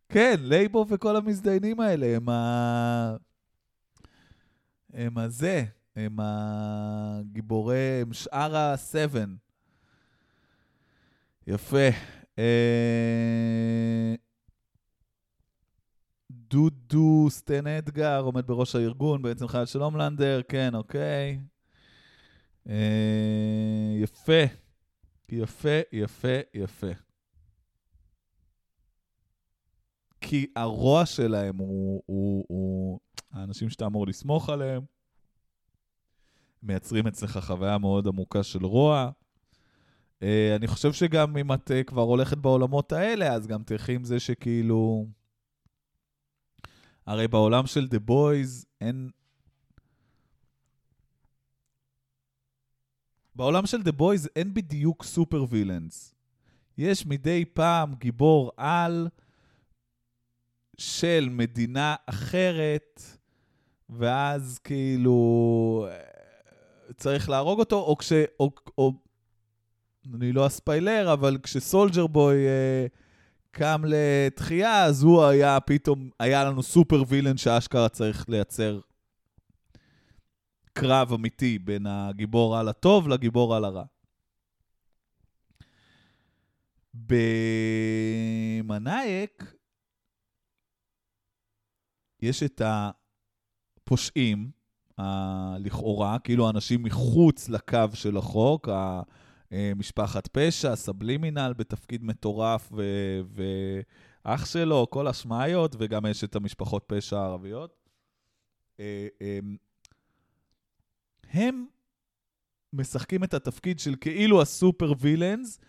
כן, 0.10 0.36
לייבו 0.40 0.86
וכל 0.90 1.16
המזדיינים 1.16 1.80
האלה, 1.80 2.16
הם 2.16 2.30
ה... 2.30 3.16
הם 4.94 5.18
הזה, 5.18 5.66
הם 5.96 6.18
הגיבורי, 6.20 8.02
הם 8.02 8.14
שאר 8.14 8.56
הסבן. 8.56 9.36
יפה. 11.48 11.88
אה... 12.40 14.16
דודו 16.32 17.28
סטן 17.30 17.68
אדגר 17.68 18.22
עומד 18.22 18.48
בראש 18.48 18.76
הארגון, 18.76 19.22
בעצם 19.22 19.48
חייל 19.48 19.66
של 19.66 19.82
הומלנדר, 19.82 20.42
כן, 20.48 20.76
אוקיי. 20.76 21.40
אה... 22.70 23.96
יפה. 24.02 24.44
יפה, 25.30 25.80
יפה, 25.92 26.38
יפה. 26.54 26.92
כי 30.22 30.48
הרוע 30.56 31.06
שלהם 31.06 31.58
הוא, 31.58 32.04
הוא, 32.06 32.46
הוא 32.48 33.00
האנשים 33.32 33.70
שאתה 33.70 33.86
אמור 33.86 34.08
לסמוך 34.08 34.50
עליהם. 34.50 34.82
מייצרים 36.64 37.08
אצלך 37.08 37.38
חוויה 37.38 37.78
מאוד 37.78 38.08
עמוקה 38.08 38.44
של 38.44 38.66
רוע. 38.66 39.12
Uh, 40.20 40.26
אני 40.56 40.68
חושב 40.68 40.94
שגם 40.94 41.38
אם 41.38 41.54
את 41.54 41.72
uh, 41.72 41.84
כבר 41.84 42.02
הולכת 42.02 42.38
בעולמות 42.38 42.92
האלה, 42.92 43.34
אז 43.34 43.48
גם 43.48 43.64
תלכי 43.64 43.96
עם 43.96 44.04
זה 44.04 44.20
שכאילו... 44.20 45.06
הרי 47.06 47.28
בעולם 47.28 47.68
של 47.68 47.88
The 47.92 48.10
Boys 48.10 48.66
אין... 48.82 49.10
בעולם 53.36 53.66
של 53.66 53.78
The 53.78 53.92
Boys 54.00 54.28
אין 54.36 54.54
בדיוק 54.54 55.04
סופר 55.04 55.46
וילאנס. 55.50 56.16
יש 56.78 57.06
מדי 57.06 57.46
פעם 57.46 57.96
גיבור 57.96 58.52
על 58.58 59.08
של 60.78 61.28
מדינה 61.32 61.96
אחרת, 62.06 63.02
ואז 63.90 64.60
כאילו 64.64 65.88
צריך 66.98 67.30
להרוג 67.30 67.60
אותו, 67.60 67.80
או 67.80 67.98
כש... 67.98 68.14
או, 68.40 68.52
או, 68.78 68.94
אני 70.14 70.32
לא 70.32 70.48
אספיילר, 70.48 71.14
אבל 71.14 71.38
כשסולג'ר 71.44 72.08
בוי 72.08 72.48
אה, 72.48 72.86
קם 73.52 73.82
לתחייה, 73.88 74.84
אז 74.84 75.04
הוא 75.04 75.24
היה 75.24 75.60
פתאום, 75.60 76.10
היה 76.20 76.44
לנו 76.44 76.64
סופר 76.64 77.04
וילן 77.08 77.38
שאשכרה 77.38 77.90
צריך 77.90 78.30
לייצר 78.30 78.80
קרב 80.74 81.14
אמיתי 81.14 81.60
בין 81.60 81.86
הגיבור 81.88 82.58
על 82.58 82.70
הטוב 82.70 83.08
לגיבור 83.08 83.56
על 83.56 83.66
הרע. 83.66 83.84
במנאייק 88.68 89.54
יש 92.22 92.44
את 92.44 92.62
הפושעים, 92.66 94.52
ה- 95.00 95.58
לכאורה, 95.60 96.20
כאילו 96.20 96.50
אנשים 96.50 96.84
מחוץ 96.84 97.50
לקו 97.50 97.80
של 97.94 98.18
החוק, 98.18 98.70
ה- 98.70 99.02
משפחת 99.52 100.28
פשע, 100.28 100.76
סבלימינל 100.76 101.54
בתפקיד 101.58 102.04
מטורף, 102.04 102.70
ו- 102.72 103.22
ואח 104.26 104.46
שלו, 104.46 104.88
כל 104.90 105.08
השמעיות, 105.08 105.76
וגם 105.80 106.06
יש 106.06 106.24
את 106.24 106.36
המשפחות 106.36 106.84
פשע 106.88 107.20
הערביות. 107.20 107.90
אה, 108.80 109.08
אמ, 109.22 109.56
הם 111.30 111.66
משחקים 112.74 113.24
את 113.24 113.34
התפקיד 113.34 113.80
של 113.80 113.96
כאילו 114.02 114.42
הסופר 114.42 114.94
וילאנס, 115.00 115.60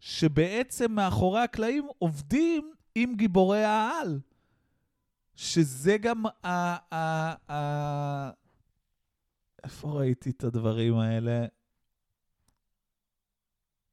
שבעצם 0.00 0.92
מאחורי 0.92 1.40
הקלעים 1.40 1.88
עובדים 1.98 2.72
עם 2.94 3.14
גיבורי 3.16 3.64
העל. 3.64 4.20
שזה 5.34 5.96
גם 5.98 6.26
ה... 6.26 6.50
ה, 6.94 7.34
ה 7.52 8.30
איפה 9.64 9.88
ראיתי 9.88 10.30
את 10.30 10.44
הדברים 10.44 10.96
האלה? 10.96 11.46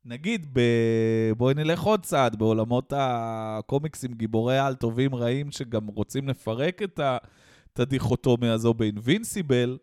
נגיד, 0.05 0.47
ב... 0.53 0.59
בואי 1.37 1.53
נלך 1.53 1.81
עוד 1.81 2.05
צעד, 2.05 2.35
בעולמות 2.35 2.93
הקומיקסים, 2.95 4.13
גיבורי 4.13 4.59
על 4.59 4.75
טובים 4.75 5.15
רעים 5.15 5.51
שגם 5.51 5.87
רוצים 5.87 6.29
לפרק 6.29 6.81
את, 6.81 6.99
ה... 6.99 7.17
את 7.73 7.79
הדיכוטומיה 7.79 8.53
הזו 8.53 8.73
באינבינסיבל, 8.73 9.77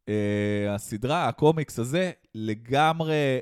uh, 0.00 0.10
הסדרה, 0.70 1.28
הקומיקס 1.28 1.78
הזה, 1.78 2.10
לגמרי 2.34 3.40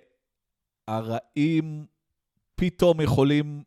הרעים 0.88 1.86
פתאום 2.54 3.00
יכולים 3.00 3.62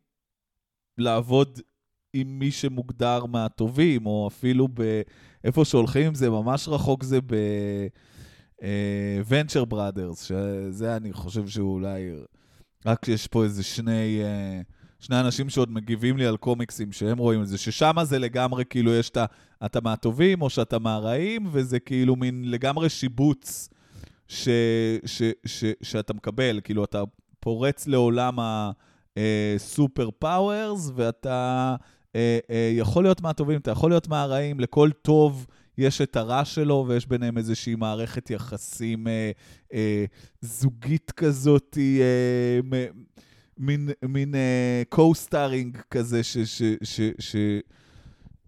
לעבוד 0.98 1.60
עם 2.12 2.38
מי 2.38 2.50
שמוגדר 2.50 3.26
מהטובים, 3.26 4.06
או 4.06 4.28
אפילו 4.28 4.68
באיפה 4.68 5.64
שהולכים 5.64 6.06
עם 6.06 6.14
זה, 6.14 6.30
ממש 6.30 6.68
רחוק 6.68 7.02
זה 7.02 7.20
ב... 7.20 7.34
ונצ'ר 9.28 9.64
בראדרס, 9.64 10.22
שזה 10.22 10.96
אני 10.96 11.12
חושב 11.12 11.48
שאולי, 11.48 12.10
רק 12.86 12.98
כשיש 13.02 13.26
פה 13.26 13.44
איזה 13.44 13.62
שני, 13.62 14.22
uh, 14.22 14.72
שני 15.00 15.20
אנשים 15.20 15.50
שעוד 15.50 15.70
מגיבים 15.70 16.16
לי 16.16 16.26
על 16.26 16.36
קומיקסים 16.36 16.92
שהם 16.92 17.18
רואים 17.18 17.42
את 17.42 17.46
זה, 17.46 17.58
ששם 17.58 17.94
זה 18.02 18.18
לגמרי 18.18 18.64
כאילו 18.64 18.94
יש 18.94 19.10
את 19.10 19.16
ה... 19.16 19.24
אתה 19.66 19.80
מהטובים 19.80 20.42
או 20.42 20.50
שאתה 20.50 20.78
מהרעים, 20.78 21.48
וזה 21.52 21.80
כאילו 21.80 22.16
מין 22.16 22.50
לגמרי 22.50 22.88
שיבוץ 22.88 23.68
ש, 24.28 24.48
ש, 25.06 25.22
ש, 25.46 25.64
שאתה 25.82 26.14
מקבל, 26.14 26.60
כאילו 26.64 26.84
אתה 26.84 27.02
פורץ 27.40 27.86
לעולם 27.86 28.38
ה 29.16 29.31
super 29.31 30.08
powers, 30.18 30.90
ואתה 30.94 31.76
אה, 32.16 32.38
אה, 32.50 32.72
יכול 32.74 33.04
להיות 33.04 33.20
מהטובים, 33.20 33.60
אתה 33.60 33.70
יכול 33.70 33.90
להיות 33.90 34.08
מהרעים, 34.08 34.60
לכל 34.60 34.90
טוב 35.02 35.46
יש 35.78 36.00
את 36.00 36.16
הרע 36.16 36.44
שלו, 36.44 36.84
ויש 36.88 37.06
ביניהם 37.06 37.38
איזושהי 37.38 37.74
מערכת 37.74 38.30
יחסים 38.30 39.08
אה, 39.08 39.30
אה, 39.72 40.04
זוגית 40.40 41.10
כזאת, 41.10 41.78
אה, 41.80 42.80
מין, 43.58 43.88
מין 44.08 44.34
אה, 44.34 44.82
co-starring 44.94 45.78
כזה, 45.90 46.22
ש, 46.22 46.38
ש, 46.38 46.62
ש, 46.82 47.00
ש, 47.18 47.36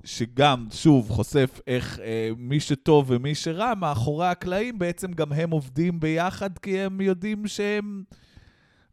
שגם, 0.04 0.66
שוב, 0.70 1.10
חושף 1.10 1.60
איך 1.66 2.00
אה, 2.00 2.30
מי 2.38 2.60
שטוב 2.60 3.06
ומי 3.08 3.34
שרע, 3.34 3.74
מאחורי 3.74 4.26
הקלעים 4.26 4.78
בעצם 4.78 5.12
גם 5.12 5.32
הם 5.32 5.50
עובדים 5.50 6.00
ביחד, 6.00 6.58
כי 6.58 6.78
הם 6.78 7.00
יודעים 7.00 7.46
שהם... 7.46 8.04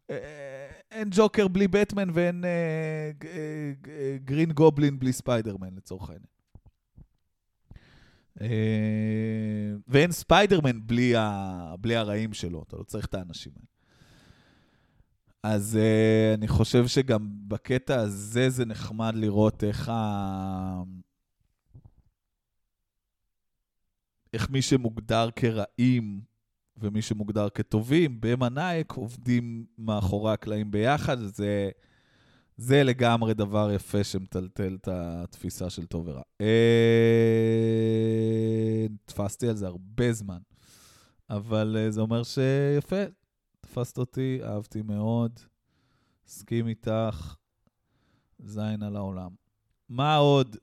אה, 0.09 0.67
אין 0.91 1.07
ג'וקר 1.11 1.47
בלי 1.47 1.67
בטמן 1.67 2.09
ואין 2.13 2.45
אה, 2.45 3.11
אה, 3.87 4.17
גרין 4.25 4.51
גובלין 4.51 4.99
בלי 4.99 5.13
ספיידרמן, 5.13 5.75
לצורך 5.75 6.09
העניין. 6.09 6.32
אה, 8.41 8.47
ואין 9.87 10.11
ספיידרמן 10.11 10.87
בלי, 10.87 11.15
ה, 11.15 11.75
בלי 11.79 11.95
הרעים 11.95 12.33
שלו, 12.33 12.63
אתה 12.67 12.77
לא 12.77 12.83
צריך 12.83 13.05
את 13.05 13.13
האנשים 13.13 13.51
האלה. 13.55 13.73
אז 15.43 15.79
אה, 15.81 16.37
אני 16.37 16.47
חושב 16.47 16.87
שגם 16.87 17.27
בקטע 17.47 17.99
הזה 17.99 18.49
זה 18.49 18.65
נחמד 18.65 19.13
לראות 19.15 19.63
איך 19.63 19.89
ה... 19.89 20.83
איך 24.33 24.49
מי 24.49 24.61
שמוגדר 24.61 25.29
כרעים 25.35 26.21
ומי 26.77 27.01
שמוגדר 27.01 27.49
כטובים 27.49 28.17
במנאייק 28.21 28.91
עובדים 28.91 29.65
מאחורי 29.77 30.33
הקלעים 30.33 30.71
ביחד, 30.71 31.17
זה, 31.19 31.69
זה 32.57 32.83
לגמרי 32.83 33.33
דבר 33.33 33.71
יפה 33.71 34.03
שמטלטל 34.03 34.77
את 34.81 34.87
התפיסה 34.91 35.69
של 35.69 35.85
טוב 35.85 36.07
ורע. 36.07 36.21
אה, 36.41 36.47
תפסתי 39.05 39.47
על 39.47 39.55
זה 39.55 39.67
הרבה 39.67 40.13
זמן, 40.13 40.39
אבל 41.29 41.75
אה, 41.79 41.91
זה 41.91 42.01
אומר 42.01 42.23
שיפה, 42.23 43.03
תפסת 43.61 43.97
אותי, 43.97 44.39
אהבתי 44.43 44.81
מאוד, 44.81 45.39
הסכים 46.27 46.67
איתך, 46.67 47.35
זין 48.39 48.83
על 48.83 48.95
העולם. 48.95 49.31
מה 49.89 50.15
עוד? 50.15 50.55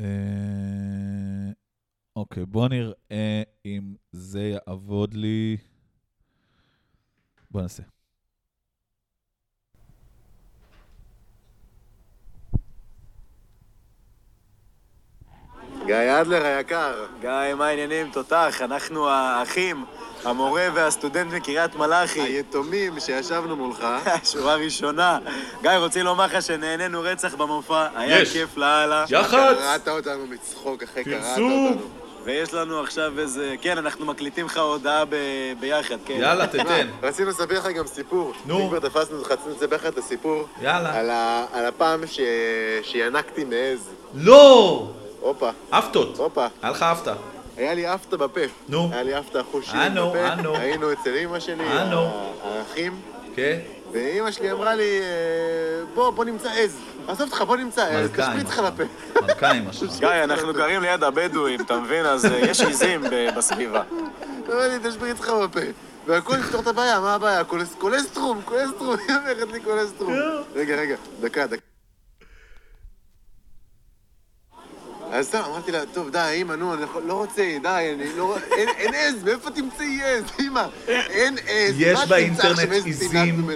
אה, 0.00 1.50
אוקיי, 2.16 2.46
בוא 2.46 2.68
נראה 2.68 3.42
אם 3.66 3.94
זה 4.12 4.42
יעבוד 4.42 5.14
לי. 5.14 5.56
בוא 7.50 7.62
נעשה. 7.62 7.82
גיא 15.86 16.20
אדלר 16.20 16.44
היקר. 16.44 17.06
גיא, 17.20 17.54
מה 17.58 17.66
העניינים? 17.66 18.10
תותח, 18.12 18.60
אנחנו 18.60 19.08
האחים, 19.08 19.84
המורה 20.24 20.68
והסטודנט 20.74 21.32
מקריית 21.32 21.74
מלאכי. 21.74 22.20
היתומים 22.20 23.00
שישבנו 23.00 23.56
מולך. 23.56 23.86
שורה 24.32 24.54
ראשונה. 24.54 25.18
גיא, 25.62 25.70
רוצים 25.70 26.04
לומר 26.04 26.26
לך 26.26 26.42
שנהנינו 26.42 27.00
רצח 27.00 27.34
במופע, 27.34 27.88
היה 27.94 28.20
יש. 28.20 28.32
כיף 28.32 28.56
לאללה. 28.56 29.04
יח"צ! 29.08 29.32
קראת 29.32 29.88
אותנו 29.88 30.26
מצחוק, 30.26 30.82
אחי, 30.82 31.04
קראת! 31.04 31.38
אותנו. 31.38 31.99
ויש 32.24 32.54
לנו 32.54 32.80
עכשיו 32.80 33.12
איזה... 33.18 33.54
כן, 33.60 33.78
אנחנו 33.78 34.06
מקליטים 34.06 34.46
לך 34.46 34.56
הודעה 34.58 35.04
ב- 35.04 35.14
ביחד, 35.60 35.96
כן. 36.04 36.14
יאללה, 36.20 36.46
תתן. 36.46 36.88
רצינו 37.02 37.30
לספר 37.30 37.58
לך 37.58 37.66
גם 37.66 37.86
סיפור. 37.86 38.32
נו. 38.46 38.58
אם 38.60 38.68
כבר 38.68 38.78
תפסנו, 38.78 39.22
רצינו 39.22 39.54
לספר 39.56 39.76
לך 39.76 39.86
את 39.86 39.98
הסיפור. 39.98 40.44
יאללה. 40.62 40.94
על, 40.98 41.10
ה... 41.10 41.46
על 41.52 41.66
הפעם 41.66 42.06
ש... 42.06 42.20
שינקתי 42.82 43.44
מעז. 43.44 43.88
לא! 44.14 44.86
הופה, 45.20 45.50
אפטות. 45.70 46.16
הופה. 46.18 46.46
היה 46.62 46.70
לך 46.72 46.82
אפטה. 46.82 47.14
היה 47.56 47.74
לי 47.74 47.94
אפטה 47.94 48.16
בפה. 48.16 48.40
נו. 48.68 48.88
היה 48.92 49.02
לי 49.02 49.18
אפטה 49.18 49.40
חושים 49.50 49.80
אנו, 49.80 50.10
בפה. 50.10 50.32
אנו. 50.32 50.56
היינו 50.56 50.92
אצל 50.92 51.16
אמא 51.24 51.40
שלי, 51.40 51.82
אנו. 51.82 52.08
האחים. 52.44 53.00
כן? 53.36 53.58
ואימא 53.92 54.30
שלי 54.30 54.52
אמרה 54.52 54.74
לי, 54.74 55.00
אה, 55.00 55.06
בוא, 55.94 56.10
בוא 56.10 56.24
נמצא 56.24 56.48
עז. 56.50 56.76
עזוב 57.08 57.28
אותך, 57.28 57.42
בוא 57.42 57.56
נמצא 57.56 57.82
עז, 57.86 58.10
תשפריץ 58.10 58.48
לך. 58.48 58.58
לפה. 58.58 58.82
מלכה 59.22 59.52
אמא 59.52 59.72
שלך. 59.72 59.98
גיא, 59.98 60.08
אנחנו 60.24 60.52
גרים 60.54 60.82
ליד 60.82 61.04
הבדואים, 61.04 61.60
אתה 61.60 61.76
מבין? 61.80 62.06
אז 62.06 62.24
אה, 62.26 62.38
יש 62.38 62.60
עיזים 62.60 63.04
בסביבה. 63.36 63.82
אמר 64.48 64.68
לי, 64.68 64.90
תשפריץ 64.90 65.20
לך 65.20 65.30
בפה. 65.30 65.60
והכל 66.06 66.34
יפתור 66.40 66.60
את 66.60 66.66
הבעיה, 66.66 67.00
מה 67.00 67.14
הבעיה? 67.14 67.44
קולס- 67.44 67.74
קולסטרום, 67.78 68.40
קולסטרום, 68.44 68.96
היא 69.08 69.16
אומרת 69.16 69.52
לי 69.52 69.60
קולסטרום. 69.60 70.14
רגע, 70.56 70.76
רגע, 70.76 70.94
דקה, 71.20 71.46
דקה. 71.46 71.69
אז 75.12 75.26
סתם, 75.26 75.38
אמרתי 75.46 75.72
לה, 75.72 75.80
טוב, 75.94 76.10
די, 76.10 76.38
אמא, 76.42 76.52
נו, 76.54 76.74
אני 76.74 76.82
לא 77.06 77.14
רוצה, 77.14 77.42
די, 77.62 77.94
אני 77.94 78.16
לא... 78.16 78.36
אין- 78.52 78.94
עז, 78.94 79.24
מאיפה 79.24 79.50
תמצאי 79.50 80.02
עז, 80.02 80.24
אמא? 80.40 80.66
אין 80.88 81.36
עז. 81.48 81.74
יש 81.78 81.98
באינטרנט 82.08 82.72
עיזים 82.84 83.46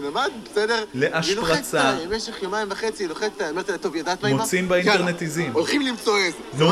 בסדר? 0.53 0.85
להשפרצה. 0.95 1.91
היא 1.91 2.09
במשך 2.09 2.43
יומיים 2.43 2.69
וחצי 2.71 3.03
היא 3.03 3.09
לוחצת 3.09 3.43
אמרתי 3.51 3.73
לה, 3.73 3.79
טוב, 3.79 3.97
ידעת 3.97 4.23
מה 4.23 4.29
אמא? 4.29 4.37
מוצאים 4.41 4.69
באינטרנט 4.69 5.21
עיזים. 5.21 5.53
הולכים 5.53 5.83
למצוא 5.83 6.19
עז. 6.19 6.33
נו. 6.59 6.67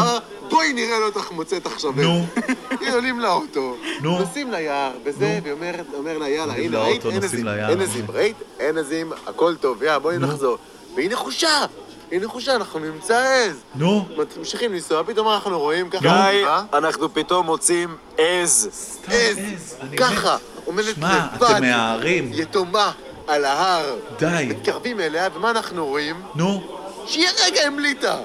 בואי 0.50 0.72
נראה 0.72 0.98
לו 0.98 1.06
אותך 1.06 1.30
מוצאת 1.30 1.66
עכשיו 1.66 1.90
עז. 1.90 1.96
נו. 2.00 2.26
היא 2.80 2.92
עולים 2.92 3.20
לאוטו, 3.20 3.76
נו. 4.02 4.18
נוסעים 4.18 4.50
ליער, 4.50 4.92
וזה, 5.04 5.18
נו. 5.36 5.42
והיא 5.42 5.52
אומרת, 5.52 5.86
אומר 5.94 6.18
לה, 6.18 6.28
יאללה, 6.28 6.54
הנה, 6.54 6.78
ראית? 6.82 7.06
אין 7.06 7.22
עזים. 7.24 7.48
אין 7.48 7.80
עזים, 7.80 8.06
ראית? 8.08 8.36
אין 8.60 8.78
עזים, 8.78 9.12
הכל 9.26 9.54
טוב, 9.60 9.82
יאללה, 9.82 9.98
בואי. 9.98 10.18
נחזור. 10.18 10.58
והיא 10.94 11.10
נחושה, 11.10 11.64
היא 12.12 12.20
נחושה, 12.20 12.54
אנחנו 12.54 12.78
נמצא 12.78 13.18
עז. 13.18 13.56
נו. 13.74 14.06
ממשיכים 14.36 14.72
לנסוע, 14.72 15.02
פתאום 15.06 15.28
אנחנו 15.28 15.58
רואים 15.58 15.90
ככה, 15.90 16.00
גיא, 16.00 16.46
אה? 16.46 16.62
אנחנו 16.72 17.14
פתאום 17.14 17.46
מוצאים 17.46 17.96
עז. 18.18 18.70
עז, 19.06 19.76
ככה. 19.96 20.36
עומדת 20.64 20.94
שמע, 20.94 21.26
לבד. 21.36 21.60
יתומה, 22.32 22.92
על 23.28 23.44
ההר. 23.44 23.96
די. 24.18 24.46
מתקרבים 24.48 25.00
אליה, 25.00 25.28
ומה 25.34 25.50
אנחנו 25.50 25.86
רואים? 25.86 26.22
נו. 26.34 26.78
שהיא 27.06 27.28
הרגע 27.28 27.60
המליטה. 27.66 28.18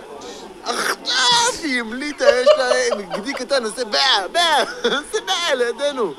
עכשיו 0.64 1.64
היא 1.64 1.80
המליטה, 1.80 2.26
יש 2.26 2.48
לה 2.58 2.70
גדי 3.18 3.34
קטן, 3.34 3.64
עושה 3.64 3.86
באה, 3.86 4.28
באה, 4.32 4.64
עושה 4.84 5.18
באה 5.26 5.56
לידינו. 5.56 6.14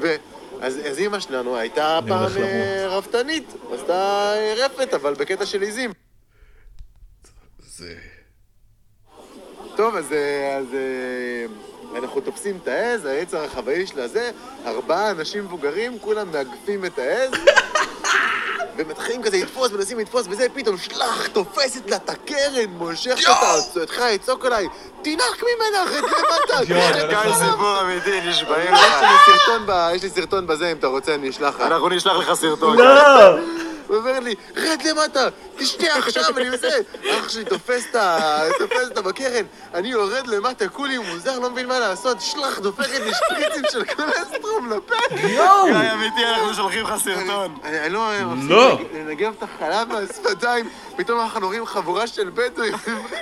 ו... 0.00 0.14
אז, 0.60 0.80
אז 0.90 0.98
אימא 0.98 1.20
שלנו 1.20 1.56
הייתה 1.56 1.98
פעם. 2.08 2.28
אה, 2.36 2.86
רפתנית, 2.88 3.54
עשתה 3.74 4.32
אה, 4.36 4.54
רפת, 4.56 4.94
אבל 4.94 5.14
בקטע 5.14 5.46
של 5.46 5.62
עיזים. 5.62 5.92
זה... 7.76 7.94
טוב, 9.76 9.96
אז, 9.96 10.12
אה, 10.12 10.56
אז 10.56 10.64
אה, 10.74 11.46
אנחנו 11.98 12.20
תופסים 12.20 12.58
את 12.62 12.68
העז, 12.68 13.04
העץ 13.04 13.34
הרחבאי 13.34 13.86
שלה 13.86 14.08
זה, 14.08 14.30
ארבעה 14.66 15.10
אנשים 15.10 15.44
מבוגרים, 15.44 15.98
כולם 15.98 16.32
מאגפים 16.32 16.84
את 16.84 16.98
העז, 16.98 17.30
ומתחילים 18.76 19.22
כזה 19.22 19.36
לתפוס, 19.36 19.72
מנסים 19.72 19.98
לתפוס, 19.98 20.26
וזה 20.30 20.46
פתאום 20.54 20.78
שלח, 20.78 21.26
תופסת 21.26 21.90
לה 21.90 21.96
את 21.96 22.10
הקרן, 22.10 22.70
מושכת 22.78 23.28
אותה, 23.28 23.80
אותך, 23.80 24.02
יצעוק 24.10 24.44
עליי, 24.44 24.66
תינק 25.02 25.42
ממנה, 25.42 25.84
למטה. 26.00 26.58
אני 26.58 26.88
את 27.02 27.08
גיא, 27.08 27.16
החלב." 27.16 27.50
סיפור 27.50 27.80
אמיתי, 27.80 28.20
נשבעים 28.28 28.74
יש 28.74 28.80
לך. 28.80 29.02
לי 29.02 29.08
סרטון 29.36 29.66
ב- 29.66 29.90
יש 29.94 30.02
לי 30.02 30.10
סרטון 30.10 30.46
בזה, 30.46 30.72
אם 30.72 30.76
אתה 30.76 30.86
רוצה, 30.86 31.14
אני 31.14 31.30
אשלח 31.30 31.54
לך. 31.54 31.60
אנחנו 31.60 31.88
נשלח 31.88 32.16
לך 32.16 32.32
סרטון. 32.34 32.76
לא! 32.78 33.38
הוא 33.86 33.96
אומר 33.96 34.20
לי, 34.20 34.34
רד 34.56 34.82
למטה, 34.82 35.28
תשתה 35.56 35.94
עכשיו, 35.98 36.38
אני 36.38 36.48
עושה. 36.48 36.68
אח 37.10 37.28
שלי 37.28 37.44
תופס 37.44 37.84
את 37.90 37.94
ה... 37.94 38.18
תופס 38.58 38.88
אותה 38.88 39.02
בקרן, 39.02 39.44
אני 39.74 39.88
יורד 39.88 40.26
למטה, 40.26 40.68
כולי 40.68 40.98
מוזר, 40.98 41.38
לא 41.38 41.50
מבין 41.50 41.66
מה 41.68 41.78
לעשות, 41.80 42.20
שלח, 42.20 42.58
דופקת 42.58 42.88
לי 43.00 43.10
שפריצים 43.14 43.62
של 43.72 43.84
קולסטרום 43.84 44.70
לפה. 44.72 44.94
יואו! 45.28 45.64
גיא, 45.66 45.92
אמיתי, 45.92 46.24
אנחנו 46.26 46.54
שולחים 46.54 46.82
לך 46.84 46.94
סרטון. 47.04 47.58
אני 47.64 47.88
לא 47.90 48.08
מפסיק 48.26 48.50
לא. 48.50 48.70
לנג- 48.78 48.86
לנגב 48.94 49.32
את 49.38 49.42
החלב 49.42 49.88
מהשפתיים, 49.88 50.68
פתאום 50.96 51.20
אנחנו 51.20 51.46
רואים 51.46 51.66
חבורה 51.66 52.06
של 52.06 52.30
בדואים 52.34 52.74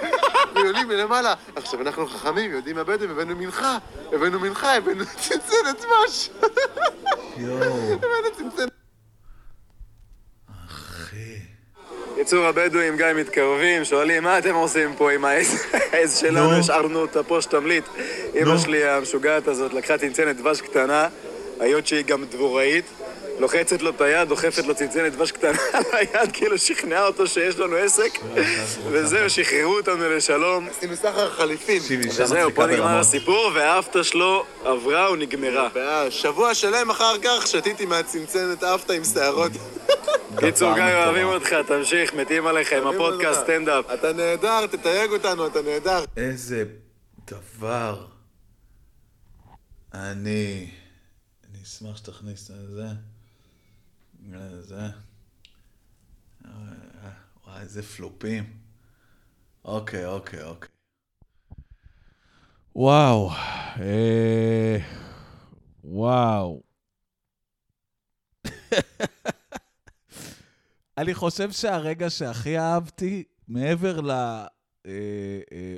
ועולים 0.54 0.88
מלמעלה. 0.88 1.34
עכשיו, 1.56 1.80
אנחנו 1.80 2.06
חכמים, 2.06 2.52
יודעים 2.52 2.78
הבדואים, 2.78 3.10
הבאנו 3.10 3.36
מנחה, 3.36 3.78
הבאנו 4.12 4.40
מנחה, 4.40 4.74
הבאנו 4.76 5.04
צנצנת 5.20 5.80
דבש. 5.80 6.30
יואו. 7.36 7.92
הבאנו 7.92 8.02
צנצנת 8.36 8.72
אחי. 10.93 11.36
יצור 12.20 12.47
הבדואים, 12.47 12.97
גיא, 12.97 13.07
מתקרבים, 13.16 13.84
שואלים, 13.84 14.22
מה 14.22 14.38
אתם 14.38 14.55
עושים 14.55 14.95
פה 14.97 15.12
עם 15.12 15.24
העז 15.24 16.16
שלנו? 16.20 16.51
נו. 16.51 16.59
השארנו 16.59 17.01
אותה 17.01 17.22
פה 17.22 17.43
שתמליט. 17.43 17.84
אמא. 18.43 18.59
שלי 18.59 18.84
המשוגעת 18.84 19.49
הזאת 19.49 19.74
לקחה 19.74 19.99
צנצנת 19.99 20.36
דבש 20.36 20.61
קטנה, 20.61 21.09
היות 21.61 21.86
שהיא 21.86 22.05
גם 22.05 22.24
דבוראית, 22.24 22.84
לוחצת 23.38 23.82
לו 23.82 23.90
את 23.90 24.01
היד, 24.01 24.28
דוחפת 24.28 24.66
לו 24.66 24.74
צנצנת 24.74 25.12
דבש 25.12 25.32
קטנה 25.32 25.59
על 25.72 25.82
היד, 25.93 26.32
כאילו 26.32 26.59
שכנעה 26.59 27.07
אותו 27.07 27.26
שיש 27.26 27.59
לנו 27.59 27.76
עסק, 27.76 28.18
וזהו, 28.90 29.30
שחררו 29.30 29.76
אותנו 29.76 30.09
לשלום. 30.11 30.68
עשינו 30.68 30.97
סחר 30.97 31.30
חליפין. 31.30 31.82
וזהו, 32.09 32.51
פה 32.55 32.66
נגמר. 32.66 32.99
הסיפור, 32.99 33.51
והאפטה 33.55 34.05
שלו 34.05 34.45
עברה 34.64 35.12
ונגמרה. 35.12 35.68
שבוע 36.11 36.55
שלם 36.55 36.90
אחר 36.90 37.14
כך 37.22 37.47
שתיתי 37.47 37.86
מהצנצנת 37.86 38.64
אפטה 38.64 38.93
עם 38.93 39.05
שערות. 39.05 39.53
קיצור, 40.38 40.74
גיא. 40.74 40.82
אוהבים 40.82 41.26
אותך, 41.26 41.54
תמשיך, 41.68 42.14
מתים 42.14 42.46
עליך 42.46 42.72
עם 42.72 42.86
הפודקאסט 42.86 43.40
סטנדאפ. 43.40 43.84
אתה 43.94 44.12
נהדר, 44.12 44.66
תתייג 44.66 45.10
אותנו, 45.10 45.46
אתה 45.46 45.62
נהדר. 45.62 46.04
איזה 46.16 46.64
דבר. 47.26 48.06
אני... 49.94 50.70
אני 51.50 51.62
אשמח 51.62 51.96
שתכניס 51.96 52.50
את 52.50 52.70
זה. 52.70 52.86
זה. 54.60 54.76
וואי, 57.46 57.60
איזה 57.60 57.82
פלופים. 57.82 58.44
אוקיי, 59.64 60.06
אוקיי, 60.06 60.42
אוקיי. 60.42 60.68
וואו. 62.76 63.30
אה... 63.80 64.76
וואו. 65.84 66.62
אני 70.99 71.14
חושב 71.14 71.53
שהרגע 71.53 72.11
שהכי 72.11 72.59
אהבתי, 72.59 73.24
מעבר 73.49 74.01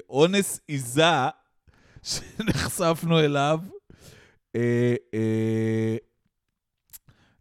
לאונס 0.08 0.60
עיזה 0.68 1.04
שנחשפנו 2.02 3.20
אליו, 3.20 3.60
אה, 4.56 4.94
אה, 5.14 5.96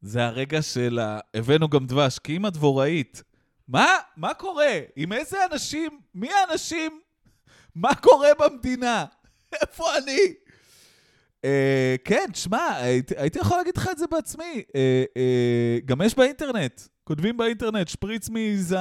זה 0.02 0.26
הרגע 0.26 0.62
של 0.62 1.00
ה... 1.00 1.20
הבאנו 1.34 1.70
גם 1.70 1.86
דבש, 1.86 2.20
כי 2.20 2.38
אם 2.38 2.46
הדבוראית, 2.46 3.24
מה? 3.68 3.88
מה 4.18 4.34
קורה? 4.34 4.80
עם 4.96 5.14
איזה 5.14 5.38
אנשים? 5.52 6.00
מי 6.16 6.30
האנשים? 6.34 7.02
מה 7.76 7.96
קורה 7.96 8.30
במדינה? 8.40 9.06
איפה 9.62 9.98
אני? 9.98 10.34
אה, 11.46 11.96
כן, 12.06 12.26
שמע, 12.34 12.76
הייתי, 12.76 13.14
הייתי 13.18 13.40
יכול 13.40 13.58
להגיד 13.58 13.78
לך 13.78 13.90
את 13.92 13.98
זה 13.98 14.08
בעצמי. 14.08 14.64
אה, 14.76 15.04
אה, 15.18 15.78
גם 15.86 16.02
יש 16.02 16.16
באינטרנט, 16.16 16.82
כותבים 17.04 17.38
באינטרנט, 17.38 17.88
שפריץ 17.88 18.30
מעיזה 18.30 18.78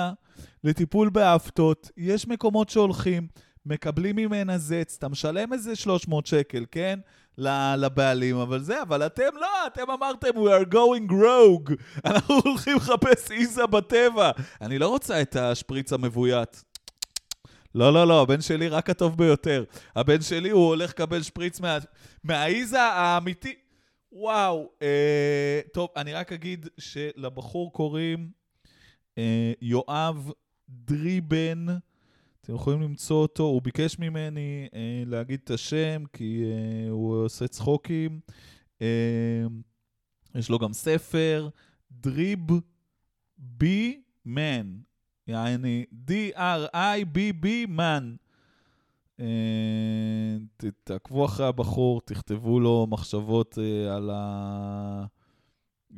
לטיפול 0.65 1.09
באפטות, 1.09 1.91
יש 1.97 2.29
מקומות 2.29 2.69
שהולכים, 2.69 3.27
מקבלים 3.67 4.17
ממנה 4.17 4.59
זץ, 4.59 4.95
אתה 4.99 5.09
משלם 5.09 5.53
איזה 5.53 5.77
300 5.77 6.27
שקל, 6.27 6.65
כן? 6.71 6.99
לבעלים, 7.77 8.37
אבל 8.37 8.63
זה, 8.63 8.83
אבל 8.83 9.07
אתם 9.07 9.37
לא, 9.41 9.67
אתם 9.67 9.91
אמרתם, 9.91 10.29
we 10.29 10.49
are 10.49 10.75
going 10.75 11.11
rogue, 11.11 11.73
אנחנו 12.11 12.35
הולכים 12.45 12.77
לחפש 12.77 13.31
עיזה 13.31 13.67
בטבע. 13.67 14.31
אני 14.61 14.79
לא 14.79 14.89
רוצה 14.89 15.23
את 15.23 15.37
השפריץ 15.37 15.93
המבוית. 15.93 16.65
לא, 17.75 17.93
לא, 17.93 18.07
לא, 18.07 18.23
הבן 18.23 18.41
שלי 18.41 18.69
רק 18.69 18.91
הטוב 18.91 19.19
ביותר. 19.19 19.65
הבן 19.97 20.23
שלי, 20.23 20.51
הוא 20.51 20.69
הולך 20.69 20.91
לקבל 20.91 21.23
שפריץ 21.23 21.61
מה... 21.61 21.79
מהעיזה 22.25 22.83
האמיתי. 22.83 23.55
וואו. 24.13 24.71
אה, 24.83 25.61
טוב, 25.73 25.89
אני 25.97 26.13
רק 26.13 26.33
אגיד 26.33 26.67
שלבחור 26.79 27.73
קוראים 27.73 28.31
אה, 29.19 29.53
יואב 29.61 30.33
דריבן. 30.69 31.67
אתם 32.41 32.55
יכולים 32.55 32.83
למצוא 32.83 33.23
אותו, 33.23 33.43
הוא 33.43 33.63
ביקש 33.63 33.99
ממני 33.99 34.69
אה, 34.75 35.03
להגיד 35.07 35.41
את 35.45 35.51
השם, 35.51 36.05
כי 36.13 36.45
אה, 36.45 36.91
הוא 36.91 37.25
עושה 37.25 37.49
צחוקים. 37.49 38.21
אה, 38.83 39.47
יש 40.35 40.51
לו 40.51 40.59
גם 40.59 40.73
ספר, 40.73 41.49
דריב 41.91 42.41
בי 43.39 44.03
מן. 44.25 44.77
יעני, 45.27 45.85
D-R-I-B-B 46.09 47.47
מן. 47.69 48.15
אה, 49.23 50.69
תעקבו 50.85 51.25
אחרי 51.25 51.47
הבחור, 51.47 52.01
תכתבו 52.01 52.61
לו 52.61 52.87
מחשבות 52.91 53.59
אה, 53.59 53.97
על 53.97 54.11
ה... 54.13 55.05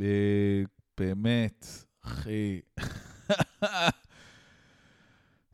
אה, 0.01 0.63
באמת, 0.99 1.67
אחי. 2.05 2.61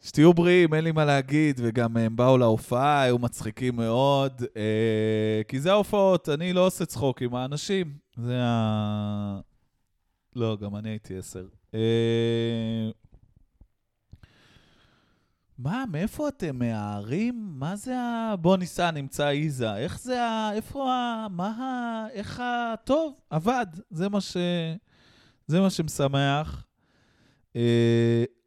שתהיו 0.05 0.35
בריאים, 0.35 0.75
אין 0.75 0.85
לי 0.85 0.93
מה 0.93 1.05
להגיד, 1.05 1.61
וגם 1.63 1.97
הם 1.97 2.17
באו 2.17 2.39
להופעה, 2.39 3.03
היו 3.03 3.19
מצחיקים 3.19 3.77
מאוד, 3.77 4.43
אה, 4.57 5.43
כי 5.49 5.61
זה 5.61 5.71
ההופעות, 5.71 6.29
אני 6.29 6.53
לא 6.53 6.67
עושה 6.67 6.87
צחוק 6.87 7.23
עם 7.23 7.35
האנשים, 7.35 7.95
זה 8.17 8.43
ה... 8.43 9.41
לא, 10.37 10.57
גם 10.61 10.77
אני 10.77 10.89
הייתי 10.89 11.19
עשר. 11.19 11.47
אה, 11.75 12.91
מה, 15.63 15.85
מאיפה 15.93 16.29
אתם? 16.29 16.59
מהערים? 16.59 17.51
מה 17.59 17.77
זה 17.77 17.99
ה... 17.99 18.35
בוא 18.41 18.57
ניסע, 18.57 18.91
נמצא 18.91 19.31
איזה. 19.31 19.77
איך 19.77 20.01
זה 20.01 20.23
ה... 20.25 20.51
איפה 20.53 20.93
ה... 20.93 21.27
מה 21.31 21.49
ה... 21.49 22.07
איך 22.13 22.41
ה... 22.41 22.75
טוב, 22.85 23.21
עבד. 23.31 23.67
זה 23.91 24.09
מה 24.09 24.21
ש... 24.21 24.37
זה 25.47 25.61
מה 25.61 25.71
שמשמח. 25.71 26.67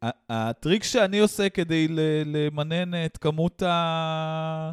ה- 0.02 0.10
הטריק 0.28 0.84
שאני 0.84 1.18
עושה 1.18 1.48
כדי 1.48 1.88
למנן 2.24 3.04
את 3.04 3.16
כמות 3.16 3.62
ה... 3.62 4.72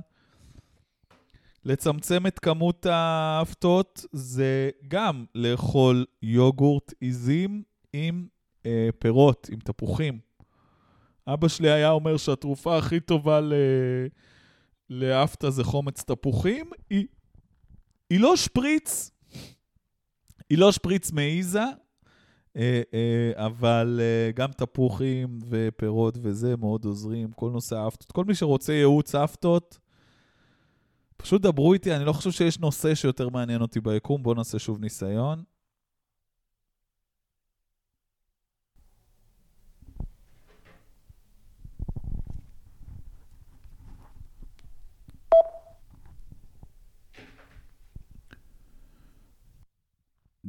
לצמצם 1.65 2.27
את 2.27 2.39
כמות 2.39 2.85
ההפתעות 2.85 4.05
זה 4.11 4.69
גם 4.87 5.25
לאכול 5.35 6.05
יוגורט 6.21 6.93
עיזים 6.99 7.63
עם 7.93 8.27
אה, 8.65 8.89
פירות, 8.99 9.49
עם 9.51 9.59
תפוחים. 9.59 10.30
אבא 11.27 11.47
שלי 11.47 11.71
היה 11.71 11.89
אומר 11.91 12.17
שהתרופה 12.17 12.77
הכי 12.77 12.99
טובה 12.99 13.41
ל... 13.41 13.53
לאפתא 14.89 15.49
זה 15.49 15.63
חומץ 15.63 16.03
תפוחים. 16.03 16.69
היא, 16.89 17.07
היא 18.09 18.19
לא 18.19 18.35
שפריץ, 18.35 19.11
היא 20.49 20.57
לא 20.57 20.71
שפריץ 20.71 21.11
מעיזה, 21.11 21.63
אה, 22.57 22.81
אה, 22.93 23.45
אבל 23.45 23.99
אה, 24.01 24.31
גם 24.31 24.51
תפוחים 24.51 25.39
ופירות 25.49 26.17
וזה 26.21 26.57
מאוד 26.57 26.85
עוזרים, 26.85 27.31
כל 27.31 27.49
נושא 27.51 27.77
האפתות. 27.77 28.11
כל 28.11 28.25
מי 28.25 28.35
שרוצה 28.35 28.73
ייעוץ 28.73 29.15
אפתות, 29.15 29.79
פשוט 31.17 31.41
דברו 31.41 31.73
איתי, 31.73 31.95
אני 31.95 32.05
לא 32.05 32.13
חושב 32.13 32.31
שיש 32.31 32.59
נושא 32.59 32.95
שיותר 32.95 33.29
מעניין 33.29 33.61
אותי 33.61 33.81
ביקום, 33.81 34.23
בואו 34.23 34.35
נעשה 34.35 34.59
שוב 34.59 34.79
ניסיון. 34.79 35.43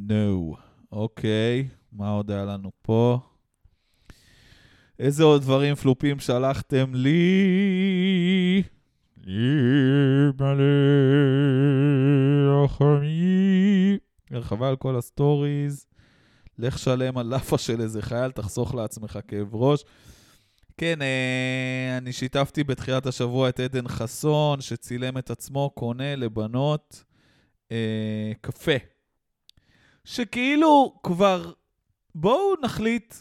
נו. 0.09 0.57
אוקיי, 0.93 1.69
מה 1.93 2.11
עוד 2.11 2.31
היה 2.31 2.45
לנו 2.45 2.71
פה? 2.83 3.19
איזה 4.99 5.25
עוד 5.25 5.43
דברים 5.43 5.75
פלופים 5.75 6.21
שלחתם 6.21 6.95
לי? 6.95 8.63
הרחבה 14.31 14.69
על 14.69 14.77
כל 14.77 14.97
הסטוריז. 14.97 15.87
לך 16.59 16.79
שלם 16.79 17.19
על 17.19 17.27
לאפה 17.27 17.59
של 17.59 17.81
איזה 17.81 18.03
חייל, 18.03 18.31
תחסוך 18.31 18.75
לעצמך 18.75 19.19
כאב 19.29 19.55
ראש. 19.55 19.85
כן, 20.77 21.03
אה, 21.03 21.99
אני 21.99 22.13
שיתפתי 22.13 22.65
בתחילת 22.65 23.07
השבוע 23.07 23.49
את 23.49 23.61
עדן 23.61 23.89
חסון, 23.89 24.61
שצילם 24.61 25.19
את 25.19 25.31
עצמו 25.31 25.71
קונה 25.75 26.17
לבנות 26.17 27.05
אה, 27.73 28.33
קפה. 28.41 28.77
שכאילו 30.05 30.95
כבר, 31.03 31.53
בואו 32.15 32.55
נחליט 32.63 33.15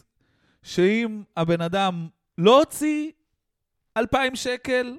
שאם 0.62 1.22
הבן 1.36 1.60
אדם 1.60 2.08
לא 2.38 2.58
הוציא 2.58 3.10
2,000 3.96 4.34
שקל, 4.34 4.96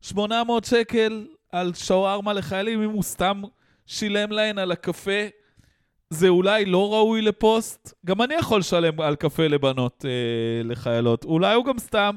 800 0.00 0.64
שקל 0.64 1.26
על 1.52 1.74
שווארמה 1.74 2.32
לחיילים, 2.32 2.82
אם 2.82 2.90
הוא 2.90 3.02
סתם 3.02 3.42
שילם 3.86 4.32
להן 4.32 4.58
על 4.58 4.72
הקפה, 4.72 5.26
זה 6.10 6.28
אולי 6.28 6.64
לא 6.64 6.92
ראוי 6.94 7.22
לפוסט. 7.22 7.94
גם 8.06 8.22
אני 8.22 8.34
יכול 8.34 8.60
לשלם 8.60 9.00
על 9.00 9.16
קפה 9.16 9.46
לבנות, 9.46 10.04
אה, 10.04 10.62
לחיילות. 10.64 11.24
אולי 11.24 11.54
הוא 11.54 11.64
גם 11.64 11.78
סתם 11.78 12.16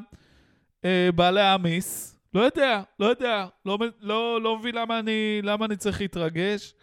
אה, 0.85 1.09
בא 1.15 1.31
להעמיס. 1.31 2.17
לא 2.33 2.41
יודע, 2.41 2.81
לא 2.99 3.05
יודע. 3.05 3.45
לא, 3.65 3.77
לא, 4.01 4.41
לא 4.41 4.57
מבין 4.57 4.75
למה 4.75 4.99
אני, 4.99 5.39
למה 5.43 5.65
אני 5.65 5.77
צריך 5.77 6.01
להתרגש. 6.01 6.73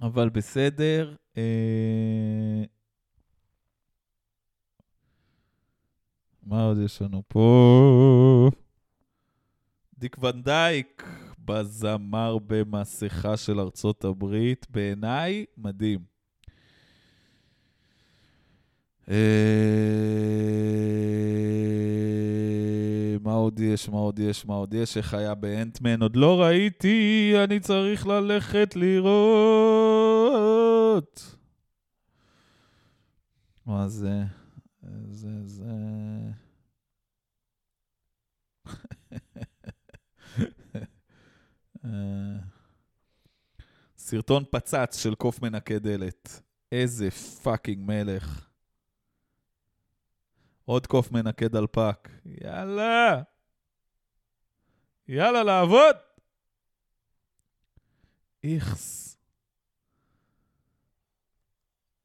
אבל 0.00 0.28
בסדר. 0.28 1.14
אה... 1.36 2.62
מה 6.42 6.62
עוד 6.64 6.78
יש 6.84 7.02
לנו 7.02 7.22
פה? 7.28 8.50
דיק 9.98 10.16
ונדייק 10.22 11.02
בזמר 11.44 12.38
במסכה 12.46 13.36
של 13.36 13.60
ארצות 13.60 14.04
הברית. 14.04 14.66
בעיניי, 14.70 15.44
מדהים. 15.56 16.00
אה... 19.08 19.14
מה 23.38 23.42
עוד 23.42 23.60
יש? 23.60 23.88
מה 23.88 23.98
עוד 23.98 24.18
יש? 24.18 24.46
מה 24.46 24.54
עוד 24.54 24.74
יש? 24.74 24.96
איך 24.96 25.14
היה 25.14 25.34
באנטמן? 25.34 26.02
עוד 26.02 26.16
לא 26.16 26.42
ראיתי, 26.42 27.34
אני 27.44 27.60
צריך 27.60 28.06
ללכת 28.06 28.76
לראות. 28.76 30.26
מה 33.66 33.88
זה? 33.88 34.22
זה, 35.10 35.28
זה... 35.44 35.64
אה, 41.84 42.36
סרטון 43.98 44.44
פצץ 44.50 44.96
של 45.02 45.14
קוף 45.14 45.42
מנקה 45.42 45.78
דלת. 45.78 46.42
איזה 46.72 47.10
fucking 47.10 47.84
מלך. 47.86 48.47
עוד 50.68 50.86
קוף 50.86 51.12
מנקה 51.12 51.48
דלפק. 51.48 52.08
יאללה! 52.24 53.22
יאללה, 55.08 55.42
לעבוד! 55.42 55.96
איכס. 58.44 59.16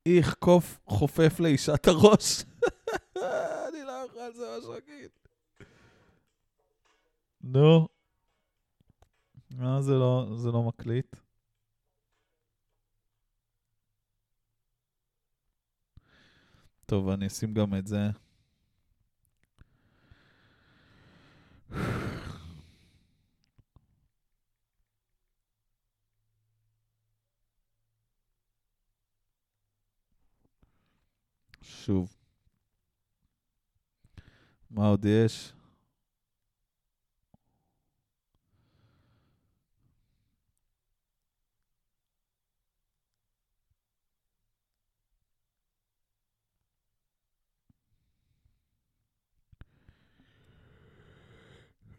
איך 0.06 0.34
קוף 0.34 0.80
חופף 0.86 1.40
לאישת 1.40 1.88
הראש. 1.88 2.44
אני 3.68 3.84
לא 3.84 3.92
יכול, 3.92 4.34
זה 4.34 4.46
ממש 4.56 4.66
רגיל. 4.66 5.10
נו. 7.42 7.88
מה 9.52 9.82
זה 9.82 9.94
לא, 9.94 10.28
זה 10.36 10.52
לא 10.52 10.64
מקליט? 10.64 11.16
טוב, 16.86 17.10
אני 17.10 17.28
אשים 17.28 17.54
גם 17.54 17.76
את 17.76 17.88
זה. 17.88 18.23
שוב. 31.86 32.16
מה 34.72 34.88
עוד 34.88 35.06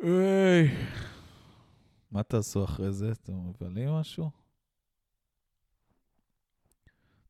היי. 0.05 0.71
מה 2.11 2.23
תעשו 2.23 2.65
אחרי 2.65 2.93
זה? 2.93 3.13
אתם 3.13 3.33
מבלים 3.49 3.89
משהו? 3.89 4.31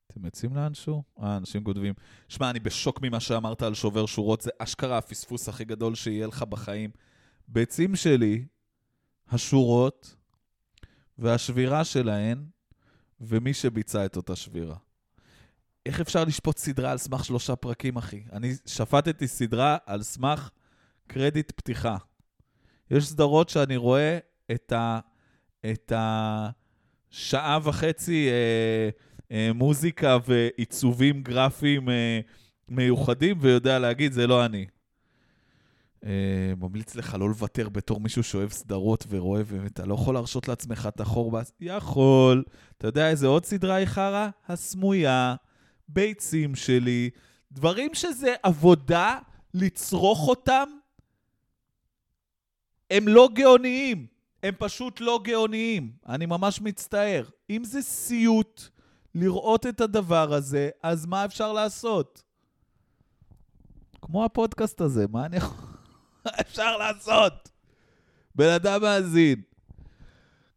אתם 0.06 0.24
יוצאים 0.24 0.56
לאנשהו? 0.56 1.02
אה, 1.22 1.36
אנשים 1.36 1.64
כותבים. 1.64 1.94
שמע, 2.28 2.50
אני 2.50 2.60
בשוק 2.60 3.02
ממה 3.02 3.20
שאמרת 3.20 3.62
על 3.62 3.74
שובר 3.74 4.06
שורות, 4.06 4.40
זה 4.40 4.50
אשכרה 4.58 4.98
הפספוס 4.98 5.48
הכי 5.48 5.64
גדול 5.64 5.94
שיהיה 5.94 6.26
לך 6.26 6.42
בחיים. 6.42 6.90
ביצים 7.48 7.96
שלי, 7.96 8.44
השורות 9.28 10.16
והשבירה 11.18 11.84
שלהן, 11.84 12.44
ומי 13.20 13.54
שביצע 13.54 14.06
את 14.06 14.16
אותה 14.16 14.36
שבירה. 14.36 14.76
איך 15.86 16.00
אפשר 16.00 16.24
לשפוט 16.24 16.58
סדרה 16.58 16.90
על 16.90 16.98
סמך 16.98 17.24
שלושה 17.24 17.56
פרקים, 17.56 17.96
אחי? 17.96 18.22
אני 18.32 18.54
שפטתי 18.66 19.28
סדרה 19.28 19.76
על 19.86 20.02
סמך 20.02 20.50
קרדיט 21.06 21.52
פתיחה. 21.56 21.96
יש 22.90 23.08
סדרות 23.08 23.48
שאני 23.48 23.76
רואה 23.76 24.18
את, 24.50 24.72
ה, 24.72 25.00
את 25.72 25.92
השעה 25.96 27.58
וחצי 27.62 28.28
אה, 28.28 28.88
אה, 29.32 29.52
מוזיקה 29.52 30.18
ועיצובים 30.26 31.22
גרפיים 31.22 31.88
אה, 31.88 32.20
מיוחדים, 32.68 33.36
ויודע 33.40 33.78
להגיד, 33.78 34.12
זה 34.12 34.26
לא 34.26 34.44
אני. 34.44 34.66
אה, 36.04 36.52
ממליץ 36.60 36.94
לך 36.94 37.16
לא 37.20 37.28
לוותר 37.28 37.68
בתור 37.68 38.00
מישהו 38.00 38.22
שאוהב 38.22 38.50
סדרות 38.50 39.04
ורואה, 39.08 39.42
ואתה 39.46 39.86
לא 39.86 39.94
יכול 39.94 40.14
להרשות 40.14 40.48
לעצמך 40.48 40.88
את 40.94 41.00
החור 41.00 41.30
בס... 41.30 41.52
יכול. 41.60 42.44
אתה 42.78 42.88
יודע 42.88 43.10
איזה 43.10 43.26
עוד 43.26 43.44
סדרה 43.44 43.74
היא 43.74 43.86
חרא? 43.86 44.28
הסמויה, 44.48 45.34
ביצים 45.88 46.54
שלי, 46.54 47.10
דברים 47.52 47.94
שזה 47.94 48.34
עבודה 48.42 49.18
לצרוך 49.54 50.28
אותם, 50.28 50.68
הם 52.94 53.08
לא 53.08 53.28
גאוניים. 53.34 54.06
הם 54.42 54.54
פשוט 54.58 55.00
לא 55.00 55.20
גאוניים. 55.24 55.92
אני 56.08 56.26
ממש 56.26 56.60
מצטער. 56.60 57.24
אם 57.50 57.64
זה 57.64 57.82
סיוט 57.82 58.62
לראות 59.14 59.66
את 59.66 59.80
הדבר 59.80 60.34
הזה, 60.34 60.70
אז 60.82 61.06
מה 61.06 61.24
אפשר 61.24 61.52
לעשות? 61.52 62.22
כמו 64.02 64.24
הפודקאסט 64.24 64.80
הזה, 64.80 65.06
מה 65.10 65.26
אני 65.26 65.36
יכול... 65.36 65.56
אפשר 66.40 66.76
לעשות? 66.76 67.48
בן 68.34 68.48
אדם 68.48 68.82
מאזין. 68.82 69.42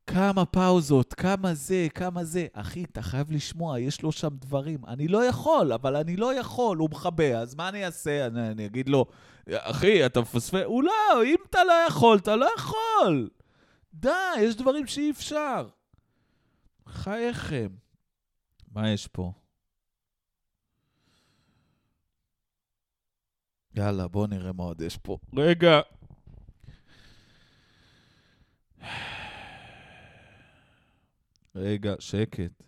כמה 0.07 0.45
פאוזות, 0.45 1.13
כמה 1.13 1.53
זה, 1.53 1.87
כמה 1.95 2.23
זה. 2.23 2.47
אחי, 2.53 2.83
אתה 2.83 3.01
חייב 3.01 3.31
לשמוע, 3.31 3.79
יש 3.79 4.01
לו 4.01 4.11
שם 4.11 4.29
דברים. 4.31 4.85
אני 4.87 5.07
לא 5.07 5.25
יכול, 5.25 5.73
אבל 5.73 5.95
אני 5.95 6.15
לא 6.15 6.33
יכול, 6.33 6.77
הוא 6.77 6.89
מכבה, 6.89 7.39
אז 7.39 7.55
מה 7.55 7.69
אני 7.69 7.85
אעשה? 7.85 8.25
אני, 8.27 8.49
אני 8.49 8.65
אגיד 8.65 8.89
לו, 8.89 9.05
אחי, 9.51 10.05
אתה 10.05 10.21
מפספס... 10.21 10.53
הוא 10.65 10.83
לא, 10.83 11.23
אם 11.25 11.35
אתה 11.49 11.63
לא 11.63 11.73
יכול, 11.87 12.17
אתה 12.17 12.35
לא 12.35 12.49
יכול. 12.57 13.29
די, 13.93 14.09
יש 14.39 14.55
דברים 14.55 14.87
שאי 14.87 15.11
אפשר. 15.11 15.67
חייכם. 16.87 17.67
מה 18.71 18.89
יש 18.89 19.07
פה? 19.07 19.31
יאללה, 23.75 24.07
בואו 24.07 24.27
נראה 24.27 24.53
מה 24.53 24.63
עוד 24.63 24.81
יש 24.81 24.97
פה. 24.97 25.17
רגע. 25.37 25.81
רגע, 31.57 31.95
שקט. 31.99 32.63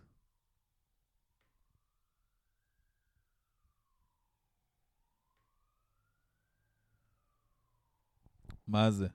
מה 8.67 8.91
זה? 8.91 9.07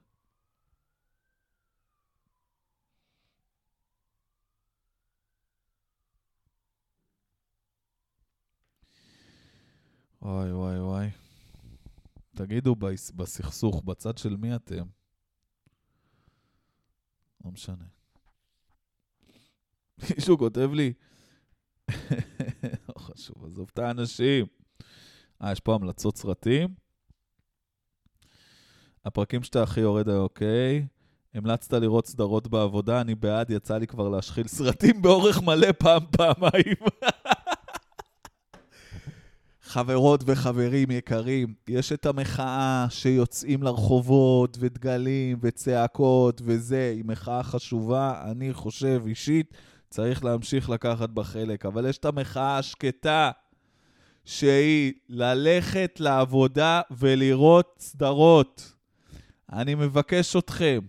וואי, 10.21 10.51
וואי, 10.53 10.79
וואי. 10.79 11.09
תגידו 12.35 12.75
בס- 12.75 13.11
בסכסוך, 13.11 13.83
בצד 13.85 14.17
של 14.17 14.35
מי 14.35 14.55
אתם? 14.55 14.85
לא 17.45 17.51
משנה. 17.51 17.94
מישהו 20.15 20.37
כותב 20.37 20.69
לי, 20.73 20.93
לא 22.89 22.93
חשוב, 22.99 23.45
עזוב 23.45 23.69
את 23.73 23.79
האנשים. 23.79 24.45
אה, 25.43 25.51
יש 25.51 25.59
פה 25.59 25.75
המלצות 25.75 26.17
סרטים? 26.17 26.67
הפרקים 29.05 29.43
שאתה 29.43 29.63
הכי 29.63 29.81
יורד, 29.81 30.09
אוקיי. 30.09 30.87
המלצת 31.33 31.73
לראות 31.73 32.07
סדרות 32.07 32.47
בעבודה, 32.47 33.01
אני 33.01 33.15
בעד, 33.15 33.49
יצא 33.49 33.77
לי 33.77 33.87
כבר 33.87 34.09
להשחיל 34.09 34.47
סרטים 34.47 35.01
באורך 35.01 35.41
מלא 35.41 35.71
פעם, 35.71 36.03
פעמיים. 36.11 36.75
חברות 39.61 40.23
וחברים 40.25 40.91
יקרים, 40.91 41.53
יש 41.67 41.91
את 41.91 42.05
המחאה 42.05 42.87
שיוצאים 42.89 43.63
לרחובות 43.63 44.57
ודגלים 44.59 45.37
וצעקות 45.41 46.41
וזה, 46.45 46.91
היא 46.95 47.05
מחאה 47.05 47.43
חשובה, 47.43 48.23
אני 48.31 48.53
חושב 48.53 49.03
אישית, 49.07 49.53
צריך 49.95 50.23
להמשיך 50.23 50.69
לקחת 50.69 51.09
בה 51.09 51.23
חלק. 51.23 51.65
אבל 51.65 51.89
יש 51.89 51.97
את 51.97 52.05
המחאה 52.05 52.57
השקטה, 52.57 53.31
שהיא 54.25 54.93
ללכת 55.09 55.99
לעבודה 55.99 56.81
ולראות 56.91 57.75
סדרות. 57.79 58.73
אני 59.53 59.75
מבקש 59.75 60.35
אתכם, 60.35 60.79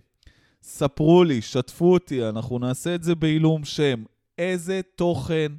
ספרו 0.61 1.23
לי, 1.23 1.41
שתפו 1.41 1.93
אותי, 1.93 2.29
אנחנו 2.29 2.59
נעשה 2.59 2.95
את 2.95 3.03
זה 3.03 3.15
בעילום 3.15 3.65
שם. 3.65 4.03
איזה 4.37 4.81
תוכן, 4.95 5.51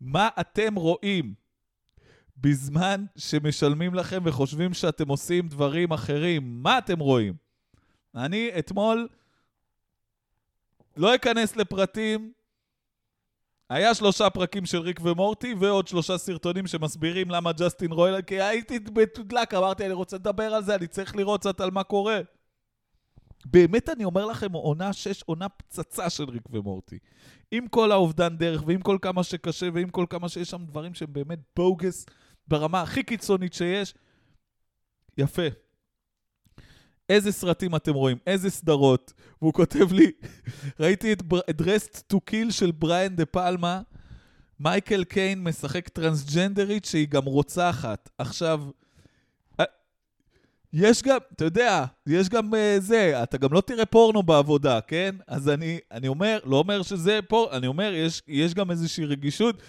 מה 0.00 0.28
אתם 0.40 0.74
רואים 0.74 1.34
בזמן 2.36 3.04
שמשלמים 3.16 3.94
לכם 3.94 4.22
וחושבים 4.24 4.74
שאתם 4.74 5.08
עושים 5.08 5.48
דברים 5.48 5.92
אחרים? 5.92 6.62
מה 6.62 6.78
אתם 6.78 6.98
רואים? 6.98 7.34
אני 8.14 8.50
אתמול 8.58 9.08
לא 10.96 11.14
אכנס 11.14 11.56
לפרטים. 11.56 12.32
היה 13.70 13.94
שלושה 13.94 14.30
פרקים 14.30 14.66
של 14.66 14.78
ריק 14.78 15.00
ומורטי 15.02 15.54
ועוד 15.54 15.88
שלושה 15.88 16.18
סרטונים 16.18 16.66
שמסבירים 16.66 17.30
למה 17.30 17.52
ג'סטין 17.52 17.92
רויאל, 17.92 18.22
כי 18.22 18.40
הייתי 18.40 18.78
בתודלק, 18.78 19.54
אמרתי, 19.54 19.84
אני 19.84 19.92
רוצה 19.92 20.16
לדבר 20.16 20.54
על 20.54 20.62
זה, 20.62 20.74
אני 20.74 20.86
צריך 20.86 21.16
לראות 21.16 21.40
קצת 21.40 21.60
על 21.60 21.70
מה 21.70 21.82
קורה. 21.82 22.20
באמת 23.44 23.88
אני 23.88 24.04
אומר 24.04 24.26
לכם, 24.26 24.52
עונה 24.52 24.92
6, 24.92 25.22
עונה 25.22 25.48
פצצה 25.48 26.10
של 26.10 26.24
ריק 26.24 26.42
ומורטי. 26.50 26.98
עם 27.50 27.68
כל 27.68 27.92
האובדן 27.92 28.36
דרך, 28.36 28.62
ועם 28.66 28.80
כל 28.80 28.98
כמה 29.02 29.22
שקשה, 29.22 29.68
ועם 29.74 29.90
כל 29.90 30.06
כמה 30.10 30.28
שיש 30.28 30.50
שם 30.50 30.64
דברים 30.64 30.94
שהם 30.94 31.12
באמת 31.12 31.38
בוגס 31.56 32.06
ברמה 32.48 32.82
הכי 32.82 33.02
קיצונית 33.02 33.54
שיש. 33.54 33.94
יפה. 35.18 35.63
איזה 37.08 37.32
סרטים 37.32 37.76
אתם 37.76 37.94
רואים? 37.94 38.16
איזה 38.26 38.50
סדרות? 38.50 39.12
והוא 39.42 39.52
כותב 39.52 39.92
לי, 39.92 40.10
ראיתי 40.80 41.12
את 41.12 41.22
Dressed 41.60 42.02
to 42.12 42.16
Kill 42.30 42.50
של 42.50 42.70
בריאן 42.70 43.16
דה 43.16 43.26
פלמה, 43.26 43.80
מייקל 44.60 45.04
קיין 45.04 45.44
משחק 45.44 45.88
טרנסג'נדרית 45.88 46.84
שהיא 46.84 47.08
גם 47.08 47.24
רוצחת. 47.24 48.10
עכשיו, 48.18 48.62
אה, 49.60 49.64
יש 50.72 51.02
גם, 51.02 51.18
אתה 51.32 51.44
יודע, 51.44 51.84
יש 52.06 52.28
גם 52.28 52.54
uh, 52.54 52.80
זה, 52.80 53.22
אתה 53.22 53.38
גם 53.38 53.52
לא 53.52 53.60
תראה 53.60 53.86
פורנו 53.86 54.22
בעבודה, 54.22 54.80
כן? 54.80 55.14
אז 55.26 55.48
אני, 55.48 55.78
אני 55.90 56.08
אומר, 56.08 56.38
לא 56.44 56.56
אומר 56.56 56.82
שזה 56.82 57.20
פורנו, 57.28 57.56
אני 57.56 57.66
אומר, 57.66 57.92
יש, 57.94 58.22
יש 58.28 58.54
גם 58.54 58.70
איזושהי 58.70 59.04
רגישות. 59.04 59.62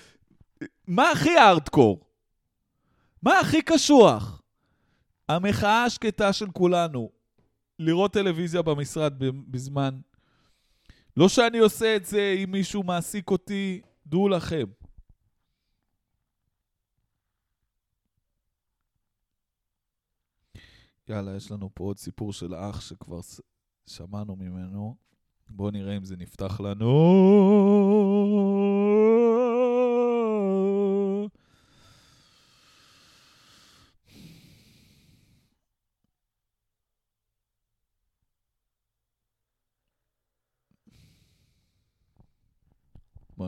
מה 0.87 1.11
הכי 1.11 1.37
הארדקור? 1.37 1.99
מה 3.23 3.39
הכי 3.39 3.61
קשוח? 3.61 4.41
המחאה 5.29 5.83
השקטה 5.83 6.33
של 6.33 6.47
כולנו, 6.51 7.09
לראות 7.79 8.13
טלוויזיה 8.13 8.61
במשרד 8.61 9.13
בזמן. 9.47 9.99
לא 11.17 11.29
שאני 11.29 11.57
עושה 11.57 11.95
את 11.95 12.05
זה 12.05 12.35
אם 12.43 12.51
מישהו 12.51 12.83
מעסיק 12.83 13.29
אותי, 13.31 13.81
דעו 14.05 14.29
לכם. 14.29 14.65
יאללה, 21.09 21.35
יש 21.35 21.51
לנו 21.51 21.69
פה 21.73 21.83
עוד 21.83 21.97
סיפור 21.97 22.33
של 22.33 22.55
אח 22.55 22.81
שכבר 22.81 23.19
שמענו 23.87 24.35
ממנו. 24.35 24.95
בואו 25.49 25.71
נראה 25.71 25.97
אם 25.97 26.03
זה 26.03 26.15
נפתח 26.15 26.59
לנו. 26.59 26.85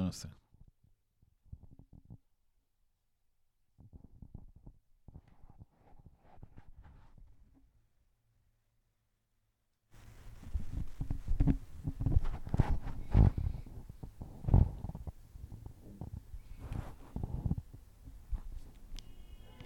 נעשה. 0.05 0.27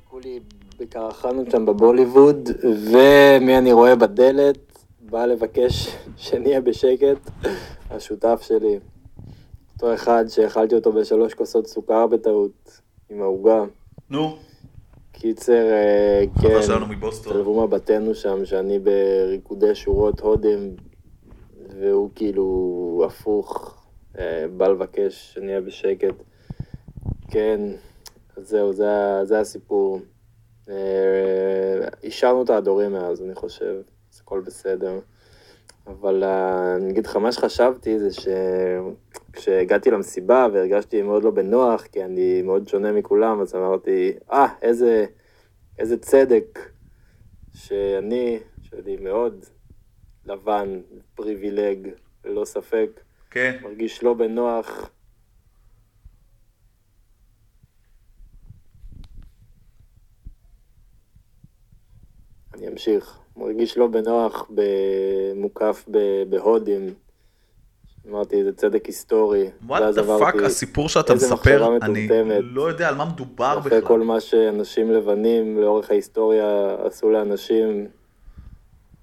כולי 0.10 0.40
בקרחנות 0.80 1.52
שם 1.52 1.66
בבוליווד, 1.66 2.50
ומי 2.64 3.58
אני 3.58 3.72
רואה 3.72 3.96
בדלת, 3.96 4.58
בא 5.00 5.26
לבקש 5.26 5.88
שנהיה 6.18 6.62
בשקט, 6.62 7.30
השותף 7.90 8.42
שלי. 8.42 8.80
אותו 9.84 9.94
אחד 9.94 10.26
שאכלתי 10.28 10.76
אותו 10.76 10.92
בשלוש 10.92 11.34
כוסות 11.34 11.68
סוכר 11.68 12.08
בטעות, 12.08 12.82
עם 13.10 13.22
העוגה. 13.22 13.64
נו. 14.10 14.38
קיצר, 15.12 15.72
אה, 15.72 16.24
כן, 16.42 16.62
שלנו 16.62 16.88
מבוסטון. 16.88 17.34
תלבו 17.34 17.68
מבטנו 17.68 18.16
שם, 18.16 18.46
שאני 18.46 18.80
בריקודי 18.80 19.76
שורות 19.76 20.20
הודים, 20.20 20.76
והוא 21.80 22.10
כאילו 22.16 23.04
הפוך, 23.06 23.78
אה, 24.20 24.46
בא 24.58 24.68
לבקש 24.68 25.34
שנהיה 25.34 25.62
בשקט. 25.62 26.16
כן, 27.32 27.62
זהו, 28.38 28.74
זה, 28.74 29.20
זה 29.24 29.40
הסיפור. 29.40 30.00
אה, 30.70 30.76
השארנו 32.04 32.44
את 32.44 32.50
ההדורים 32.50 32.94
מאז, 32.94 33.22
אני 33.22 33.36
חושב, 33.36 33.76
אז 34.14 34.20
הכל 34.22 34.42
בסדר. 34.46 35.00
אבל 35.88 36.24
אני 36.24 36.92
אגיד 36.92 37.06
לך, 37.06 37.16
מה 37.16 37.32
שחשבתי 37.32 38.00
זה 38.00 38.10
שכשהגעתי 39.32 39.92
למסיבה 39.92 40.48
והרגשתי 40.54 41.02
מאוד 41.02 41.24
לא 41.24 41.32
בנוח, 41.32 41.86
כי 41.86 42.04
אני 42.04 42.42
מאוד 42.42 42.68
שונה 42.68 42.92
מכולם, 42.92 43.42
אז 43.42 43.56
אמרתי, 43.56 44.12
אה, 44.32 44.48
איזה, 44.62 45.06
איזה 45.80 45.98
צדק 45.98 46.60
שאני, 47.54 48.40
שאני 48.62 48.98
מאוד 48.98 49.46
לבן, 50.26 50.82
פריבילג, 51.16 51.88
ללא 52.26 52.46
ספק, 52.46 53.02
כן. 53.32 53.58
מרגיש 53.64 54.04
לא 54.04 54.14
בנוח. 54.14 54.90
אני 62.54 62.68
אמשיך. 62.68 63.18
מרגיש 63.36 63.78
לא 63.78 63.88
בנוח, 63.88 64.52
מוקף 65.36 65.86
בהודים. 66.30 66.94
אמרתי, 68.10 68.44
זה 68.44 68.52
צדק 68.54 68.86
היסטורי. 68.86 69.50
what 69.68 69.82
was 69.82 69.96
the 69.96 70.04
fuck, 70.04 70.36
הסיפור 70.36 70.90
שאתה 70.90 71.16
מספר, 71.16 71.78
אני. 71.82 72.08
לא 72.42 72.70
יודע 72.70 72.88
על 72.90 72.96
מה 72.96 73.06
מדובר 73.06 73.58
אחרי 73.60 73.72
כל 73.72 73.78
בכלל. 73.84 73.98
מה 73.98 74.20
שאנשים 74.20 74.92
לבנים 74.92 75.58
לאורך 75.58 75.92
ההיסטוריה 75.92 76.76
עשו 76.84 77.10
לאנשים 77.10 77.88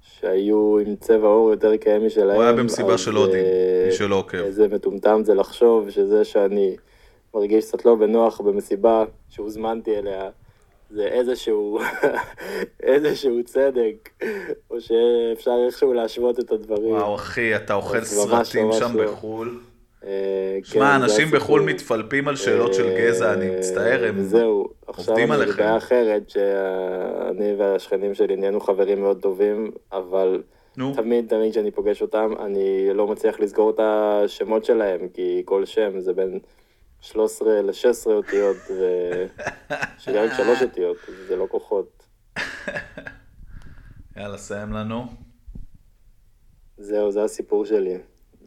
שהיו 0.01 0.79
עם 0.79 0.97
צבע 0.97 1.29
עור 1.29 1.51
יותר 1.51 1.73
כהה 1.81 1.99
משלהם. 1.99 2.37
הוא 2.37 2.43
היה 2.43 2.53
במסיבה 2.53 2.99
של 2.99 3.17
הודים, 3.17 3.45
אה, 3.45 3.85
מי 3.87 3.93
שלא 3.93 4.17
עוקב. 4.17 4.39
איזה 4.39 4.69
מטומטם 4.69 5.21
זה 5.25 5.35
לחשוב 5.35 5.91
שזה 5.91 6.25
שאני 6.25 6.77
מרגיש 7.35 7.65
קצת 7.65 7.85
לא 7.85 7.95
בנוח 7.95 8.41
במסיבה 8.41 9.05
שהוזמנתי 9.29 9.99
אליה, 9.99 10.31
זה 10.91 11.05
איזשהו, 11.05 11.79
איזשהו 12.83 13.45
צדק, 13.45 14.09
או 14.71 14.77
שאפשר 14.81 15.57
איכשהו 15.67 15.93
להשוות 15.93 16.41
את 16.41 16.53
הדברים. 16.53 16.91
וואו, 16.95 17.15
אחי, 17.15 17.57
אתה 17.57 17.75
אוכל 17.75 18.05
סרטים 18.05 18.73
שם 18.73 18.97
לא. 18.97 19.05
בחו"ל. 19.05 19.61
אה, 20.05 20.11
כן, 20.59 20.65
שמע, 20.65 20.99
זה 20.99 21.05
אנשים. 21.05 21.31
בחו"ל 21.31 21.63
מתפלפים 21.63 22.29
על 22.29 22.37
שאלות 22.37 22.75
של 22.75 22.97
גזע, 22.99 23.33
אני 23.33 23.51
אה, 23.51 23.59
מצטער, 23.59 24.05
הם 24.05 24.23
זהו, 24.23 24.69
עכשיו 24.87 25.15
עובדים 25.15 25.31
עליכם. 25.31 25.53
בבעיה 25.53 25.77
אחרת, 25.77 26.31
שאני 26.31 27.55
והשכנים 27.59 28.15
שלי 28.15 28.37
נהיינו 28.37 28.61
חברים 28.61 29.01
מאוד 29.01 29.21
טובים, 29.21 29.71
אבל 29.93 30.43
נו, 30.77 30.93
תמיד, 30.95 31.29
תמיד 31.29 31.51
כשאני 31.51 31.71
פוגש 31.71 32.03
אותם, 32.03 32.33
אני 32.45 32.89
לא 32.95 33.07
מצליח 33.07 33.41
לזכור 33.41 33.71
את 33.71 33.81
השמות 33.83 34.65
שלהם, 34.65 35.09
כי 35.15 35.43
כל 35.45 35.65
שם 35.65 36.01
זה 36.01 36.13
בין 36.13 36.39
13 37.01 37.63
ל-16 37.63 37.73
אותיות, 38.07 38.57
ושלי 38.71 40.19
רק 40.29 40.33
שלוש 40.37 40.63
אותיות, 40.63 40.97
זה 41.29 41.37
לא 41.37 41.47
כוחות. 41.51 42.03
יאללה, 44.17 44.39
סיים 44.39 44.73
לנו. 44.73 45.07
זהו, 46.79 47.13
זה 47.13 47.23
הסיפור 47.25 47.65
שלי. 47.67 47.99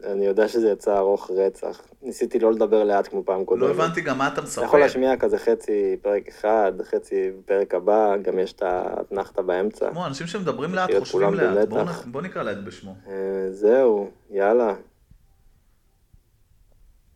אני 0.04 0.26
יודע 0.26 0.48
שזה 0.48 0.68
יצא 0.70 0.98
ארוך 0.98 1.30
רצח. 1.30 1.80
ניסיתי 2.02 2.38
לא 2.38 2.52
לדבר 2.52 2.84
לאט 2.84 3.08
כמו 3.08 3.24
פעם 3.24 3.44
קודמת. 3.44 3.62
לא 3.62 3.70
הבנתי 3.70 4.00
גם 4.00 4.18
מה 4.18 4.26
אתה 4.26 4.34
אתה 4.34 4.42
מספר. 4.42 4.64
יכול 4.64 4.80
להשמיע 4.80 5.16
כזה 5.16 5.38
חצי 5.38 5.96
פרק 6.02 6.28
אחד, 6.28 6.72
חצי 6.82 7.30
פרק 7.46 7.74
הבא, 7.74 8.16
גם 8.16 8.38
יש 8.38 8.52
את 8.52 8.62
האתנחתא 8.62 9.42
באמצע. 9.42 9.90
כמו 9.90 10.06
אנשים 10.06 10.26
שמדברים 10.26 10.74
לאט 10.74 10.90
חושבים 10.98 11.34
לאט. 11.34 11.68
נ- 11.68 12.12
בואו 12.12 12.24
נקרא 12.24 12.42
לאט 12.42 12.56
בשמו. 12.66 12.94
אה, 13.08 13.12
זהו, 13.52 14.10
יאללה. 14.30 14.74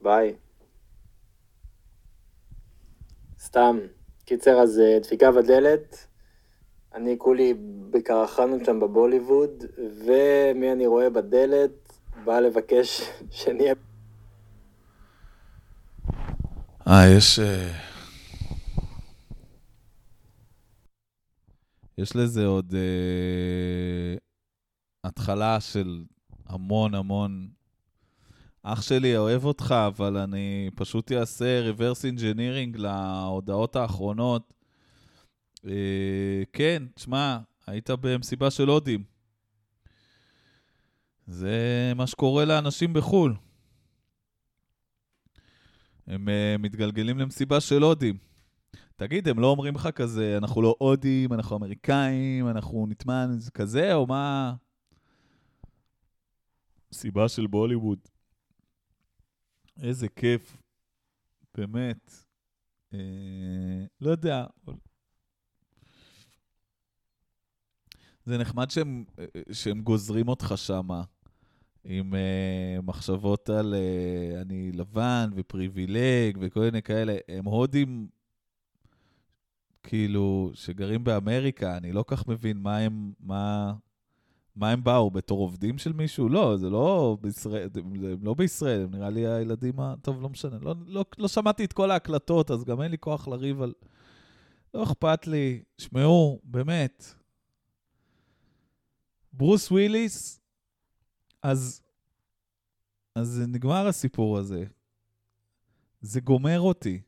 ביי. 0.03 0.35
סתם. 3.57 3.79
קיצר, 4.25 4.59
אז 4.61 4.81
אה, 4.81 4.99
דפיקה 5.03 5.33
בדלת. 5.33 6.07
אני 6.95 7.15
כולי 7.19 7.55
בקרחנות 7.91 8.65
שם 8.65 8.81
בבוליווד, 8.81 9.65
ומי 9.79 10.73
אני 10.73 10.87
רואה 10.87 11.11
בדלת? 11.11 11.93
בא 12.25 12.41
לבקש 12.41 13.03
שנהיה... 13.31 13.75
אה, 16.89 17.07
יש... 17.17 17.39
אה, 17.39 17.73
יש 21.99 22.17
לזה 22.17 22.47
עוד 22.47 22.75
אה, 22.75 24.17
התחלה 25.05 25.61
של 25.61 26.05
המון 26.47 26.95
המון... 26.95 27.49
אח 28.69 28.83
שלי 28.83 29.17
אוהב 29.17 29.45
אותך, 29.45 29.75
אבל 29.87 30.17
אני 30.17 30.71
פשוט 30.75 31.13
אעשה 31.13 31.71
reverse 31.71 32.15
engineering 32.15 32.79
להודעות 32.79 33.77
האחרונות. 33.77 34.55
אה, 35.67 36.43
כן, 36.53 36.83
תשמע, 36.95 37.39
היית 37.67 37.91
במסיבה 37.91 38.51
של 38.51 38.69
הודים. 38.69 39.05
זה 41.27 41.93
מה 41.97 42.07
שקורה 42.07 42.45
לאנשים 42.45 42.93
בחו"ל. 42.93 43.35
הם 46.07 46.29
uh, 46.29 46.59
מתגלגלים 46.59 47.19
למסיבה 47.19 47.61
של 47.61 47.83
הודים. 47.83 48.19
תגיד, 48.97 49.29
הם 49.29 49.39
לא 49.39 49.47
אומרים 49.47 49.75
לך 49.75 49.89
כזה, 49.95 50.37
אנחנו 50.39 50.63
לא 50.63 50.75
הודים, 50.79 51.33
אנחנו 51.33 51.57
אמריקאים, 51.57 52.49
אנחנו 52.49 52.87
נטמן, 52.89 53.27
זה 53.39 53.51
כזה, 53.51 53.95
או 53.95 54.07
מה? 54.07 54.55
מסיבה 56.93 57.29
של 57.29 57.47
בוליווד. 57.47 57.99
איזה 59.83 60.09
כיף. 60.09 60.57
באמת. 61.55 62.11
אה, 62.95 62.99
לא 64.01 64.11
יודע. 64.11 64.47
זה 68.25 68.39
נחמד 68.39 68.71
שהם, 68.71 69.05
אה, 69.19 69.25
שהם 69.53 69.83
גוזרים 69.83 70.29
אותך 70.29 70.55
שמה. 70.57 71.03
עם 71.89 72.15
uh, 72.15 72.83
מחשבות 72.83 73.51
על 73.51 73.75
uh, 73.75 74.43
אני 74.43 74.73
לבן 74.73 75.31
ופריבילג 75.35 76.39
וכל 76.41 76.61
מיני 76.61 76.83
כאלה. 76.83 77.17
הם 77.29 77.45
הודים, 77.45 78.09
כאילו, 79.83 80.51
שגרים 80.55 81.05
באמריקה, 81.05 81.77
אני 81.77 81.93
לא 81.93 82.05
כך 82.07 82.29
מבין 82.29 82.57
מה 82.57 82.79
הם, 82.79 83.13
מה, 83.21 83.75
מה 84.57 84.71
הם 84.71 84.85
באו, 84.85 85.11
בתור 85.11 85.41
עובדים 85.41 85.79
של 85.79 85.93
מישהו? 85.93 86.29
לא, 86.29 86.57
זה 86.57 86.71
לא 86.71 87.17
בישראל, 87.21 87.69
הם, 87.75 87.95
לא 88.23 88.35
בישראל, 88.35 88.83
הם 88.83 88.91
נראה 88.91 89.11
לי 89.11 89.27
הילדים 89.27 89.81
ה... 89.81 89.95
טוב, 90.03 90.23
לא 90.23 90.29
משנה. 90.29 90.59
לא, 90.63 90.75
לא, 90.87 91.05
לא 91.19 91.29
שמעתי 91.29 91.65
את 91.65 91.73
כל 91.73 91.91
ההקלטות, 91.91 92.51
אז 92.51 92.65
גם 92.65 92.83
אין 92.83 92.91
לי 92.91 92.99
כוח 92.99 93.29
לריב 93.29 93.63
על... 93.63 93.73
לא 94.75 94.83
אכפת 94.83 95.27
לי. 95.27 95.63
שמעו, 95.79 96.41
באמת. 96.45 97.15
ברוס 99.33 99.71
וויליס, 99.71 100.41
אז, 101.43 101.83
אז 103.15 103.43
נגמר 103.49 103.87
הסיפור 103.87 104.39
הזה. 104.39 104.65
זה 106.01 106.21
גומר 106.21 106.61
אותי. 106.61 107.01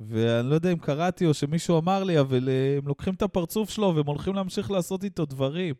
ואני 0.00 0.50
לא 0.50 0.54
יודע 0.54 0.72
אם 0.72 0.78
קראתי 0.78 1.26
או 1.26 1.34
שמישהו 1.34 1.78
אמר 1.78 2.04
לי, 2.04 2.20
אבל 2.20 2.48
אה, 2.48 2.76
הם 2.78 2.88
לוקחים 2.88 3.14
את 3.14 3.22
הפרצוף 3.22 3.70
שלו 3.70 3.92
והם 3.96 4.06
הולכים 4.06 4.34
להמשיך 4.34 4.70
לעשות 4.70 5.04
איתו 5.04 5.26
דברים. 5.26 5.74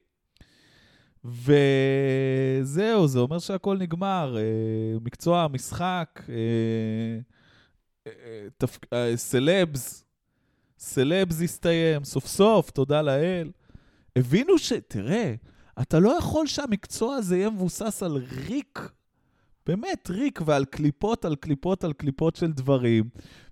וזהו, 1.25 3.07
זה 3.07 3.19
אומר 3.19 3.39
שהכל 3.39 3.79
נגמר. 3.79 4.37
אה, 4.37 4.99
מקצוע 5.01 5.43
המשחק, 5.43 6.23
אה, 6.29 8.13
אה, 8.93 9.17
סלבס, 9.17 10.05
סלבס 10.79 11.43
הסתיים, 11.43 12.05
סוף 12.05 12.27
סוף, 12.27 12.71
תודה 12.71 13.03
לאל. 13.03 13.51
הבינו 14.17 14.59
ש... 14.59 14.73
תראה, 14.89 15.35
אתה 15.83 15.99
לא 15.99 16.19
יכול 16.19 16.47
שהמקצוע 16.47 17.15
הזה 17.15 17.37
יהיה 17.37 17.51
מבוסס 17.51 18.03
על 18.03 18.17
ריק, 18.49 18.79
באמת 19.67 20.11
ריק, 20.11 20.41
ועל 20.45 20.65
קליפות 20.65 21.25
על 21.25 21.37
קליפות 21.37 21.85
על 21.85 21.93
קליפות 21.93 22.37
של 22.37 22.53
דברים, 22.53 23.05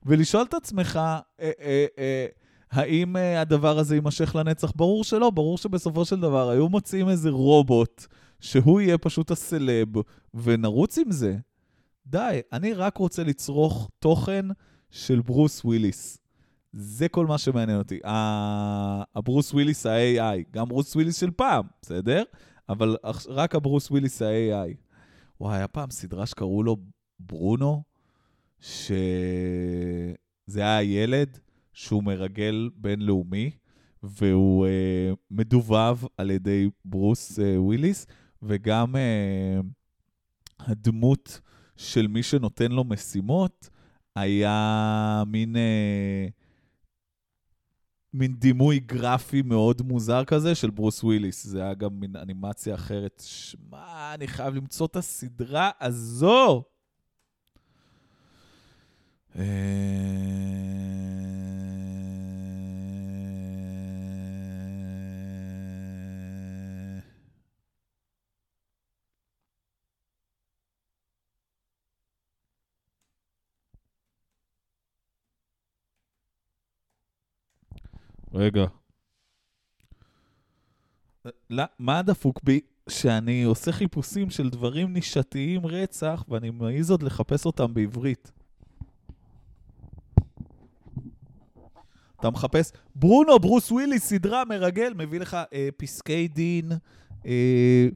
ולשאול 0.06 0.42
את 0.42 0.54
עצמך, 0.54 0.96
אה, 0.96 1.22
אה, 1.40 1.86
אה, 1.98 2.26
האם 2.72 3.16
אה, 3.16 3.40
הדבר 3.40 3.78
הזה 3.78 3.94
יימשך 3.94 4.36
לנצח? 4.36 4.72
ברור 4.76 5.04
שלא, 5.04 5.30
ברור 5.30 5.58
שבסופו 5.58 6.04
של 6.04 6.20
דבר 6.20 6.50
היו 6.50 6.68
מוצאים 6.68 7.08
איזה 7.08 7.30
רובוט, 7.30 8.06
שהוא 8.40 8.80
יהיה 8.80 8.98
פשוט 8.98 9.30
הסלב, 9.30 9.88
ונרוץ 10.34 10.98
עם 10.98 11.10
זה. 11.10 11.36
די, 12.06 12.40
אני 12.52 12.72
רק 12.72 12.96
רוצה 12.96 13.24
לצרוך 13.24 13.90
תוכן 13.98 14.46
של 14.90 15.20
ברוס 15.20 15.64
וויליס. 15.64 16.18
זה 16.72 17.08
כל 17.08 17.26
מה 17.26 17.38
שמעניין 17.38 17.78
אותי. 17.78 18.00
הברוס 18.04 19.52
וויליס 19.54 19.86
ה-AI, 19.86 20.42
גם 20.50 20.68
ברוס 20.68 20.96
וויליס 20.96 21.20
של 21.20 21.30
פעם, 21.30 21.64
בסדר? 21.82 22.22
אבל 22.68 22.96
רק 23.28 23.54
הברוס 23.54 23.90
וויליס 23.90 24.22
ה-AI. 24.22 24.74
וואי, 25.40 25.56
היה 25.56 25.68
פעם 25.68 25.90
סדרה 25.90 26.26
שקראו 26.26 26.62
לו 26.62 26.76
ברונו, 27.20 27.82
שזה 28.60 28.86
היה 30.54 30.82
ילד 30.82 31.38
שהוא 31.72 32.04
מרגל 32.04 32.70
בינלאומי, 32.76 33.50
והוא 34.02 34.66
אה, 34.66 35.12
מדובב 35.30 35.98
על 36.16 36.30
ידי 36.30 36.70
ברוס 36.84 37.38
אה, 37.38 37.62
וויליס, 37.62 38.06
וגם 38.42 38.96
אה, 38.96 39.60
הדמות 40.58 41.40
של 41.76 42.06
מי 42.06 42.22
שנותן 42.22 42.72
לו 42.72 42.84
משימות 42.84 43.70
היה 44.16 45.22
מין... 45.26 45.56
אה, 45.56 46.26
מין 48.14 48.34
דימוי 48.34 48.78
גרפי 48.78 49.42
מאוד 49.42 49.82
מוזר 49.82 50.24
כזה 50.24 50.54
של 50.54 50.70
ברוס 50.70 51.04
וויליס. 51.04 51.46
זה 51.46 51.62
היה 51.62 51.74
גם 51.74 52.00
מין 52.00 52.16
אנימציה 52.16 52.74
אחרת. 52.74 53.22
שמע, 53.26 54.14
אני 54.14 54.28
חייב 54.28 54.54
למצוא 54.54 54.86
את 54.86 54.96
הסדרה 54.96 55.70
הזו. 55.80 56.64
אה, 59.38 59.42
רגע. 78.34 78.64
לא, 81.50 81.64
מה 81.78 82.02
דפוק 82.02 82.40
בי? 82.42 82.60
שאני 82.88 83.42
עושה 83.42 83.72
חיפושים 83.72 84.30
של 84.30 84.50
דברים 84.50 84.92
נישתיים 84.92 85.66
רצח, 85.66 86.24
ואני 86.28 86.50
מעז 86.50 86.90
עוד 86.90 87.02
לחפש 87.02 87.46
אותם 87.46 87.74
בעברית. 87.74 88.32
אתה 92.20 92.30
מחפש, 92.30 92.72
ברונו, 92.94 93.38
ברוס 93.38 93.72
וויליס, 93.72 94.04
סדרה 94.04 94.44
מרגל, 94.44 94.92
מביא 94.96 95.20
לך 95.20 95.36
אה, 95.52 95.68
פסקי 95.76 96.28
דין, 96.28 96.72
אה, 97.26 97.88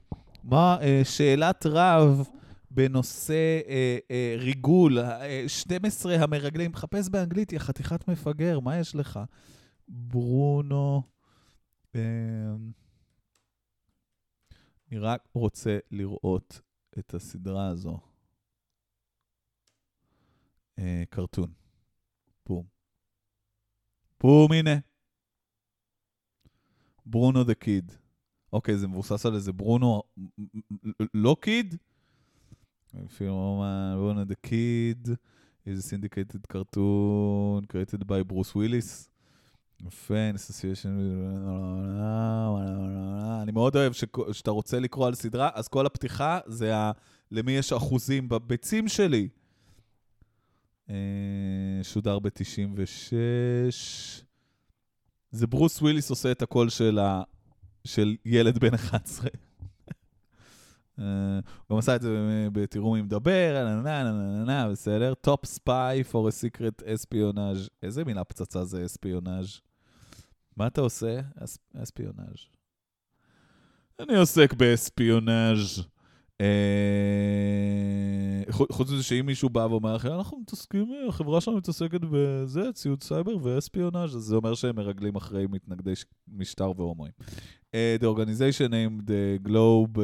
מה, 0.44 0.76
אה, 0.80 1.00
שאלת 1.04 1.66
רב 1.66 2.28
בנושא 2.70 3.60
אה, 3.68 3.98
אה, 4.10 4.36
ריגול, 4.38 4.98
אה, 4.98 5.44
12 5.46 6.14
המרגלים, 6.14 6.70
מחפש 6.70 7.08
באנגלית, 7.08 7.52
יא 7.52 7.58
חתיכת 7.58 8.08
מפגר, 8.08 8.60
מה 8.60 8.78
יש 8.78 8.94
לך? 8.94 9.20
ברונו, 9.88 11.02
אה, 11.94 12.54
אני 14.90 14.98
רק 14.98 15.28
רוצה 15.34 15.78
לראות 15.90 16.60
את 16.98 17.14
הסדרה 17.14 17.68
הזו. 17.68 17.98
אה, 20.78 21.02
cartoon. 21.10 21.52
בום. 22.46 22.66
בום, 24.20 24.52
הנה. 24.52 24.70
Bruno 27.06 27.44
the 27.44 27.54
Kid. 27.54 27.92
אוקיי, 28.52 28.78
זה 28.78 28.88
מבוסס 28.88 29.26
על 29.26 29.34
איזה 29.34 29.52
ברונו, 29.52 30.02
לא 31.14 31.36
kid? 31.40 31.76
אפילו 33.06 33.64
Bruno 33.96 34.24
the 34.24 34.34
Kid, 34.34 35.08
is 35.66 35.78
a 35.78 35.82
syndicated 35.82 36.46
cartoon 36.52 37.66
created 37.66 38.04
by 38.04 38.24
Bruce 38.26 38.56
Willis. 38.56 39.15
אני 43.42 43.52
מאוד 43.52 43.76
אוהב 43.76 43.92
שאתה 44.32 44.50
רוצה 44.50 44.80
לקרוא 44.80 45.06
על 45.06 45.14
סדרה, 45.14 45.50
אז 45.54 45.68
כל 45.68 45.86
הפתיחה 45.86 46.38
זה. 46.46 46.72
למי 47.30 47.52
יש 47.52 47.72
אחוזים 47.72 48.28
בביצים 48.28 48.88
שלי. 48.88 49.28
אה, 50.90 50.94
שודר 51.82 52.18
ב-96. 52.18 53.12
זה 55.30 55.46
ברוס 55.46 55.82
וויליס 55.82 56.10
עושה 56.10 56.32
את 56.32 56.42
הקול 56.42 56.68
של, 56.68 56.98
ה... 56.98 57.22
של 57.84 58.16
ילד 58.24 58.58
בן 58.58 58.74
11. 58.74 59.30
אה, 60.98 61.04
הוא 61.66 61.74
גם 61.74 61.78
עשה 61.78 61.96
את 61.96 62.02
זה, 62.02 62.48
ב- 62.52 62.64
תראו 62.64 62.92
מי 62.92 63.02
מדבר, 63.02 63.66
בסדר. 64.70 65.14
top 65.14 65.46
spy 65.46 66.02
for 66.12 66.14
a 66.14 66.32
secret 66.32 66.82
espionage. 66.82 67.68
איזה 67.82 68.04
מילה 68.04 68.24
פצצה 68.24 68.64
זה 68.64 68.84
espionage? 68.84 69.60
מה 70.56 70.66
אתה 70.66 70.80
עושה? 70.80 71.20
es, 71.44 71.58
espionage. 71.74 72.46
אני 74.00 74.16
עוסק 74.16 74.54
באספיונאז'. 74.54 75.82
חוץ 78.50 78.90
מזה 78.90 79.02
שאם 79.02 79.26
מישהו 79.26 79.48
בא 79.48 79.60
ואומר 79.60 79.94
לכם, 79.94 80.08
אנחנו 80.08 80.38
מתעסקים, 80.38 80.92
החברה 81.08 81.40
שלנו 81.40 81.56
מתעסקת 81.56 82.00
בזה, 82.10 82.72
ציוד 82.72 83.02
סייבר 83.02 83.36
ואספיונאז', 83.42 84.16
אז 84.16 84.22
זה 84.22 84.36
אומר 84.36 84.54
שהם 84.54 84.76
מרגלים 84.76 85.16
אחרי 85.16 85.46
מתנגדי 85.46 85.92
משטר 86.28 86.72
והומואים. 86.76 87.12
The 87.72 88.04
organization 88.04 88.70
named 88.70 89.02
the 89.06 89.48
globe, 89.48 89.98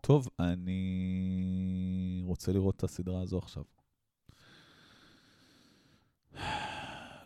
טוב, 0.00 0.28
אני 0.40 2.22
רוצה 2.26 2.52
לראות 2.52 2.76
את 2.76 2.84
הסדרה 2.84 3.22
הזו 3.22 3.38
עכשיו. 3.38 3.62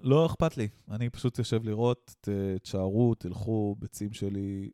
לא 0.04 0.26
אכפת 0.26 0.56
לי, 0.56 0.68
אני 0.90 1.10
פשוט 1.10 1.38
יושב 1.38 1.64
לראות, 1.64 2.14
ת- 2.20 2.28
תשארו, 2.62 3.14
תלכו, 3.14 3.76
ביצים 3.78 4.12
שלי. 4.12 4.70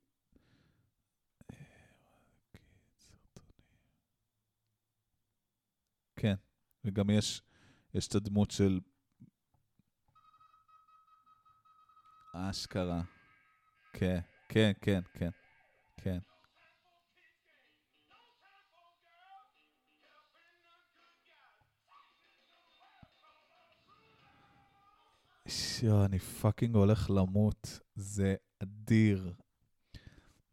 כן, 6.17 6.35
וגם 6.85 7.11
יש, 7.11 7.43
יש 7.95 8.09
את 8.09 8.15
הדמות 8.15 8.51
של... 8.51 8.81
אשכרה. 12.35 13.03
כן, 13.93 14.19
כן, 14.49 14.73
כן, 14.81 15.01
כן, 15.15 15.31
כן. 15.97 16.19
שיו, 25.51 26.05
אני 26.05 26.19
fucking 26.19 26.75
הולך 26.75 27.11
למות. 27.11 27.81
זה 27.95 28.35
אדיר. 28.63 29.33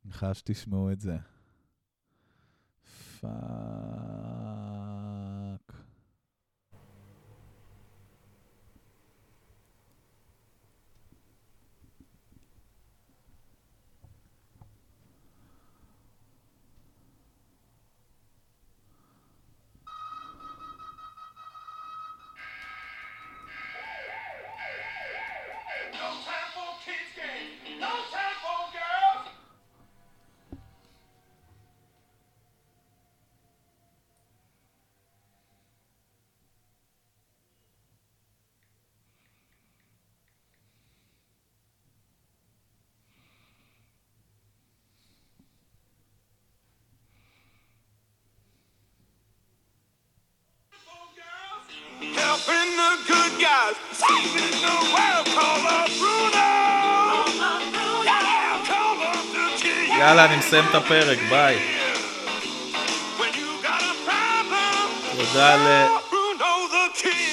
אני 0.06 0.14
חייב 0.14 0.34
שתשמעו 0.34 0.92
את 0.92 1.02
זה. 1.02 1.18
fuck. 3.20 3.32
יאללה, 60.18 60.34
אני 60.34 60.40
מסיים 60.40 60.66
את 60.70 60.76
הפרק, 60.76 61.18
ביי. 61.30 61.58
תודה. 65.18 65.56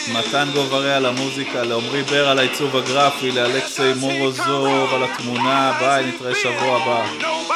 למתן 0.09 0.49
גוברי 0.55 0.93
על 0.93 1.07
המוזיקה, 1.07 1.63
לעמרי 1.63 2.03
בר 2.03 2.29
על 2.29 2.39
העיצוב 2.39 2.77
הגרפי, 2.77 3.33
לאלכסי 3.33 3.93
מורוזוב 3.97 4.95
על 4.95 5.05
התמונה, 5.05 5.73
ביי, 5.81 6.07
נתראה 6.07 6.35
שבוע 6.35 6.83
הבא. 6.83 7.54